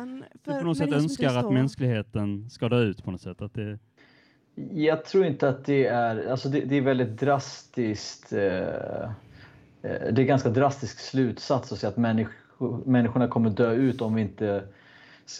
på 0.59 0.65
något 0.65 0.77
sätt 0.77 0.91
önskar 0.93 1.35
att 1.37 1.53
mänskligheten 1.53 2.49
ska 2.49 2.69
dö 2.69 2.79
ut 2.79 3.03
på 3.03 3.11
något 3.11 3.21
sätt. 3.21 3.41
Att 3.41 3.53
det, 3.53 3.79
Jag 4.55 5.05
tror 5.05 5.25
inte 5.25 5.49
att 5.49 5.65
det 5.65 5.85
är, 5.85 6.31
alltså 6.31 6.49
det, 6.49 6.61
det 6.61 6.75
är 6.75 6.81
väldigt 6.81 7.19
drastiskt. 7.19 8.33
Eh, 8.33 8.41
eh, 8.41 9.09
det 9.81 10.21
är 10.21 10.23
ganska 10.23 10.49
drastisk 10.49 10.99
slutsats 10.99 11.71
att 11.71 11.79
säga 11.79 11.89
att 11.89 11.97
människor, 11.97 12.85
människorna 12.85 13.27
kommer 13.27 13.49
dö 13.49 13.73
ut 13.73 14.01
om 14.01 14.15
vi 14.15 14.21
inte 14.21 14.63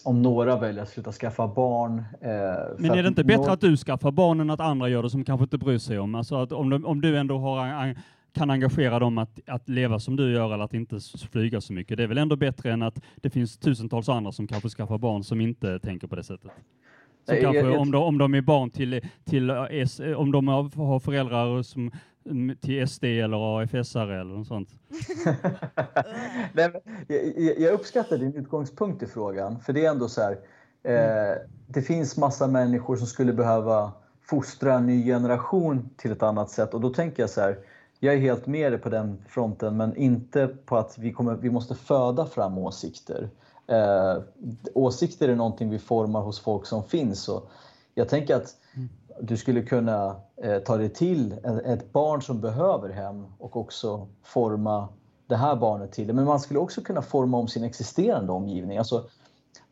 om 0.04 0.22
några 0.22 0.60
väljer 0.60 0.84
att 0.84 0.90
sluta 0.90 1.12
skaffa 1.12 1.48
barn. 1.48 1.98
Eh, 2.22 2.30
Men 2.78 2.92
är 2.92 3.04
det 3.04 3.08
inte 3.08 3.24
bättre 3.24 3.52
att 3.52 3.62
du 3.62 3.78
skaffar 3.78 4.12
barn 4.12 4.40
än 4.40 4.50
att 4.50 4.60
andra 4.60 4.90
gör 4.90 5.04
det 5.04 5.10
som 5.10 5.24
kanske 5.24 5.44
inte 5.44 5.58
bryr 5.58 5.78
sig 5.78 6.00
om? 6.00 6.16
Alltså 6.16 6.36
att 6.36 6.52
om, 6.52 6.70
du, 6.70 6.84
om 6.84 7.02
du 7.02 7.18
ändå 7.18 7.38
har, 7.38 7.96
kan 8.34 8.50
engagera 8.50 9.00
dem 9.00 9.18
att, 9.18 9.40
att 9.48 9.70
leva 9.70 10.00
som 10.00 10.16
du 10.16 10.32
gör 10.32 10.54
eller 10.54 10.64
att 10.64 10.74
inte 10.74 11.00
flyga 11.32 11.62
så 11.62 11.74
mycket. 11.74 11.98
Det 11.98 12.04
är 12.04 12.08
väl 12.08 12.18
ändå 12.18 12.36
bättre 12.36 12.72
än 12.72 12.82
att 12.82 13.02
det 13.16 13.30
finns 13.30 13.58
tusentals 13.58 14.10
andra 14.10 14.32
som 14.32 14.48
kanske 14.48 14.70
skaffar 14.70 14.98
barn 14.98 15.24
som 15.24 15.42
inte 15.42 15.80
tänker 15.80 16.08
på 16.08 16.16
det 16.16 16.24
sättet. 16.24 16.52
Som 17.26 17.34
Nej, 17.36 17.42
kanske, 17.44 17.60
jag- 17.62 17.80
om, 17.82 17.92
de, 17.92 18.04
om 18.04 18.18
de 18.18 18.34
är 18.34 18.42
barn 18.42 18.70
till, 18.70 19.02
till 19.26 19.50
eh, 19.50 19.66
S, 19.70 20.00
eh, 20.00 20.20
om 20.20 20.32
de 20.32 20.48
har, 20.48 21.00
föräldrar 21.00 21.62
som, 21.64 21.92
mm, 22.30 22.58
till 22.58 22.88
SD 22.88 23.04
eller 23.04 23.62
AFSare 23.62 24.22
eller 24.22 24.34
något 24.38 24.48
sånt. 24.48 24.70
Nej, 26.54 26.72
men 26.74 26.82
jag- 27.08 27.38
jag, 27.38 27.60
jag 27.60 27.74
uppskattar 27.74 28.18
din 28.18 28.36
utgångspunkt 28.36 29.04
i 29.04 29.08
frågan. 29.08 29.60
För 29.60 29.74
det 29.74 29.86
är 29.86 29.92
ändå 29.92 30.08
så 30.10 30.22
här. 30.22 30.38
Eh, 30.84 31.36
det 31.68 31.82
finns 31.82 32.18
massa 32.18 32.48
människor 32.48 32.96
som 32.96 33.08
skulle 33.08 33.34
behöva 33.34 33.92
fostra 34.22 34.74
en 34.74 34.86
ny 34.86 35.06
generation 35.06 35.90
till 35.98 36.12
ett 36.12 36.24
annat 36.24 36.50
sätt. 36.50 36.74
Och 36.74 36.82
då 36.82 36.90
tänker 36.90 37.24
jag 37.24 37.30
så 37.30 37.42
här. 37.42 37.58
Jag 38.00 38.14
är 38.14 38.18
helt 38.20 38.48
med 38.48 38.72
dig 38.72 38.80
på 38.82 38.90
den 38.90 39.18
fronten, 39.28 39.78
men 39.78 39.96
inte 39.96 40.48
på 40.66 40.78
att 40.78 40.98
vi, 40.98 41.12
kommer, 41.14 41.36
vi 41.36 41.50
måste 41.50 41.76
föda 41.76 42.26
fram 42.26 42.58
åsikter. 42.58 43.30
Eh, 43.72 44.22
åsikter 44.74 45.30
är 45.30 45.36
någonting 45.36 45.70
vi 45.70 45.80
formar 45.80 46.22
hos 46.22 46.40
folk 46.40 46.66
som 46.66 46.84
finns. 46.84 47.30
Och 47.30 47.50
jag 47.94 48.10
tänker 48.10 48.36
att 48.36 48.56
du 49.22 49.38
skulle 49.38 49.62
kunna 49.62 50.16
eh, 50.44 50.60
ta 50.60 50.78
dig 50.78 50.90
till 50.90 51.36
ett, 51.66 51.94
barn 51.94 52.22
som 52.22 52.42
behöver 52.42 52.90
hem 52.90 53.26
och 53.38 53.58
också 53.58 54.08
forma 54.24 54.88
det 55.28 55.36
här 55.36 55.56
barnet 55.56 55.92
till 55.92 56.08
det. 56.08 56.14
Men 56.14 56.26
man 56.26 56.40
skulle 56.40 56.60
också 56.60 56.82
kunna 56.82 57.02
forma 57.02 57.38
om 57.38 57.48
sin 57.48 57.64
existerande 57.64 58.32
omgivning. 58.32 58.78
Alltså, 58.78 59.04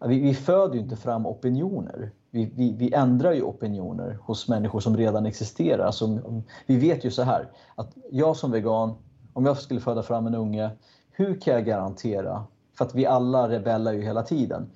vi, 0.05 0.19
vi 0.19 0.33
föder 0.33 0.75
ju 0.75 0.79
inte 0.79 0.95
fram 0.95 1.25
opinioner. 1.25 2.11
Vi, 2.31 2.45
vi, 2.55 2.73
vi 2.73 2.93
ändrar 2.93 3.31
ju 3.33 3.41
opinioner 3.41 4.19
hos 4.21 4.47
människor 4.47 4.79
som 4.79 4.97
redan 4.97 5.25
existerar. 5.25 5.85
Alltså, 5.85 6.19
vi 6.65 6.77
vet 6.77 7.05
ju 7.05 7.11
så 7.11 7.23
här, 7.23 7.51
att 7.75 7.93
jag 8.11 8.37
som 8.37 8.51
vegan, 8.51 8.93
om 9.33 9.45
jag 9.45 9.57
skulle 9.57 9.79
föda 9.79 10.03
fram 10.03 10.27
en 10.27 10.35
unge, 10.35 10.69
hur 11.11 11.41
kan 11.41 11.53
jag 11.53 11.65
garantera, 11.65 12.43
för 12.79 12.85
att 12.85 12.95
vi 12.95 13.05
alla 13.05 13.49
rebellar 13.49 13.93
ju 13.93 14.01
hela 14.01 14.23
tiden, 14.23 14.71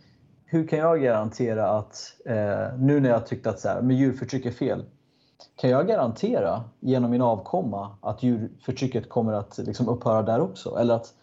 hur 0.45 0.67
kan 0.67 0.79
jag 0.79 1.01
garantera 1.01 1.69
att, 1.69 2.15
eh, 2.25 2.77
nu 2.79 2.99
när 2.99 3.09
jag 3.09 3.25
tyckte 3.25 3.49
att 3.49 3.59
så 3.59 3.67
här, 3.67 3.81
men 3.81 3.97
djurförtryck 3.97 4.45
är 4.45 4.51
fel, 4.51 4.85
kan 5.55 5.69
jag 5.69 5.87
garantera 5.87 6.63
genom 6.79 7.11
min 7.11 7.21
avkomma 7.21 7.97
att 8.01 8.23
djurförtrycket 8.23 9.09
kommer 9.09 9.33
att 9.33 9.57
liksom 9.57 9.89
upphöra 9.89 10.21
där 10.21 10.39
också? 10.41 10.77
Eller 10.77 10.93
att 10.93 11.13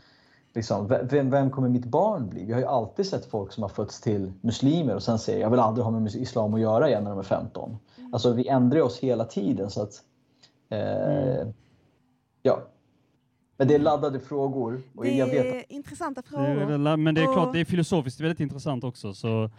liksom, 0.55 0.87
ve- 0.87 1.03
vem, 1.03 1.31
vem 1.31 1.51
kommer 1.51 1.69
mitt 1.69 1.85
barn 1.85 2.29
bli? 2.29 2.45
Vi 2.45 2.53
har 2.53 2.61
ju 2.61 2.67
alltid 2.67 3.07
sett 3.07 3.27
folk 3.27 3.53
som 3.53 3.63
har 3.63 3.69
fötts 3.69 4.01
till 4.01 4.33
muslimer 4.41 4.95
och 4.95 5.03
sen 5.03 5.19
säger 5.19 5.41
jag 5.41 5.51
vill 5.51 5.61
aldrig 5.61 5.85
ha 5.85 5.91
med 5.91 6.15
islam 6.15 6.55
att 6.55 6.61
göra 6.61 6.89
igen 6.89 7.05
när 7.05 7.11
de 7.11 7.19
är 7.19 7.23
15. 7.23 7.79
Alltså 8.13 8.33
vi 8.33 8.49
ändrar 8.49 8.81
oss 8.81 8.99
hela 8.99 9.25
tiden 9.25 9.71
så 9.71 9.83
att 9.83 10.03
eh, 10.69 11.49
ja. 12.43 12.63
Men 13.61 13.69
det 13.69 13.75
är 13.75 13.79
laddade 13.79 14.21
frågor 14.21 14.83
och 14.95 15.05
Det 15.05 15.11
jag 15.11 15.27
vet 15.27 15.41
att 15.41 15.55
är 15.55 15.73
intressanta 15.73 16.21
Det 16.23 16.29
frågor. 16.29 16.97
men 16.97 17.15
det 17.15 17.21
är 17.21 17.25
klart, 17.33 17.47
Och- 17.49 17.53
det 17.55 17.61
är 17.61 17.65
filosofiskt 17.65 18.21
väldigt 18.21 18.41
intressant 18.41 18.85
också, 18.85 19.15
så 19.15 19.51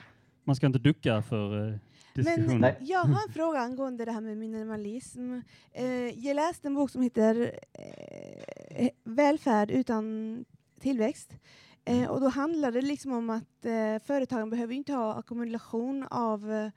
man 0.43 0.55
ska 0.55 0.65
inte 0.65 0.79
ducka 0.79 1.21
för 1.21 1.67
eh, 1.69 1.75
diskussionen. 2.15 2.59
Men 2.59 2.73
jag 2.79 2.99
har 2.99 3.27
en 3.27 3.33
fråga 3.33 3.59
angående 3.59 4.05
det 4.05 4.11
här 4.11 4.21
med 4.21 4.37
minimalism. 4.37 5.33
Eh, 5.73 5.85
jag 6.25 6.35
läste 6.35 6.67
en 6.67 6.73
bok 6.75 6.89
som 6.89 7.01
heter 7.01 7.51
eh, 8.69 8.89
Välfärd 9.03 9.71
utan 9.71 10.45
tillväxt. 10.79 11.33
Eh, 11.85 12.09
och 12.09 12.21
då 12.21 12.27
handlar 12.27 12.71
det 12.71 12.81
liksom 12.81 13.11
om 13.11 13.29
att 13.29 13.65
eh, 13.65 14.05
företagen 14.05 14.49
behöver 14.49 14.73
inte 14.73 14.93
ha 14.93 15.19
ackumulation 15.19 16.03
av 16.11 16.51
eh, 16.51 16.69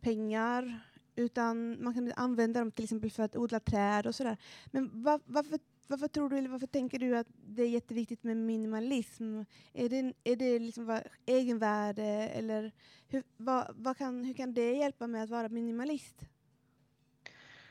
pengar 0.00 0.80
utan 1.16 1.84
man 1.84 1.94
kan 1.94 2.12
använda 2.16 2.60
dem 2.60 2.70
till 2.70 2.84
exempel 2.84 3.10
för 3.10 3.22
att 3.22 3.36
odla 3.36 3.60
träd 3.60 4.06
och 4.06 4.14
sådär. 4.14 4.36
Men 4.66 5.02
va- 5.02 5.20
varför, 5.26 5.58
varför 5.86 6.08
tror 6.08 6.28
du, 6.28 6.38
eller 6.38 6.48
varför 6.48 6.66
tänker 6.66 6.98
du 6.98 7.16
att 7.16 7.26
det 7.46 7.62
är 7.62 7.68
jätteviktigt 7.68 8.24
med 8.24 8.36
minimalism? 8.36 9.38
Är 9.72 9.88
det, 9.88 10.12
är 10.24 10.36
det 10.36 10.58
liksom 10.58 10.86
vad, 10.86 11.00
egenvärde 11.26 12.04
eller 12.04 12.72
hur, 13.08 13.22
vad, 13.36 13.64
vad 13.76 13.96
kan, 13.96 14.24
hur 14.24 14.34
kan 14.34 14.54
det 14.54 14.72
hjälpa 14.72 15.06
med 15.06 15.22
att 15.22 15.30
vara 15.30 15.48
minimalist? 15.48 16.14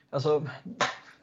Alltså, 0.09 0.47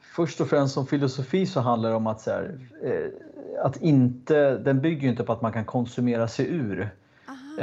först 0.00 0.40
och 0.40 0.48
främst 0.48 0.74
som 0.74 0.86
filosofi 0.86 1.46
så 1.46 1.60
handlar 1.60 1.90
det 1.90 1.96
om 1.96 2.06
att, 2.06 2.20
så 2.20 2.30
här, 2.30 2.58
eh, 2.82 3.64
att 3.64 3.82
inte, 3.82 4.58
den 4.58 4.80
bygger 4.80 5.08
inte 5.08 5.24
på 5.24 5.32
att 5.32 5.42
man 5.42 5.52
kan 5.52 5.64
konsumera 5.64 6.28
sig 6.28 6.46
ur 6.48 6.90
Aha. 7.28 7.58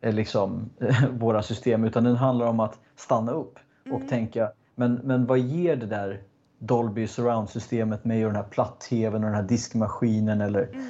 eh, 0.00 0.14
liksom, 0.14 0.70
eh, 0.80 1.08
våra 1.10 1.42
system 1.42 1.84
utan 1.84 2.04
den 2.04 2.16
handlar 2.16 2.46
om 2.46 2.60
att 2.60 2.78
stanna 2.96 3.32
upp 3.32 3.58
och 3.84 3.96
Mm. 3.96 4.08
tänka 4.08 4.52
men, 4.74 4.94
men 4.94 5.26
vad 5.26 5.38
ger 5.38 5.76
det 5.76 5.86
där 5.86 6.22
Dolby 6.58 7.06
surround-systemet 7.06 8.00
och 8.02 8.08
den 8.08 8.36
här 8.36 8.42
platt-tvn 8.42 9.14
och 9.24 9.30
den 9.30 9.34
här 9.34 9.42
diskmaskinen 9.42 10.40
eller 10.40 10.62
Mm. 10.62 10.84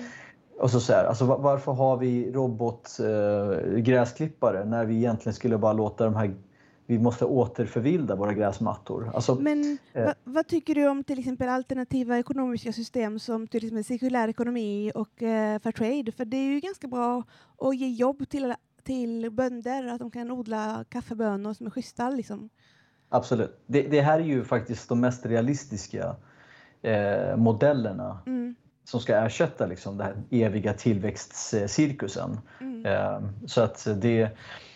och 0.61 0.71
så 0.71 0.81
så 0.81 0.93
här, 0.93 1.05
alltså 1.05 1.25
va- 1.25 1.39
varför 1.39 1.73
har 1.73 1.97
vi 1.97 2.33
robotgräsklippare 2.33 4.61
eh, 4.61 4.67
när 4.67 4.85
vi 4.85 4.97
egentligen 4.97 5.35
skulle 5.35 5.59
bara 5.59 5.73
låta 5.73 6.05
de 6.05 6.15
här 6.17 6.35
vi 6.87 6.99
måste 6.99 7.25
återförvilda 7.25 8.17
våra 8.17 8.33
gräsmattor. 8.35 9.11
Alltså, 9.15 9.35
Men 9.35 9.79
eh. 9.93 10.05
va, 10.05 10.15
vad 10.25 10.47
tycker 10.47 10.75
du 10.75 10.89
om 10.89 11.05
till 11.05 11.19
exempel 11.19 11.49
alternativa 11.49 12.19
ekonomiska 12.19 12.73
system 12.73 13.19
som 13.19 13.47
till 13.47 13.65
exempel 13.65 13.85
cirkulär 13.85 14.29
ekonomi 14.29 14.93
och 14.95 15.23
eh, 15.23 15.59
fair 15.61 15.73
trade? 15.73 16.13
För 16.13 16.25
det 16.25 16.37
är 16.37 16.45
ju 16.55 16.61
ganska 16.61 16.89
bra 16.89 17.23
att 17.59 17.77
ge 17.77 17.89
jobb 17.89 18.29
till, 18.29 18.55
till 18.83 19.31
bönder, 19.31 19.87
att 19.87 19.99
de 19.99 20.11
kan 20.11 20.31
odla 20.31 20.85
kaffebönor 20.89 21.55
som 21.55 21.67
är 21.67 21.71
schyssta. 21.71 22.11
Liksom. 22.11 22.51
Absolut. 23.09 23.61
Det, 23.67 23.83
det 23.83 24.01
här 24.01 24.19
är 24.21 24.25
ju 24.25 24.45
faktiskt 24.45 24.89
de 24.89 25.01
mest 25.01 25.27
realistiska 25.27 26.17
eh, 26.83 27.37
modellerna 27.37 28.19
Mm. 28.27 28.55
som 28.85 29.01
ska 29.01 29.17
ersätta 29.17 29.67
liksom, 29.67 29.97
den 29.97 30.07
här 30.07 30.17
eviga 30.31 30.73
tillväxtcirkusen. 30.73 32.41
Mm. 32.61 32.87
Eh, 32.87 33.21
så 33.47 33.61
att 33.61 33.87
det, 33.97 34.29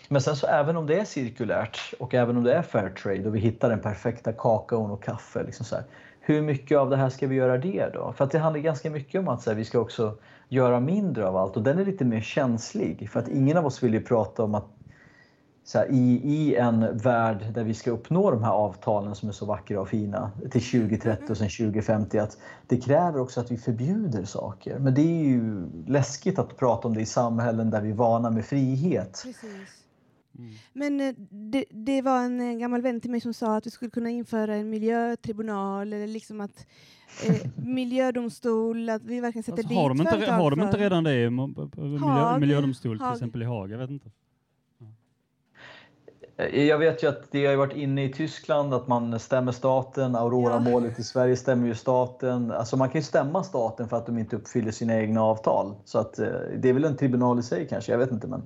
men 0.09 0.21
sen 0.21 0.35
så 0.35 0.47
även 0.47 0.77
om 0.77 0.87
det 0.87 0.99
är 0.99 1.05
cirkulärt 1.05 1.93
och 1.99 2.13
även 2.13 2.37
om 2.37 2.43
det 2.43 2.53
är 2.53 2.61
fair 2.61 2.89
trade 2.89 3.27
och 3.27 3.35
vi 3.35 3.39
hittar 3.39 3.69
den 3.69 3.79
perfekta 3.79 4.33
kakaon 4.33 4.91
och 4.91 5.03
kaffe. 5.03 5.43
Liksom 5.43 5.65
så 5.65 5.75
här, 5.75 5.85
hur 6.19 6.41
mycket 6.41 6.77
av 6.77 6.89
det 6.89 6.97
här 6.97 7.09
ska 7.09 7.27
vi 7.27 7.35
göra 7.35 7.57
det 7.57 7.89
då? 7.93 8.13
För 8.17 8.25
att 8.25 8.31
det 8.31 8.39
handlar 8.39 8.61
ganska 8.61 8.89
mycket 8.89 9.19
om 9.19 9.27
att 9.27 9.41
så 9.41 9.49
här, 9.49 9.57
vi 9.57 9.65
ska 9.65 9.79
också 9.79 10.17
göra 10.49 10.79
mindre 10.79 11.27
av 11.27 11.37
allt 11.37 11.57
och 11.57 11.63
den 11.63 11.79
är 11.79 11.85
lite 11.85 12.05
mer 12.05 12.21
känslig 12.21 13.09
för 13.09 13.19
att 13.19 13.27
ingen 13.27 13.57
av 13.57 13.65
oss 13.65 13.83
vill 13.83 13.93
ju 13.93 14.01
prata 14.01 14.43
om 14.43 14.55
att 14.55 14.65
så 15.65 15.77
här, 15.77 15.91
i, 15.91 16.21
i 16.23 16.55
en 16.55 16.97
värld 16.97 17.45
där 17.53 17.63
vi 17.63 17.73
ska 17.73 17.91
uppnå 17.91 18.31
de 18.31 18.43
här 18.43 18.51
avtalen 18.51 19.15
som 19.15 19.29
är 19.29 19.33
så 19.33 19.45
vackra 19.45 19.81
och 19.81 19.89
fina 19.89 20.31
till 20.51 20.61
2030 20.61 21.31
och 21.31 21.37
sen 21.37 21.49
2050 21.49 22.17
att 22.17 22.37
det 22.67 22.77
kräver 22.77 23.19
också 23.19 23.39
att 23.39 23.51
vi 23.51 23.57
förbjuder 23.57 24.25
saker. 24.25 24.79
Men 24.79 24.93
det 24.93 25.01
är 25.01 25.23
ju 25.23 25.69
läskigt 25.87 26.39
att 26.39 26.57
prata 26.57 26.87
om 26.87 26.93
det 26.93 27.01
i 27.01 27.05
samhällen 27.05 27.69
där 27.69 27.81
vi 27.81 27.89
är 27.89 27.93
vana 27.93 28.29
med 28.29 28.45
frihet. 28.45 29.21
Precis. 29.23 29.83
Mm. 30.39 30.53
Men 30.73 31.01
eh, 31.01 31.13
det, 31.29 31.65
det 31.69 32.01
var 32.01 32.19
en 32.19 32.41
eh, 32.41 32.57
gammal 32.57 32.81
vän 32.81 33.01
till 33.01 33.11
mig 33.11 33.21
som 33.21 33.33
sa 33.33 33.57
att 33.57 33.65
vi 33.65 33.71
skulle 33.71 33.91
kunna 33.91 34.09
införa 34.09 34.55
en 34.55 34.69
miljötribunal 34.69 35.93
eller 35.93 36.07
liksom 36.07 36.41
att 36.41 36.67
eh, 37.27 37.35
miljödomstol, 37.65 38.89
att 38.89 39.03
vi 39.03 39.19
verkligen 39.19 39.43
sätter 39.43 39.57
Alltså, 39.57 39.69
dit 39.69 39.77
har, 39.77 39.89
de 39.89 40.01
inte, 40.01 40.11
företag 40.11 40.33
har 40.33 40.51
de 40.51 40.61
inte 40.61 40.77
redan 40.77 41.03
det 41.03 41.29
miljö, 41.29 42.39
miljödomstol 42.39 42.99
till 42.99 43.07
exempel 43.13 43.41
i 43.41 43.45
Haag? 43.45 43.71
Jag 43.71 43.77
vet 43.77 43.89
inte. 43.89 44.09
Eh, 46.37 46.65
Jag 46.67 46.77
vet 46.77 47.03
ju 47.03 47.07
att 47.07 47.31
det 47.31 47.45
har 47.45 47.55
varit 47.55 47.77
inne 47.77 48.03
i 48.03 48.13
Tyskland 48.13 48.73
att 48.73 48.87
man 48.87 49.19
stämmer 49.19 49.51
staten. 49.51 50.15
Aurora-målet 50.15 50.99
i 50.99 51.03
Sverige 51.03 51.35
stämmer 51.35 51.67
ju 51.67 51.75
staten. 51.75 52.51
Alltså 52.51 52.77
man 52.77 52.89
kan 52.89 53.01
ju 53.01 53.05
stämma 53.05 53.43
staten 53.43 53.89
för 53.89 53.97
att 53.97 54.05
de 54.05 54.17
inte 54.17 54.35
uppfyller 54.35 54.71
sina 54.71 54.99
egna 54.99 55.21
avtal. 55.21 55.75
Så 55.85 55.99
att 55.99 56.19
eh, 56.19 56.27
det 56.57 56.69
är 56.69 56.73
väl 56.73 56.83
en 56.83 56.97
tribunal 56.97 57.39
i 57.39 57.43
sig 57.43 57.67
kanske, 57.67 57.91
jag 57.91 57.99
vet 57.99 58.11
inte. 58.11 58.27
Men... 58.27 58.43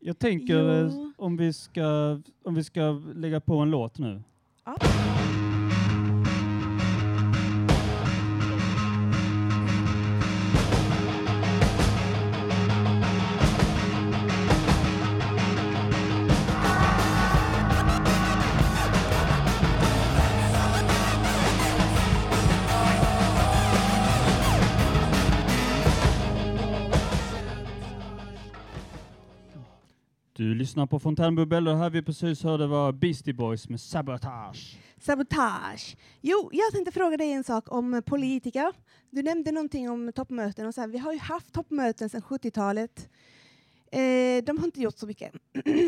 Jag 0.00 0.18
tänker 0.18 0.84
eh, 0.84 0.90
om 1.16 1.36
vi, 1.36 1.52
ska, 1.52 2.20
om 2.44 2.54
vi 2.54 2.64
ska 2.64 3.02
lägga 3.14 3.40
på 3.40 3.56
en 3.56 3.70
låt 3.70 3.98
nu. 3.98 4.22
Ja. 4.64 4.76
Du 30.36 30.54
lyssnar 30.54 30.86
på 30.86 30.98
Fontänbubbel 30.98 31.68
och 31.68 31.74
det 31.74 31.80
här 31.80 31.90
vi 31.90 32.02
precis 32.02 32.42
hörde 32.42 32.66
var 32.66 32.92
Beastie 32.92 33.34
Boys 33.34 33.68
med 33.68 33.80
Sabotage. 33.80 34.78
Sabotage. 35.00 35.96
Jo, 36.20 36.50
jag 36.52 36.72
tänkte 36.72 36.92
fråga 36.92 37.16
dig 37.16 37.32
en 37.32 37.44
sak 37.44 37.72
om 37.72 38.02
politiker. 38.06 38.72
Du 39.10 39.22
nämnde 39.22 39.52
någonting 39.52 39.90
om 39.90 40.12
toppmöten 40.14 40.66
och 40.66 40.74
så 40.74 40.80
här. 40.80 40.88
Vi 40.88 40.98
har 40.98 41.12
ju 41.12 41.18
haft 41.18 41.52
toppmöten 41.52 42.08
sedan 42.08 42.22
70-talet. 42.22 43.08
Eh, 43.92 44.44
de 44.44 44.58
har 44.58 44.64
inte 44.64 44.80
gjort 44.80 44.98
så 44.98 45.06
mycket. 45.06 45.32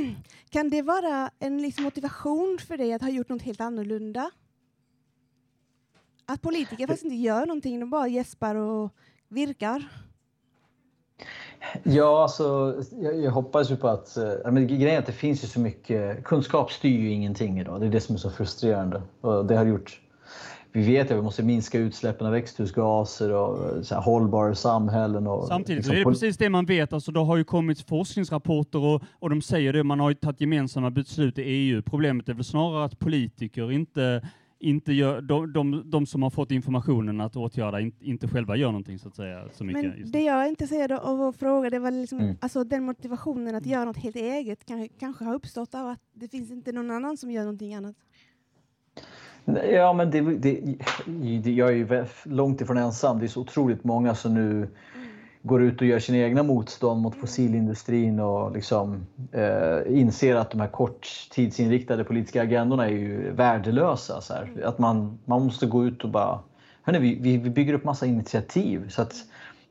kan 0.51 0.71
det 0.71 0.83
vara 0.83 1.31
en 1.39 1.63
liksom 1.63 1.85
motivation 1.85 2.59
för 2.67 2.77
dig 2.77 2.93
att 2.93 3.03
ha 3.03 3.09
gjort 3.09 3.29
något 3.29 3.43
helt 3.43 3.61
annorlunda? 3.61 4.31
Att 6.27 6.43
politiker 6.43 6.87
faktiskt 6.87 7.05
inte 7.05 7.17
gör 7.17 7.47
någonting, 7.47 7.81
de 7.81 7.91
bara 7.91 8.09
gäspar 8.09 8.55
och 8.55 8.95
virkar. 9.29 10.08
Ja, 11.83 12.23
alltså, 12.23 12.75
jag, 13.01 13.21
jag 13.21 13.31
hoppas 13.31 13.71
ju 13.71 13.77
på 13.77 13.89
att... 13.89 14.19
ja, 14.45 14.51
Men 14.51 14.67
grejen 14.67 14.89
är 14.89 14.99
att 14.99 15.07
det 15.07 15.13
finns 15.13 15.45
ju 15.45 15.49
så 15.49 15.61
mycket... 15.61 16.25
Kunskap 16.25 16.73
styr 16.73 16.99
ju 16.99 17.11
ingenting 17.11 17.61
idag. 17.61 17.81
Det 17.81 17.87
är 17.87 17.91
det 17.91 18.01
som 18.01 18.15
är 18.15 18.19
så 18.19 18.31
frustrerande. 18.31 19.03
Och 19.21 19.47
det 19.47 19.57
har 19.57 19.65
gjort... 19.65 20.01
Vi 20.73 20.87
vet 20.87 21.11
att 21.11 21.17
vi 21.17 21.23
måste 21.23 21.43
minska 21.43 21.79
utsläppen 21.79 22.27
av 22.27 22.33
växthusgaser 22.33 23.33
och 23.33 23.77
eh, 23.77 23.83
så 23.83 23.95
här, 23.95 24.03
hållbara 24.03 24.55
samhällen. 24.55 25.27
Och, 25.27 25.47
Samtidigt 25.49 25.77
liksom 25.77 25.93
är 25.93 25.99
det 25.99 26.05
precis 26.05 26.37
det 26.37 26.51
man 26.51 26.67
vet. 26.67 26.93
Alltså, 26.93 27.13
det 27.13 27.21
har 27.21 27.37
ju 27.37 27.45
kommit 27.45 27.81
forskningsrapporter 27.81 28.79
och, 28.79 29.03
och 29.19 29.31
de 29.31 29.43
säger 29.43 29.73
det. 29.73 29.85
Man 29.85 30.01
har 30.01 30.11
ju 30.11 30.15
tagit 30.15 30.41
gemensamma 30.41 30.91
beslut 30.91 31.39
i 31.39 31.43
EU. 31.43 31.83
Problemet 31.83 32.29
är 32.29 32.35
väl 32.35 32.45
snarare 32.45 32.85
att 32.85 32.99
politiker 32.99 33.73
inte, 33.73 34.23
inte 34.61 34.93
gör, 34.93 35.21
de, 35.21 35.53
de, 35.53 35.91
de 35.91 36.07
som 36.07 36.23
har 36.23 36.31
fått 36.31 36.51
informationen 36.51 37.21
att 37.21 37.37
åtgärda 37.37 37.81
in, 37.81 37.93
inte 38.01 38.29
själva 38.29 38.57
gör 38.57 38.67
någonting 38.69 38.99
så 38.99 39.09
att 39.09 39.17
säga. 39.17 39.49
Så 39.53 39.65
mycket. 39.65 39.83
Men 39.83 39.99
just 39.99 40.13
det 40.13 40.23
jag 40.23 40.45
är 40.45 40.49
intresserad 40.49 40.93
av 40.93 41.23
att 41.23 41.37
fråga, 41.37 41.71
det 41.71 41.79
var 41.79 41.91
liksom, 41.91 42.19
Mm. 42.19 42.37
alltså 42.41 42.65
den 42.65 42.85
motivationen 42.85 43.55
att 43.55 43.67
göra 43.67 43.85
något 43.85 43.97
helt 43.97 44.17
eget 44.17 44.65
kan, 44.65 44.89
kanske 45.01 45.25
har 45.25 45.35
uppstått 45.35 45.75
av 45.75 45.87
att 45.89 46.01
det 46.13 46.29
finns 46.29 46.51
inte 46.51 46.73
någon 46.73 46.91
annan 46.91 47.17
som 47.17 47.31
gör 47.31 47.43
någonting 47.43 47.75
annat. 47.75 47.97
Ja, 49.71 49.93
men 49.93 50.11
det, 50.11 50.21
det, 50.21 51.51
jag 51.51 51.69
är 51.69 51.75
ju 51.75 52.05
långt 52.25 52.61
ifrån 52.61 52.77
ensam. 52.77 53.19
Det 53.19 53.27
är 53.27 53.29
så 53.29 53.41
otroligt 53.41 53.85
många 53.85 54.15
som 54.15 54.35
nu 54.35 54.69
går 55.49 55.63
ut 55.63 55.81
och 55.81 55.87
gör 55.87 55.99
sina 55.99 56.19
egna 56.19 56.43
motstånd 56.43 57.03
mot 57.03 57.15
fossilindustrin 57.15 58.21
och 58.21 58.53
liksom, 58.53 59.07
eh, 59.33 59.99
inser 60.01 60.37
att 60.37 60.51
de 60.51 60.61
här 60.61 60.69
korttidsinriktade 60.69 62.05
politiska 62.05 62.43
agendorna 62.43 62.87
är 62.87 62.93
ju 62.93 63.33
värdelösa. 63.33 64.21
Så 64.21 64.35
här. 64.35 64.63
Att 64.65 64.79
man, 64.79 65.19
man 65.25 65.45
måste 65.45 65.67
gå 65.67 65.87
ut 65.87 66.05
och 66.05 66.11
bara... 66.11 66.41
Hörrni, 66.83 66.99
vi, 67.21 67.37
vi, 67.37 67.51
bygger 67.51 67.75
upp 67.75 67.85
massa 67.85 68.07
initiativ. 68.07 68.89
Så 68.89 69.03
att 69.03 69.15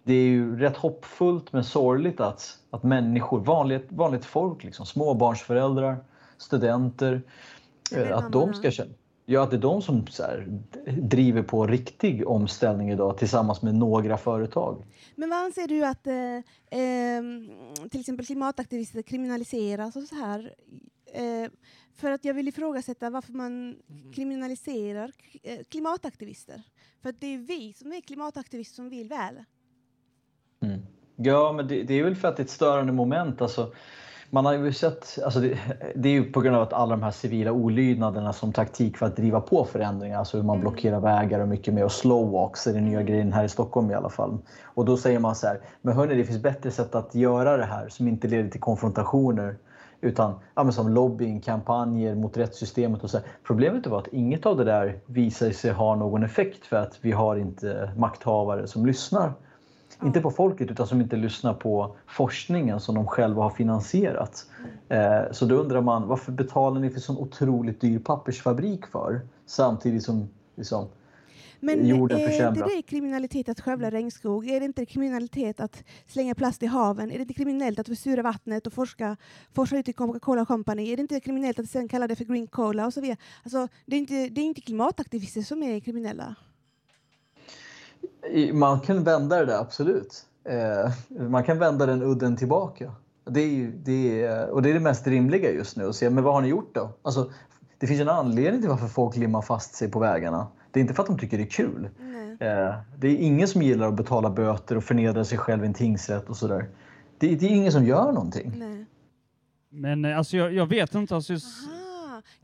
det 0.03 0.13
är 0.13 0.27
ju 0.27 0.59
rätt 0.59 0.77
hoppfullt 0.77 1.53
men 1.53 1.63
sorgligt 1.63 2.19
att, 2.19 2.57
att 2.71 2.83
människor, 2.83 3.39
vanligt, 3.39 3.87
vanligt 3.89 4.25
folk, 4.25 4.63
liksom, 4.63 4.85
småbarnsföräldrar, 4.85 5.97
studenter, 6.37 7.21
eh, 7.95 8.17
att 8.17 8.31
de 8.31 8.53
ska 8.53 8.71
känna 8.71 8.91
Ja, 9.29 9.43
att 9.43 9.51
det 9.51 9.57
är 9.57 9.61
de 9.61 9.81
som 9.81 10.07
så 10.07 10.23
här, 10.23 10.61
driver 11.01 11.43
på 11.43 11.67
riktig 11.67 12.27
omställning 12.27 12.91
idag 12.91 13.17
tillsammans 13.17 13.61
med 13.61 13.75
några 13.75 14.17
företag. 14.17 14.85
Men 15.15 15.29
vad 15.29 15.39
anser 15.39 15.67
du 15.67 15.85
att 15.85 16.07
eh, 16.07 16.79
ehm, 16.79 17.49
till 17.91 17.99
exempel 17.99 18.25
klimataktivister 18.25 19.01
kriminaliseras 19.01 19.95
och 19.95 20.03
så 20.03 20.15
här? 20.15 20.53
Eh, 21.13 21.51
för 21.95 22.11
att 22.11 22.25
jag 22.25 22.33
vill 22.33 22.47
ifrågasätta 22.47 23.09
varför 23.09 23.33
man 23.33 23.75
kriminaliserar 24.15 25.11
eh, 25.43 25.59
klimataktivister. 25.69 26.61
För 27.01 27.09
att 27.09 27.21
det 27.21 27.33
är 27.33 27.37
vi 27.37 27.73
som 27.73 27.93
är 27.93 28.01
klimataktivister 28.01 28.75
som 28.75 28.89
vill 28.89 29.09
väl. 29.09 29.43
Mm. 30.59 30.81
Ja, 31.15 31.53
men 31.53 31.67
det, 31.67 31.83
det 31.83 31.93
är 31.93 32.03
väl 32.03 32.15
för 32.15 32.27
att 32.27 32.37
det 32.37 32.41
är 32.41 32.45
ett 32.45 32.49
störande 32.49 32.93
moment. 32.93 33.41
Alltså, 33.41 33.73
man 34.29 34.45
har 34.45 34.53
ju 34.53 34.73
sett, 34.73 35.19
alltså 35.25 35.39
det, 35.39 35.57
det 35.95 36.09
är 36.09 36.13
ju 36.13 36.31
på 36.31 36.41
grund 36.41 36.55
av 36.55 36.61
att 36.61 36.73
alla 36.73 36.95
de 36.95 37.03
här 37.03 37.11
civila 37.11 37.51
olydnaderna 37.51 38.33
som 38.33 38.53
taktik 38.53 38.97
för 38.97 39.05
att 39.05 39.15
driva 39.15 39.41
på 39.41 39.65
förändringar, 39.65 40.19
alltså 40.19 40.37
hur 40.37 40.43
man 40.43 40.59
blockerar 40.59 40.99
vägar 40.99 41.39
och 41.39 41.47
mycket 41.47 41.73
mer 41.73 41.85
och 41.85 41.91
slowwalks 41.91 42.67
är 42.67 42.73
den 42.73 42.85
nya 42.85 43.01
grejen 43.03 43.33
här 43.33 43.43
i 43.43 43.49
Stockholm 43.49 43.91
i 43.91 43.93
alla 43.93 44.09
fall. 44.09 44.37
Och 44.63 44.85
då 44.85 44.97
säger 44.97 45.19
man 45.19 45.35
så 45.35 45.47
här, 45.47 45.59
men 45.81 45.93
hörni 45.93 46.15
det 46.15 46.25
finns 46.25 46.41
bättre 46.41 46.71
sätt 46.71 46.95
att 46.95 47.15
göra 47.15 47.57
det 47.57 47.65
här 47.65 47.89
som 47.89 48.07
inte 48.07 48.27
leder 48.27 48.49
till 48.49 48.61
konfrontationer 48.61 49.55
utan 50.01 50.39
ja, 50.55 50.71
som 50.71 50.89
lobbying, 50.89 51.41
kampanjer 51.41 52.15
mot 52.15 52.37
rättssystemet 52.37 53.03
och 53.03 53.09
så. 53.09 53.19
Problemet 53.43 53.87
var 53.87 53.99
att 53.99 54.07
inget 54.07 54.45
av 54.45 54.57
det 54.57 54.63
där 54.63 54.99
visar 55.05 55.51
sig 55.51 55.71
ha 55.71 55.95
någon 55.95 56.23
effekt 56.23 56.65
för 56.65 56.75
att 56.75 56.99
vi 57.01 57.11
har 57.11 57.35
inte 57.35 57.91
makthavare 57.97 58.67
som 58.67 58.85
lyssnar. 58.85 59.33
Inte 60.03 60.21
på 60.21 60.31
folket 60.31 60.71
utan 60.71 60.87
som 60.87 61.01
inte 61.01 61.15
lyssnar 61.15 61.53
på 61.53 61.95
forskningen 62.07 62.79
som 62.79 62.95
de 62.95 63.07
själva 63.07 63.43
har 63.43 63.49
finansierat. 63.49 64.45
Eh, 64.89 65.31
så 65.31 65.45
då 65.45 65.55
undrar 65.55 65.81
man 65.81 66.07
varför 66.07 66.31
betalar 66.31 66.81
ni 66.81 66.89
för 66.89 66.99
sån 66.99 67.17
otroligt 67.17 67.81
dyr 67.81 67.99
pappersfabrik 67.99 68.85
för? 68.85 69.21
Samtidigt 69.45 70.03
som 70.03 70.29
liksom, 70.55 70.87
Men 71.59 71.87
Jorden 71.87 72.17
är 72.17 72.21
inte 72.21 72.33
försämras. 72.33 72.71
det 72.75 72.81
kriminalitet 72.81 73.49
att 73.49 73.61
skövla 73.61 73.91
regnskog? 73.91 74.49
Är 74.49 74.59
det 74.59 74.65
inte 74.65 74.85
kriminalitet 74.85 75.59
att 75.59 75.83
slänga 76.07 76.35
plast 76.35 76.63
i 76.63 76.65
haven? 76.65 77.11
Är 77.11 77.15
det 77.15 77.21
inte 77.21 77.33
kriminellt 77.33 77.79
att 77.79 77.87
försura 77.87 78.21
vattnet 78.21 78.67
och 78.67 78.73
forska, 78.73 79.17
forska 79.53 79.77
ut 79.77 79.89
i 79.89 79.93
Coca-Cola 79.93 80.45
Company? 80.45 80.91
Är 80.91 80.95
det 80.95 81.01
inte 81.01 81.19
kriminellt 81.19 81.59
att 81.59 81.69
sen 81.69 81.87
kalla 81.87 82.07
det 82.07 82.15
för 82.15 82.25
green 82.25 82.47
cola 82.47 82.85
och 82.85 82.93
så 82.93 83.01
vidare? 83.01 83.17
Alltså, 83.43 83.67
det, 83.85 83.95
är 83.95 83.99
inte, 83.99 84.29
det 84.29 84.41
är 84.41 84.45
inte 84.45 84.61
klimataktivister 84.61 85.41
som 85.41 85.63
är 85.63 85.79
kriminella. 85.79 86.35
Man 88.53 88.79
kan 88.79 89.03
vända 89.03 89.39
det 89.39 89.45
där 89.45 89.59
absolut. 89.59 90.25
Eh, 90.49 90.91
man 91.29 91.43
kan 91.43 91.59
vända 91.59 91.85
den 91.85 92.01
udden 92.03 92.35
tillbaka. 92.35 92.91
Det 93.29 93.39
är, 93.41 93.71
det 93.83 94.23
är, 94.23 94.49
och 94.49 94.61
det 94.61 94.69
är 94.69 94.73
det 94.73 94.79
mest 94.79 95.07
rimliga 95.07 95.51
just 95.51 95.77
nu. 95.77 95.87
Att 95.89 95.95
se, 95.95 96.09
men 96.09 96.23
vad 96.23 96.33
har 96.33 96.41
ni 96.41 96.47
gjort 96.47 96.75
då? 96.75 96.89
Alltså, 97.01 97.31
det 97.77 97.87
finns 97.87 98.01
en 98.01 98.09
anledning 98.09 98.61
till 98.61 98.69
varför 98.69 98.87
folk 98.87 99.15
limmar 99.15 99.41
fast 99.41 99.75
sig 99.75 99.91
på 99.91 99.99
vägarna. 99.99 100.47
Det 100.71 100.79
är 100.79 100.81
inte 100.81 100.93
för 100.93 101.03
att 101.03 101.07
de 101.09 101.17
tycker 101.19 101.37
det 101.37 101.43
är 101.43 101.49
kul. 101.49 101.89
Nej. 101.99 102.37
Eh, 102.39 102.75
Det 102.97 103.07
är 103.07 103.15
ingen 103.15 103.47
som 103.47 103.61
gillar 103.61 103.87
att 103.87 103.93
betala 103.93 104.29
böter 104.29 104.77
och 104.77 104.83
förnedra 104.83 105.25
sig 105.25 105.37
själv 105.37 105.63
i 105.63 105.67
en 105.67 105.73
tingsrätt 105.73 106.29
och 106.29 106.37
sådär. 106.37 106.69
Det, 107.17 107.35
det 107.35 107.45
är 107.45 107.49
ingen 107.49 107.71
som 107.71 107.85
gör 107.85 108.11
någonting. 108.11 108.53
Nej. 108.57 108.85
Men 109.69 110.05
eh, 110.05 110.17
alltså, 110.17 110.37
jag, 110.37 110.53
jag 110.53 110.65
vet 110.67 110.95
inte. 110.95 111.15
Alltså. 111.15 111.33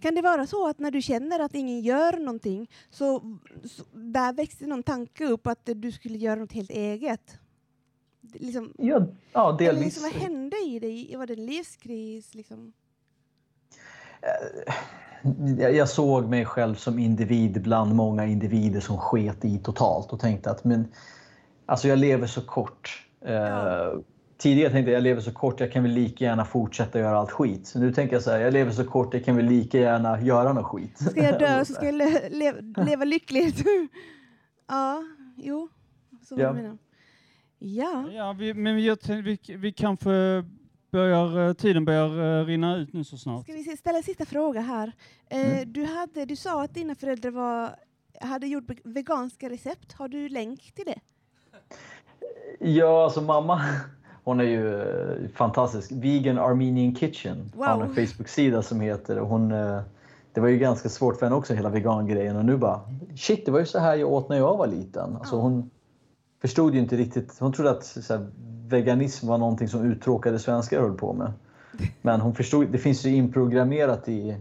Kan 0.03 0.15
det 0.15 0.21
vara 0.21 0.47
så 0.47 0.67
att 0.67 0.79
när 0.79 0.91
du 0.91 1.01
känner 1.01 1.39
att 1.39 1.55
ingen 1.55 1.81
gör 1.81 2.17
någonting 2.17 2.69
så, 2.89 3.37
så 3.63 3.83
där 3.93 4.33
växte 4.33 4.67
någon 4.67 4.83
tanke 4.83 5.25
upp 5.25 5.47
att 5.47 5.59
du 5.63 5.91
skulle 5.91 6.17
göra 6.17 6.35
något 6.35 6.51
helt 6.51 6.69
eget? 6.69 7.39
Liksom, 8.33 8.73
Ja, 8.77 9.07
ja 9.33 9.49
eller 9.49 9.57
delvis. 9.57 9.83
liksom, 9.83 10.03
vad 10.03 10.11
hände 10.11 10.57
i 10.65 10.79
dig? 10.79 11.15
Var 11.17 11.25
det 11.25 11.33
en 11.33 11.45
livskris? 11.45 12.33
Liksom? 12.33 12.73
Jag 15.57 15.75
jag 15.75 15.89
såg 15.89 16.29
mig 16.29 16.45
själv 16.45 16.75
som 16.75 16.99
individ 16.99 17.61
bland 17.61 17.95
många 17.95 18.25
individer 18.25 18.79
som 18.79 18.97
sket 18.97 19.45
i 19.45 19.59
totalt 19.59 20.13
och 20.13 20.19
tänkte 20.19 20.51
att 20.51 20.63
men, 20.63 20.87
alltså 21.65 21.87
jag 21.87 21.99
lever 21.99 22.27
så 22.27 22.41
kort. 22.41 23.07
Eh, 23.21 23.99
tidigare 24.43 24.71
tänkte 24.71 24.91
jag 24.91 24.97
jag 24.97 25.03
lever 25.03 25.21
så 25.21 25.31
kort, 25.33 25.59
jag 25.59 25.71
kan 25.71 25.83
väl 25.83 25.91
lika 25.91 26.25
gärna 26.25 26.45
fortsätta 26.45 26.99
göra 26.99 27.17
allt 27.17 27.31
skit. 27.31 27.67
Så 27.67 27.79
nu 27.79 27.93
tänker 27.93 28.15
jag 28.15 28.23
så 28.23 28.31
här, 28.31 28.39
jag 28.39 28.53
lever 28.53 28.71
så 28.71 28.85
kort, 28.85 29.13
jag 29.13 29.25
kan 29.25 29.35
väl 29.35 29.45
lika 29.45 29.77
gärna 29.79 30.21
göra 30.21 30.53
något 30.53 30.65
skit. 30.65 30.97
Ska 31.11 31.23
jag 31.23 31.39
dö 31.39 31.65
så 31.65 31.73
ska 31.73 31.85
jag 31.85 31.95
le 31.95 32.29
le 32.29 32.53
leva 32.85 33.05
lyckligt. 33.05 33.63
ja, 34.67 35.03
jo. 35.37 35.69
Så 36.23 36.35
Ja. 36.35 36.41
ja. 36.41 36.53
menar. 36.53 36.77
Ja. 37.59 38.05
ja, 38.11 38.33
vi, 38.39 38.53
men 38.53 38.83
jag, 38.83 38.99
tänkte, 38.99 39.21
vi, 39.51 39.57
vi 39.57 39.71
kanske 39.71 40.43
börjar, 40.91 41.47
eh, 41.47 41.53
tiden 41.53 41.85
börjar 41.85 42.39
eh, 42.41 42.45
rinna 42.45 42.77
ut 42.77 42.93
nu 42.93 43.03
så 43.03 43.17
snart. 43.17 43.43
Ska 43.43 43.53
vi 43.53 43.63
ställa 43.77 43.97
en 43.97 44.03
sista 44.03 44.25
fråga 44.25 44.61
här. 44.61 44.91
Eh, 45.29 45.51
Mm. 45.57 45.73
du, 45.73 45.85
hade, 45.85 46.25
du 46.25 46.35
sa 46.35 46.63
att 46.63 46.73
dina 46.73 46.95
föräldrar 46.95 47.31
var, 47.31 47.75
hade 48.21 48.47
gjort 48.47 48.69
ve- 48.69 48.81
veganska 48.83 49.49
recept. 49.49 49.93
Har 49.93 50.07
du 50.07 50.29
länk 50.29 50.71
till 50.75 50.85
det? 50.85 50.99
Ja, 52.59 53.03
alltså 53.03 53.21
mamma, 53.21 53.61
hon 54.23 54.39
är 54.39 54.43
ju 54.43 54.81
eh, 54.81 55.29
fantastisk. 55.35 55.91
Vegan 55.91 56.37
Armenian 56.39 56.95
Kitchen 56.95 57.51
har 57.57 57.77
Wow. 57.77 57.83
en 57.83 57.95
Facebook-sida 57.95 58.61
som 58.61 58.81
heter 58.81 59.19
och 59.19 59.27
hon 59.27 59.51
eh, 59.51 59.79
det 60.33 60.41
var 60.41 60.47
ju 60.47 60.57
ganska 60.57 60.89
svårt 60.89 61.19
för 61.19 61.25
henne 61.25 61.35
också 61.35 61.53
hela 61.53 61.69
vegangrejen 61.69 62.35
och 62.37 62.45
nu 62.45 62.57
bara 62.57 62.81
shit, 63.15 63.45
det 63.45 63.51
var 63.51 63.59
ju 63.59 63.65
så 63.65 63.79
här 63.79 63.95
jag 63.95 64.11
åt 64.11 64.29
när 64.29 64.37
jag 64.37 64.57
var 64.57 64.67
liten. 64.67 65.15
Alltså 65.15 65.35
hon 65.35 65.69
förstod 66.41 66.73
ju 66.73 66.79
inte 66.79 66.95
riktigt. 66.95 67.37
Hon 67.39 67.53
trodde 67.53 67.71
att 67.71 67.97
här, 68.09 68.27
veganism 68.67 69.27
var 69.27 69.37
någonting 69.37 69.67
som 69.67 69.91
uttråkade 69.91 70.39
svenskar 70.39 70.81
höll 70.81 70.93
på 70.97 71.13
med. 71.13 71.33
Men 72.01 72.21
hon 72.21 72.35
förstod, 72.35 72.67
det 72.71 72.77
finns 72.77 73.05
ju 73.05 73.15
inprogrammerat 73.15 74.09
i 74.09 74.37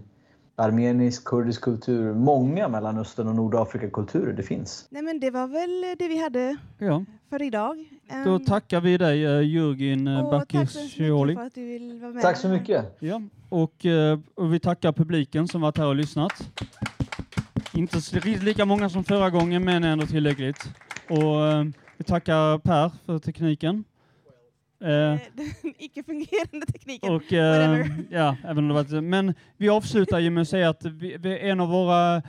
armenisk, 0.62 1.24
kurdisk 1.24 1.60
kultur, 1.60 2.14
många 2.14 2.68
Mellanöstern 2.68 3.28
och 3.28 3.34
Nordafrika-kulturer 3.34 4.32
det 4.32 4.42
finns. 4.42 4.86
Nej 4.90 5.02
men 5.02 5.20
det 5.20 5.30
var 5.30 5.46
väl 5.46 5.96
det 5.98 6.08
vi 6.08 6.22
hade 6.22 6.56
Ja, 6.78 7.04
för 7.30 7.42
idag. 7.42 7.84
då 8.24 8.34
Ehm, 8.34 8.44
tackar 8.44 8.80
vi 8.80 8.98
dig 8.98 9.26
uh, 9.26 9.40
Jürgen 9.42 10.08
uh, 10.08 10.24
och 10.24 10.30
tack 10.48 10.70
så 10.70 10.78
Bakircioli. 10.78 11.26
mycket 11.32 11.38
för 11.40 11.46
att 11.46 11.54
du 11.54 11.64
vill 11.66 12.00
vara 12.00 12.12
med. 12.12 12.22
Tack 12.22 12.36
så 12.36 12.48
mycket! 12.48 12.96
Ja, 13.00 13.22
och, 13.48 13.86
eh, 13.86 14.18
och 14.34 14.54
vi 14.54 14.60
tackar 14.60 14.92
publiken 14.92 15.48
som 15.48 15.60
varit 15.60 15.78
här 15.78 15.86
och 15.86 15.96
lyssnat. 15.96 16.32
Inte 17.74 17.98
lika 18.24 18.64
många 18.64 18.88
som 18.88 19.04
förra 19.04 19.30
gången, 19.30 19.64
men 19.64 19.84
ändå 19.84 20.06
tillräckligt. 20.06 20.64
Och 21.08 21.46
eh, 21.46 21.64
vi 21.96 22.04
tackar 22.04 22.58
Per 22.58 22.90
för 23.06 23.18
tekniken. 23.18 23.84
Eh, 24.82 24.88
Eh, 25.12 25.18
Den 25.34 25.74
icke-fungerande 25.78 26.66
tekniken. 26.66 27.14
och, 27.14 27.32
eh, 27.32 27.86
ja, 28.10 28.36
även 28.44 28.58
om 28.58 28.68
det 28.68 28.74
varit, 28.74 29.04
men 29.04 29.34
vi 29.56 29.68
avslutar 29.68 30.18
ju 30.18 30.30
med 30.30 30.40
att 30.42 30.48
säga 30.48 30.68
att 30.68 30.84
vi, 30.84 31.16
vi, 31.16 31.38
en 31.50 31.60
av 31.60 31.68
våra 31.68 32.22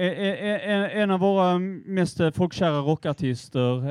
en 0.00 1.10
av 1.10 1.20
våra 1.20 1.58
mest 1.58 2.20
folkkära 2.34 2.78
rockartister, 2.78 3.88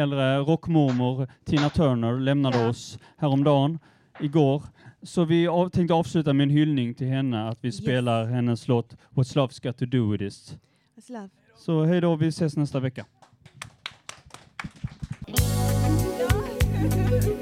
äldre 0.00 0.38
rockmormor 0.38 1.28
Tina 1.44 1.68
Turner, 1.70 2.20
lämnade 2.20 2.58
Ja. 2.58 2.68
oss 2.68 2.98
häromdagen, 3.18 3.78
igår. 4.20 4.62
Så 5.02 5.24
vi 5.24 5.46
av, 5.48 5.68
tänkte 5.68 5.94
avsluta 5.94 6.32
med 6.32 6.44
en 6.44 6.50
hyllning 6.50 6.94
till 6.94 7.06
henne, 7.06 7.48
att 7.48 7.58
vi 7.60 7.68
Yes. 7.68 7.76
spelar 7.76 8.24
hennes 8.24 8.68
låt 8.68 8.96
What's 9.10 9.36
Love's 9.36 9.62
Got 9.66 9.78
To 9.78 9.86
Do 9.86 10.10
With 10.10 10.24
This. 10.24 10.56
Så 11.58 11.84
hej 11.84 12.00
då, 12.00 12.16
vi 12.16 12.28
ses 12.28 12.56
nästa 12.56 12.80
vecka. 12.80 13.04
thank 16.88 17.24
you. 17.26 17.35